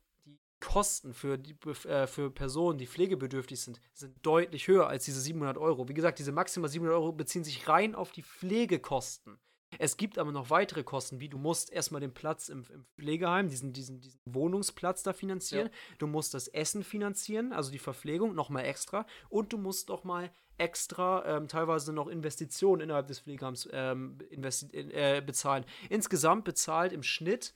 [0.61, 1.57] Kosten für, die,
[1.89, 5.89] äh, für Personen, die pflegebedürftig sind, sind deutlich höher als diese 700 Euro.
[5.89, 9.39] Wie gesagt, diese maximal 700 Euro beziehen sich rein auf die Pflegekosten.
[9.79, 13.49] Es gibt aber noch weitere Kosten, wie du musst erstmal den Platz im, im Pflegeheim,
[13.49, 15.71] diesen, diesen, diesen Wohnungsplatz da finanzieren.
[15.99, 19.07] Du musst das Essen finanzieren, also die Verpflegung, nochmal extra.
[19.29, 25.23] Und du musst noch mal extra ähm, teilweise noch Investitionen innerhalb des Pflegeheims ähm, äh,
[25.23, 25.65] bezahlen.
[25.89, 27.55] Insgesamt bezahlt im Schnitt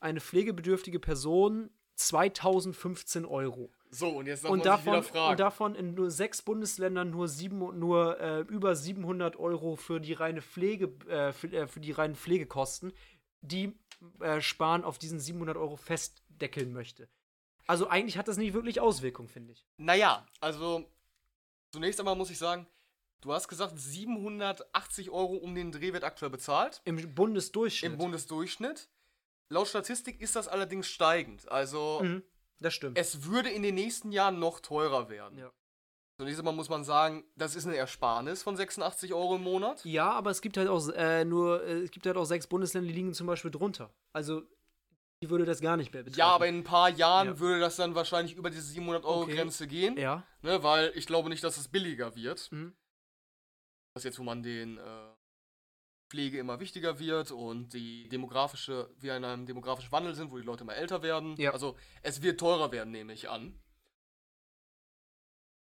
[0.00, 3.70] eine pflegebedürftige Person 2015 Euro.
[3.90, 5.30] So, und jetzt Und davon, sich wieder fragen.
[5.30, 10.12] und davon in nur sechs Bundesländern nur, sieben, nur äh, über 700 Euro für die
[10.14, 12.92] reine Pflege, äh, für, äh, für die reinen Pflegekosten,
[13.40, 13.72] die
[14.20, 17.08] äh, Spahn auf diesen 700 Euro festdeckeln möchte.
[17.66, 19.64] Also eigentlich hat das nicht wirklich Auswirkungen, finde ich.
[19.78, 20.84] Naja, also
[21.70, 22.66] zunächst einmal muss ich sagen,
[23.20, 26.82] du hast gesagt, 780 Euro um den Dreh wird aktuell bezahlt.
[26.84, 27.92] Im Bundesdurchschnitt.
[27.92, 28.88] Im Bundesdurchschnitt.
[29.50, 31.50] Laut Statistik ist das allerdings steigend.
[31.50, 32.22] Also mhm,
[32.60, 32.98] das stimmt.
[32.98, 35.38] es würde in den nächsten Jahren noch teurer werden.
[35.38, 35.52] Ja.
[36.18, 39.84] Zunächst einmal muss man sagen, das ist eine Ersparnis von 86 Euro im Monat.
[39.84, 42.86] ja, aber es gibt halt auch äh, nur, äh, es gibt halt auch sechs Bundesländer,
[42.88, 43.92] die liegen zum Beispiel drunter.
[44.12, 44.42] Also
[45.22, 46.18] die würde das gar nicht mehr betreffen.
[46.20, 47.38] Ja, aber in ein paar Jahren Ja.
[47.40, 49.34] würde das dann wahrscheinlich über diese 700 Euro Okay.
[49.36, 49.96] Grenze gehen.
[49.96, 50.22] Ja.
[50.42, 52.50] Ne, weil ich glaube nicht, dass es billiger wird.
[52.52, 52.74] Mhm.
[53.94, 55.13] Das jetzt, wo man den äh,
[56.14, 60.44] Pflege immer wichtiger wird und die demografische, wir in einem demografischen Wandel sind, wo die
[60.44, 61.34] Leute immer älter werden.
[61.38, 61.50] Ja.
[61.50, 63.58] Also es wird teurer werden, nehme ich an.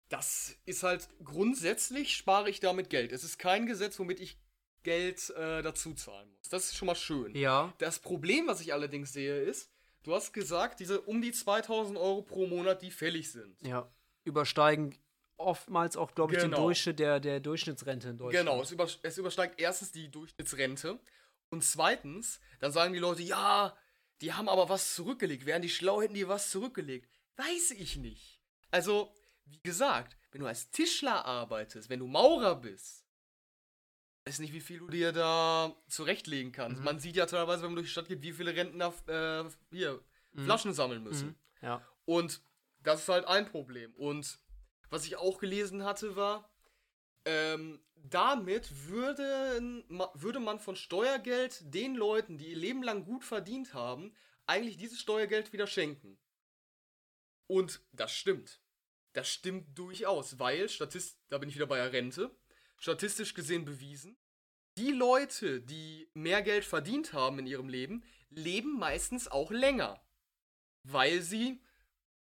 [0.09, 3.12] das ist halt grundsätzlich spare ich damit Geld.
[3.12, 4.36] Es ist kein Gesetz, womit ich
[4.82, 6.48] Geld äh, dazu zahlen muss.
[6.51, 7.35] Das ist schon mal schön.
[7.36, 7.73] Ja.
[7.78, 9.70] Das Problem, was ich allerdings sehe, ist,
[10.02, 13.56] du hast gesagt, diese um die 2000 Euro pro Monat, die fällig sind.
[13.62, 13.89] Ja.
[14.24, 14.98] Übersteigen
[15.36, 16.64] oftmals auch, glaube ich, den Genau.
[16.64, 18.46] Durchschnitt der, der Durchschnittsrente in Deutschland.
[18.46, 20.98] Genau, es, über, es übersteigt erstens die Durchschnittsrente.
[21.50, 23.76] Und zweitens, dann sagen die Leute, ja,
[24.20, 25.44] die haben aber was zurückgelegt.
[25.46, 27.09] Wären die schlau, hätten die was zurückgelegt.
[27.36, 28.40] Weiß ich nicht.
[28.70, 29.12] Also,
[29.44, 33.04] wie gesagt, wenn du als Tischler arbeitest, wenn du Maurer bist,
[34.24, 36.78] weiß nicht, wie viel du dir da zurechtlegen kannst.
[36.78, 36.84] Mhm.
[36.84, 39.44] Man sieht ja teilweise, wenn man durch die Stadt geht, wie viele Rentner äh,
[39.74, 40.00] hier
[40.34, 40.44] Mhm.
[40.44, 41.28] Flaschen sammeln müssen.
[41.28, 41.66] Mhm.
[41.66, 41.86] Ja.
[42.06, 42.40] Und
[42.80, 43.92] das ist halt ein Problem.
[43.96, 44.38] Und
[44.93, 46.52] was ich auch gelesen hatte, war,
[47.24, 49.82] ähm, damit würde,
[50.12, 54.14] würde man von Steuergeld den Leuten, die ihr Leben lang gut verdient haben,
[54.44, 56.19] eigentlich dieses Steuergeld wieder schenken.
[57.47, 58.60] Und das stimmt.
[59.14, 62.36] Das stimmt durchaus, weil, Statist da bin ich wieder bei der Rente,
[62.77, 64.19] statistisch gesehen bewiesen,
[64.77, 70.05] die Leute, die mehr Geld verdient haben in ihrem Leben, leben meistens auch länger.
[70.82, 71.62] Weil sie,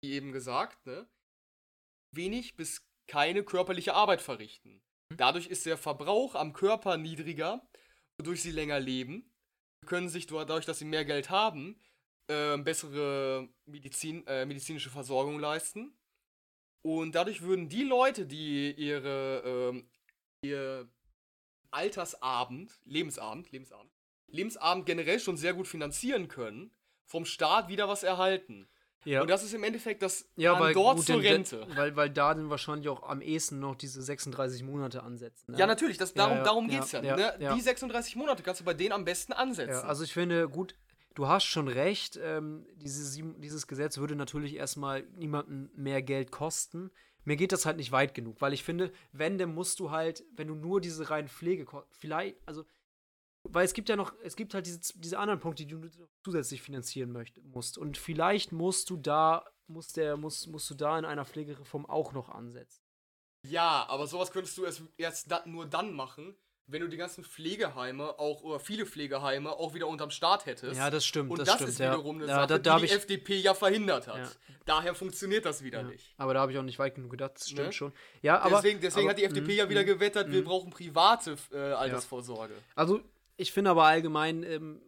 [0.01, 1.07] wie eben gesagt, ne,
[2.15, 4.81] wenig bis keine körperliche Arbeit verrichten.
[5.15, 7.67] Dadurch ist der Verbrauch am Körper niedriger,
[8.17, 9.31] wodurch sie länger leben,
[9.85, 11.79] können sich dadurch, dass sie mehr Geld haben,
[12.27, 15.97] äh, bessere Medizin, äh, medizinische Versorgung leisten.
[16.81, 19.89] Und dadurch würden die Leute, die ihre ähm,
[20.43, 20.89] ihr
[21.71, 23.91] Altersabend, Lebensabend, Lebensabend,
[24.27, 26.71] Lebensabend generell schon sehr gut finanzieren können,
[27.05, 28.69] vom Staat wieder was erhalten.
[29.05, 29.21] Ja.
[29.21, 31.65] Und das ist im Endeffekt das ja, weil, dort gut, zur denn- Rente.
[31.75, 35.51] Weil, weil da dann wahrscheinlich auch am ehesten noch diese 36 Monate ansetzen.
[35.51, 35.59] Ne?
[35.59, 37.01] Ja, natürlich, das, darum, ja, darum ja, geht's ja.
[37.01, 37.53] ne?
[37.55, 39.71] Die 36 Monate kannst du bei denen am besten ansetzen.
[39.71, 40.75] Ja, also ich finde, gut,
[41.15, 46.31] du hast schon recht, ähm, diese sieben, dieses Gesetz würde natürlich erstmal niemanden mehr Geld
[46.31, 46.91] kosten.
[47.25, 50.23] Mir geht das halt nicht weit genug, weil ich finde, wenn, dann musst du halt,
[50.35, 52.65] wenn du nur diese reinen Pflege, vielleicht, also,
[53.43, 55.89] weil es gibt ja noch, es gibt halt diese, diese anderen Punkte, die du
[56.23, 57.77] zusätzlich finanzieren möcht, musst.
[57.77, 62.13] Und vielleicht musst du da, muss der, musst, musst du da in einer Pflegereform auch
[62.13, 62.81] noch ansetzen.
[63.45, 67.25] ja, aber sowas könntest du erst, erst da, nur dann machen, wenn du die ganzen
[67.25, 70.77] Pflegeheime auch oder viele Pflegeheime auch wieder unterm Staat hättest.
[70.77, 71.91] Ja, das stimmt, Und das das, stimmt, ist ja.
[71.91, 74.17] wiederum eine Ja, Sache, da- da die die FDP ja verhindert hat.
[74.17, 74.31] Ja.
[74.65, 76.13] Daher funktioniert das wieder nicht.
[76.15, 77.73] Aber da habe ich auch nicht weit genug gedacht, das stimmt Ne?
[77.73, 77.91] schon.
[78.21, 78.55] Ja, aber.
[78.55, 79.87] deswegen deswegen aber, hat die FDP mm, ja wieder mm.
[79.87, 80.45] gewettert, wir mm.
[80.45, 82.53] brauchen private äh, Altersvorsorge.
[82.75, 83.01] Also,
[83.37, 84.81] ich finde aber allgemein, ähm,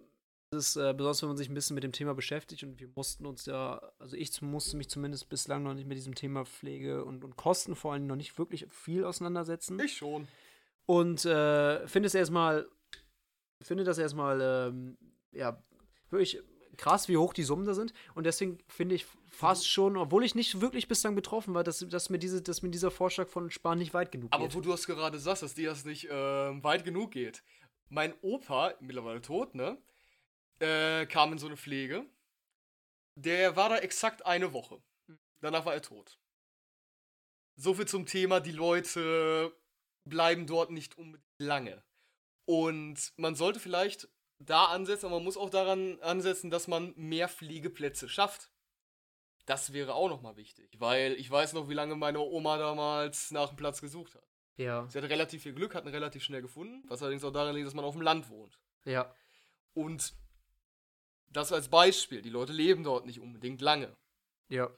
[0.51, 3.25] ist, äh, besonders wenn man sich ein bisschen mit dem Thema beschäftigt und wir mussten
[3.25, 7.23] uns ja, also ich musste mich zumindest bislang noch nicht mit diesem Thema Pflege und,
[7.23, 9.79] und Kosten vor allem noch nicht wirklich viel auseinandersetzen.
[9.79, 10.27] Ich schon.
[10.85, 12.67] Und äh, finde es erstmal,
[13.61, 14.97] finde das erstmal, ähm,
[15.31, 15.61] ja,
[16.09, 16.39] wirklich
[16.77, 17.93] krass, wie hoch die Summen da sind.
[18.13, 22.09] Und deswegen finde ich fast schon, obwohl ich nicht wirklich bislang betroffen war, dass, dass,
[22.09, 24.55] mir, diese, dass mir dieser Vorschlag von Spahn nicht weit genug Aber geht.
[24.55, 27.43] wo du das gerade sagst, dass dir das nicht ähm, weit genug geht.
[27.89, 29.77] Mein Opa, mittlerweile tot, ne?
[30.59, 32.05] Äh, kam in so eine Pflege.
[33.15, 34.81] Der war da exakt eine Woche.
[35.41, 36.19] Danach war er tot.
[37.55, 39.55] So viel zum Thema, die Leute
[40.03, 41.83] bleiben dort nicht unbedingt lange.
[42.45, 44.09] Und man sollte vielleicht
[44.39, 48.51] da ansetzen, aber man muss auch daran ansetzen, dass man mehr Pflegeplätze schafft.
[49.45, 53.49] Das wäre auch nochmal wichtig, weil ich weiß noch, wie lange meine Oma damals nach
[53.49, 54.34] einem Platz gesucht hat.
[54.57, 57.55] Ja, Sie hatte relativ viel Glück, hat ihn relativ schnell gefunden, was allerdings auch daran
[57.55, 58.59] liegt, dass man auf dem Land wohnt.
[58.85, 59.13] ja,
[59.73, 60.13] Und
[61.27, 63.95] das als Beispiel, die Leute leben dort nicht unbedingt lange.
[64.47, 64.69] Ja.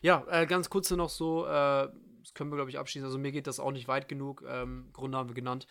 [0.00, 1.88] Ja, äh, ganz kurz noch so, äh,
[2.20, 3.04] das können wir, glaube ich, abschließen.
[3.04, 4.44] Also mir geht das auch nicht weit genug.
[4.46, 5.66] Ähm, Gründe haben wir genannt.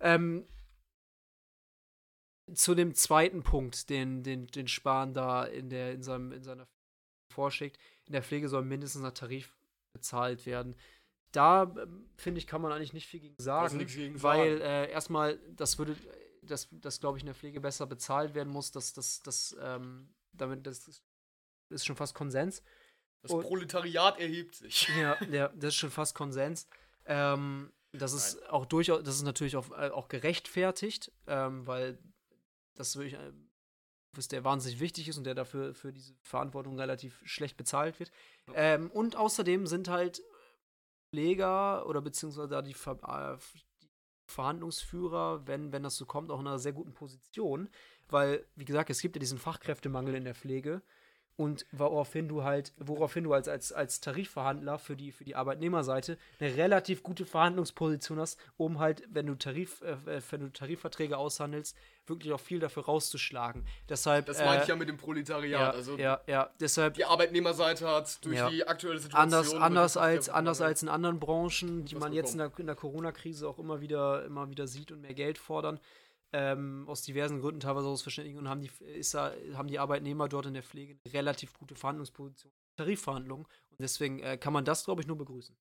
[0.00, 0.46] Ähm,
[2.54, 6.68] zu dem zweiten Punkt, den, den, den Spahn da in, der, in, seinem, in seiner
[7.32, 9.56] vorschlägt, in der Pflege soll mindestens nach Tarif
[9.92, 10.76] bezahlt werden.
[11.32, 15.38] Da, ähm, finde ich, kann man eigentlich nicht viel gegen sagen, gegen weil äh, erstmal,
[15.56, 15.96] das würde,
[16.42, 20.14] das, das glaube ich, in der Pflege besser bezahlt werden muss, das, das, das, ähm,
[20.32, 21.02] damit, das
[21.70, 22.62] ist, schon fast Konsens.
[23.22, 24.88] Das Und- Proletariat erhebt sich.
[24.98, 26.68] Ja, ja, das ist schon fast Konsens.
[27.06, 31.98] Ähm, das ist auch durchaus, das ist natürlich auch, äh, auch gerechtfertigt, ähm, weil
[32.74, 33.32] das wirklich äh,
[34.14, 38.10] was der wahnsinnig wichtig ist und der dafür für diese Verantwortung relativ schlecht bezahlt wird.
[38.54, 40.22] Ähm, und außerdem sind halt
[41.12, 43.36] Pfleger oder beziehungsweise da die, Ver äh,
[43.82, 43.88] die
[44.26, 47.68] Verhandlungsführer, wenn, wenn das so kommt, auch in einer sehr guten Position,
[48.08, 50.82] weil, wie gesagt, es gibt ja diesen Fachkräftemangel in der Pflege
[51.36, 56.18] und woraufhin du halt, woraufhin du als, als, als Tarifverhandler für die, für die Arbeitnehmerseite
[56.38, 61.16] eine relativ gute Verhandlungsposition hast, um halt, wenn du Tarif, äh, äh wenn du Tarifverträge
[61.16, 61.76] aushandelst,
[62.06, 63.64] wirklich auch viel dafür rauszuschlagen.
[63.88, 64.26] Deshalb.
[64.26, 65.60] Das meine ich ja mit dem Proletariat.
[65.60, 66.50] Ja, also ja, ja.
[66.60, 66.94] Deshalb.
[66.94, 68.50] Die Arbeitnehmerseite hat durch ja.
[68.50, 69.22] die aktuelle Situation.
[69.22, 72.76] Anders, anders als, anders als in anderen Branchen, die man jetzt in der, in der
[72.76, 75.80] Corona-Krise auch immer wieder, immer wieder sieht und mehr Geld fordern
[76.32, 80.46] ähm, aus diversen Gründen, teilweise aus Verständigung, haben die, ist da, haben die Arbeitnehmer dort
[80.46, 83.46] in der Pflege eine relativ gute Verhandlungsposition, Tarifverhandlungen.
[83.70, 85.56] Und deswegen äh, kann man das, glaube ich, nur begrüßen.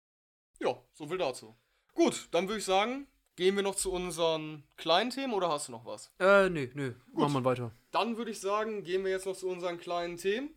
[0.61, 1.57] Ja, so viel dazu.
[1.95, 3.07] Gut, dann würde ich sagen,
[3.37, 6.13] gehen wir noch zu unseren kleinen Themen oder hast du noch was?
[6.19, 6.95] Äh, nö, nö.
[7.13, 7.21] Gut.
[7.21, 7.73] Machen wir weiter.
[7.91, 10.51] Dann würde ich sagen, gehen wir jetzt noch zu unseren kleinen Themen.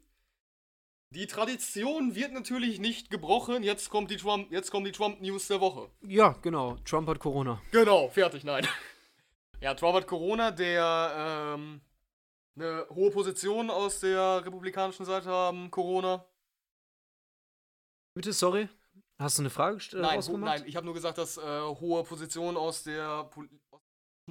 [1.12, 3.64] Die Tradition wird natürlich nicht gebrochen.
[3.64, 5.90] Jetzt kommt die Trump, jetzt kommt die Trump News der Woche.
[6.02, 6.78] Ja, genau.
[6.86, 7.60] Trump hat Corona.
[7.72, 8.68] Genau, fertig, nein.
[9.62, 11.82] Ja, Trump hat Corona, der ähm,
[12.56, 16.26] eine hohe Position aus der republikanischen Seite haben, Corona.
[18.14, 18.70] Bitte, sorry.
[19.18, 20.02] Hast du eine Frage gestellt?
[20.02, 23.50] Nein, nein, ich habe nur gesagt, dass äh, hohe Positionen aus der Pol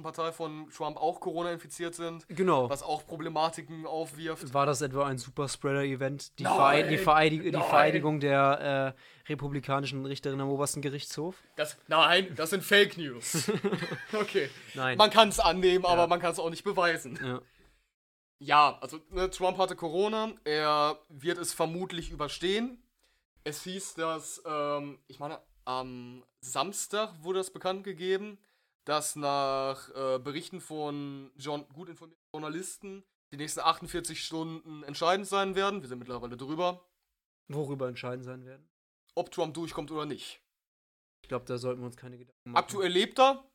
[0.01, 2.27] Partei von Trump auch Corona infiziert sind.
[2.27, 2.69] Genau.
[2.69, 4.53] Was auch Problematiken aufwirft.
[4.53, 6.37] War das etwa ein Superspreader-Event?
[6.39, 8.95] Die, Vereid die, Vereidig die Vereidigung der
[9.27, 11.35] äh, republikanischen Richterin am obersten Gerichtshof?
[11.55, 13.51] Das, nein, das sind Fake News.
[14.13, 14.49] okay.
[14.73, 14.97] Nein.
[14.97, 15.89] Man kann es annehmen, ja.
[15.89, 17.19] aber man kann es auch nicht beweisen.
[17.23, 17.41] Ja.
[18.41, 20.31] Ja, also ne, Trump hatte Corona.
[20.45, 22.81] Er wird es vermutlich überstehen.
[23.43, 28.37] Es hieß, dass, ähm, ich meine, am Samstag wurde das bekannt gegeben,
[28.89, 35.53] dass nach äh, Berichten von John, gut informierten Journalisten die nächsten 48 Stunden entscheidend sein
[35.53, 35.81] werden.
[35.81, 36.83] Wir sind mittlerweile drüber.
[37.49, 38.67] Worüber entscheidend sein werden?
[39.13, 40.41] Ob Trump durchkommt oder nicht.
[41.21, 42.63] Ich glaube, da sollten wir uns keine Gedanken machen.
[42.63, 43.47] Aktuell lebt er.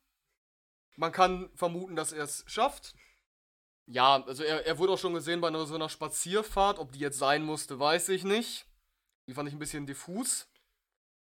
[0.95, 2.95] Man kann vermuten, dass er es schafft.
[3.87, 6.79] Ja, also er, er wurde auch schon gesehen bei einer, so einer Spazierfahrt.
[6.79, 8.67] Ob die jetzt sein musste, weiß ich nicht.
[9.27, 10.47] Die fand ich ein bisschen diffus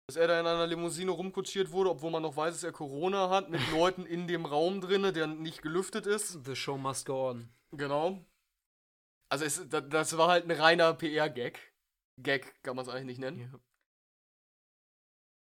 [0.08, 3.30] dass er da in einer Limousine rumkutschiert wurde, obwohl man noch weiß, dass er Corona
[3.30, 6.46] hat, mit Leuten in dem Raum drinne, der nicht gelüftet ist.
[6.46, 7.50] The show must go on.
[7.72, 8.26] Genau.
[9.30, 11.60] Also es, das war halt ein reiner PR-Gag.
[12.18, 13.62] Gag kann man es eigentlich nicht nennen.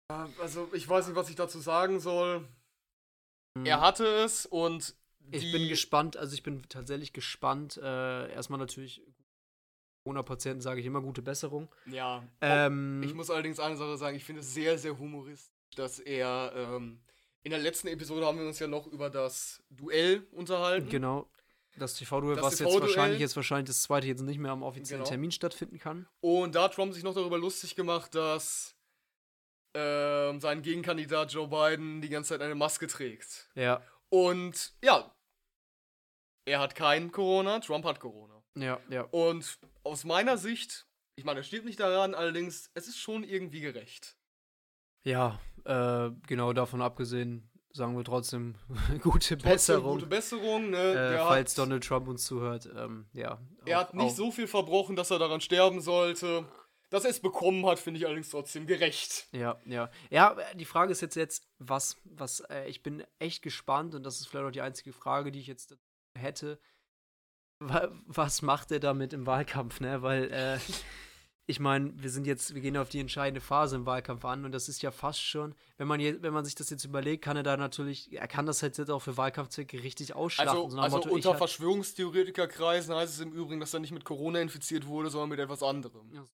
[0.10, 0.30] Ja.
[0.40, 2.48] Also ich weiß nicht, was ich dazu sagen soll.
[3.58, 3.66] Hm.
[3.66, 4.96] Er hatte es und
[5.30, 7.78] ich bin gespannt, also ich bin tatsächlich gespannt.
[7.78, 9.04] Äh, erstmal natürlich
[10.08, 11.68] Corona-Patienten sage ich immer gute Besserung.
[11.86, 12.24] Ja.
[12.40, 16.54] Ähm, ich muss allerdings eine Sache sagen, ich finde es sehr, sehr humoristisch, dass er
[16.56, 17.02] ähm,
[17.44, 20.90] in der letzten Episode haben wir uns ja noch über das Duell unterhalten.
[20.90, 21.30] Genau.
[21.78, 25.04] Das TV-Duell, was TV jetzt wahrscheinlich jetzt wahrscheinlich das zweite jetzt nicht mehr am offiziellen
[25.04, 25.10] genau.
[25.10, 26.08] Termin stattfinden kann.
[26.22, 28.76] Und da hat Trump sich noch darüber lustig gemacht, dass
[29.76, 33.50] ähm, sein Gegenkandidat Joe Biden die ganze Zeit eine Maske trägt.
[33.54, 33.84] Ja.
[34.10, 35.14] Und ja,
[36.46, 38.42] er hat kein Corona, Trump hat Corona.
[38.56, 39.04] Ja, ja.
[39.12, 43.62] Und aus meiner Sicht, ich meine, es steht nicht daran, allerdings, es ist schon irgendwie
[43.62, 44.18] gerecht.
[45.04, 48.56] Ja, äh, genau davon abgesehen, sagen wir trotzdem
[49.02, 49.94] gute trotzdem Besserung.
[49.96, 50.94] Gute Besserung, ne?
[50.94, 53.42] Äh, falls hat, Donald Trump uns zuhört, ähm, ja.
[53.66, 54.16] Er auch, hat nicht auch.
[54.16, 56.46] so viel verbrochen, dass er daran sterben sollte.
[56.90, 59.28] Dass er es bekommen hat, finde ich allerdings trotzdem gerecht.
[59.34, 59.92] Ja, ja.
[60.10, 64.22] Ja, die Frage ist jetzt, jetzt was, was, äh, ich bin echt gespannt und das
[64.22, 65.78] ist vielleicht auch die einzige Frage, die ich jetzt
[66.18, 66.60] hätte
[67.60, 70.02] was macht er damit im Wahlkampf, ne?
[70.02, 70.60] Weil, äh,
[71.48, 74.52] ich meine, wir sind jetzt, wir gehen auf die entscheidende Phase im Wahlkampf an und
[74.52, 77.38] das ist ja fast schon, wenn man, je, wenn man sich das jetzt überlegt, kann
[77.38, 80.56] er da natürlich, er kann das halt jetzt auch für Wahlkampfzwecke richtig ausschlachten.
[80.56, 84.40] Also, so also Motto, unter Verschwörungstheoretikerkreisen heißt es im Übrigen, dass er nicht mit Corona
[84.40, 86.12] infiziert wurde, sondern mit etwas anderem.
[86.14, 86.26] Ja,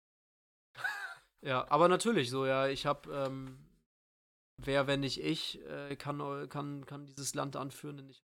[1.42, 3.60] ja aber natürlich so, ja, ich habe, ähm,
[4.58, 8.24] wer, wenn nicht ich, äh, kann, kann, kann dieses Land anführen, denn ich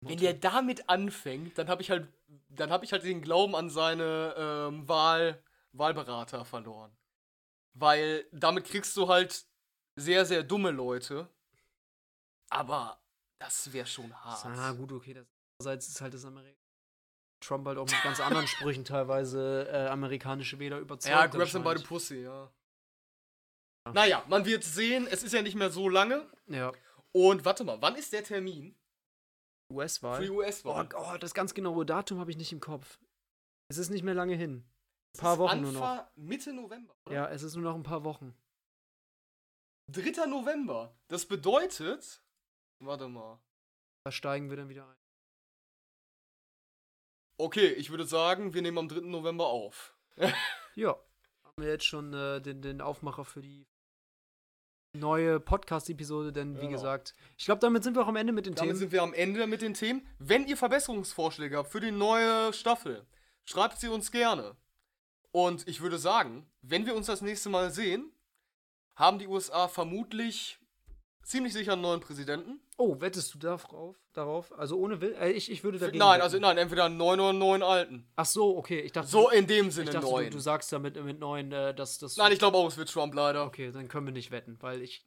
[0.00, 2.08] wenn der damit anfängt, dann habe ich halt,
[2.48, 5.42] dann habe ich halt den Glauben an seine ähm, Wahl,
[5.72, 6.96] Wahlberater verloren.
[7.74, 9.46] Weil damit kriegst du halt
[9.96, 11.28] sehr, sehr dumme Leute.
[12.48, 13.00] Aber
[13.38, 14.46] das wäre schon hart.
[14.46, 15.14] Ah, gut, okay.
[15.14, 15.26] Das,
[15.58, 16.56] andererseits ist halt das Amerika.
[17.40, 21.14] Trump halt auch mit ganz anderen Sprüchen teilweise äh, amerikanische Wähler überzeugt.
[21.14, 22.50] Ja, grabs them by the pussy, ja.
[23.86, 23.92] ja.
[23.92, 26.26] Naja, man wird sehen, es ist ja nicht mehr so lange.
[26.46, 26.72] Ja.
[27.12, 28.74] Und warte mal, wann ist der Termin?
[29.72, 30.18] US-Wahl.
[30.18, 30.88] Für die US-Wahl.
[30.94, 32.98] Oh, oh, das ganz genaue Datum habe ich nicht im Kopf.
[33.68, 34.64] Es ist nicht mehr lange hin.
[35.14, 36.16] Ein paar Wochen Anfang, nur noch.
[36.16, 36.94] Mitte November.
[37.06, 37.14] Oder?
[37.14, 38.36] Ja, es ist nur noch ein paar Wochen.
[39.92, 40.26] 3.
[40.26, 40.96] November.
[41.08, 42.22] Das bedeutet.
[42.80, 43.40] Warte mal.
[44.04, 44.96] Da steigen wir dann wieder ein.
[47.38, 49.00] Okay, ich würde sagen, wir nehmen am 3.
[49.00, 49.96] November auf.
[50.74, 50.90] ja.
[51.44, 53.66] Haben wir jetzt schon äh, den, den Aufmacher für die
[54.96, 56.72] neue Podcast-Episode, denn wie genau.
[56.72, 58.70] gesagt, ich glaube, damit sind wir auch am Ende mit den damit Themen.
[58.70, 60.06] Damit sind wir am Ende mit den Themen.
[60.18, 63.06] Wenn ihr Verbesserungsvorschläge habt für die neue Staffel,
[63.44, 64.56] schreibt sie uns gerne.
[65.32, 68.10] Und ich würde sagen, wenn wir uns das nächste Mal sehen,
[68.94, 70.58] haben die USA vermutlich
[71.22, 72.60] ziemlich sicher einen neuen Präsidenten.
[72.78, 73.96] Oh, wettest du darauf?
[74.12, 74.52] darauf?
[74.58, 75.14] Also ohne Will?
[75.14, 75.98] Äh, ich, ich würde dagegen.
[75.98, 76.22] Nein, wetten.
[76.22, 78.06] also nein, entweder einen neuen oder einen neuen alten.
[78.16, 78.80] Ach so, okay.
[78.80, 80.26] Ich dachte, So in dem ich Sinne dachte neuen.
[80.30, 82.16] du, du sagst damit mit neuen, äh, dass das.
[82.18, 83.46] Nein, ich glaube auch, es wird Trump leider.
[83.46, 85.06] Okay, dann können wir nicht wetten, weil ich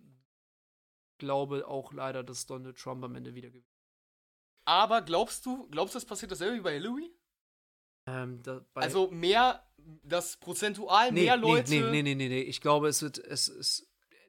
[1.20, 3.66] glaube auch leider, dass Donald Trump am Ende wieder gewinnt.
[4.66, 7.12] Aber glaubst du, glaubst du, es passiert dasselbe wie bei Hillary?
[8.08, 9.64] Ähm, da, bei- Also mehr,
[10.04, 12.42] dass prozentual nee, mehr Leute, Nee, nee, nee, nee, nee.
[12.42, 13.18] Ich glaube, es wird.
[13.20, 13.88] Es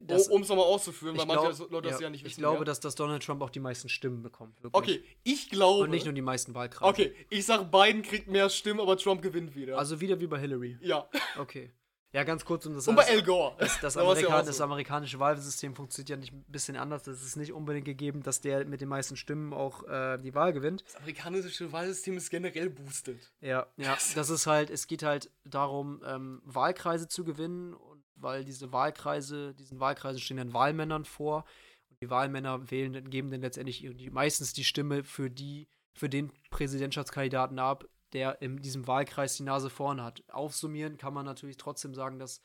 [0.09, 0.29] ist.
[0.31, 2.33] um es nochmal auszuführen, weil ich manche glaub- Leute das ja nicht wissen.
[2.33, 2.65] Ich glaube, ja.
[2.65, 4.63] dass, dass Donald Trump auch die meisten Stimmen bekommt.
[4.63, 4.99] Wirklich.
[4.99, 5.85] Okay, ich glaube.
[5.85, 6.91] Und nicht nur die meisten Wahlkreise.
[6.91, 9.79] okay, ich sag, Biden kriegt mehr Stimmen, aber Trump gewinnt wieder.
[9.79, 10.79] Also wieder wie bei Hillary.
[10.81, 11.09] ja.
[11.39, 11.71] Okay.
[12.13, 13.55] Ja, ganz kurz, um das Und bei Al Gore.
[13.59, 14.65] Das, das, Da war's ja Amerika auch das so.
[14.65, 17.05] amerikanische Wahlsystem funktioniert ja nicht ein bisschen anders.
[17.05, 20.53] Das ist nicht unbedingt gegeben, dass der mit den meisten Stimmen auch äh, die Wahl
[20.53, 20.83] gewinnt.
[20.87, 23.21] Das amerikanische Wahlsystem ist generell boosted.
[23.41, 23.97] Ja, ja.
[24.17, 27.75] Das ist halt, es geht halt darum, ähm, Wahlkreise zu gewinnen
[28.23, 31.45] weil diese Wahlkreise, diesen Wahlkreisen stehen dann Wahlmännern vor
[31.91, 36.33] und die Wahlmänner wählen, geben dann letztendlich die, meistens die Stimme für die, für den
[36.51, 40.23] Präsidentschaftskandidaten ab, der in diesem Wahlkreis die Nase vorn hat.
[40.29, 42.41] Aufsummieren kann man natürlich trotzdem sagen, dass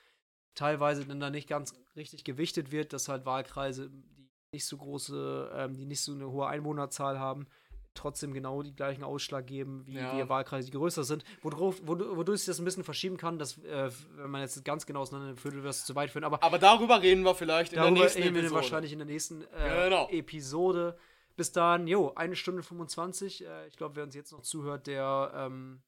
[0.54, 5.52] teilweise dann da nicht ganz richtig gewichtet wird, dass halt Wahlkreise, die nicht so große,
[5.54, 7.48] ähm, die nicht so eine hohe Einwohnerzahl haben,
[7.96, 10.16] trotzdem genau die gleichen Ausschlag geben, wie, Ja.
[10.18, 11.24] wie Wahlkreise, die größer sind.
[11.42, 14.86] Worauf, wodu- wodurch sich das ein bisschen verschieben kann, dass, äh, wenn man jetzt ganz
[14.86, 16.24] genau auseinanderführt, würde das zu weit führen.
[16.26, 18.62] Aber Aber darüber reden wir vielleicht in der nächsten reden wir Episode.
[18.62, 20.08] wahrscheinlich in der nächsten äh, Genau.
[20.10, 20.98] Episode.
[21.38, 23.46] Bis dann, jo, eine Stunde 25.
[23.46, 25.82] Äh, ich glaube, wer uns jetzt noch zuhört, der, ähm,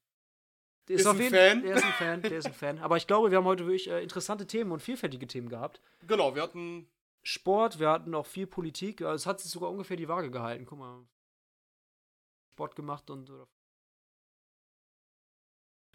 [0.90, 1.62] der Ist ein jeden Fan.
[1.64, 2.80] Der ist ein Fan, der ist ein Fan.
[2.80, 5.82] Aber ich glaube, wir haben heute wirklich äh, interessante Themen und vielfältige Themen gehabt.
[6.08, 6.88] Genau, wir hatten.
[7.24, 9.02] Sport, wir hatten auch viel Politik.
[9.02, 10.66] Ja, Es hat sich sogar ungefähr die Waage gehalten.
[10.66, 11.06] Guck mal.
[12.58, 13.48] Sport gemacht und oder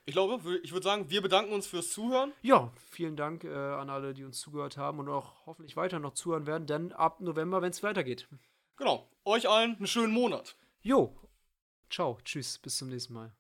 [0.05, 2.33] Ich glaube, ich würde sagen, wir bedanken uns fürs Zuhören.
[2.43, 6.15] Ja, vielen Dank äh, an alle, die uns zugehört haben und auch hoffentlich weiter noch
[6.15, 8.29] zuhören werden, denn ab November, wenn es weitergeht.
[8.77, 9.09] Genau.
[9.25, 10.57] Euch allen einen schönen Monat.
[10.83, 11.17] Jo,
[11.91, 13.33] ciao, tschüss, bis zum nächsten Mal.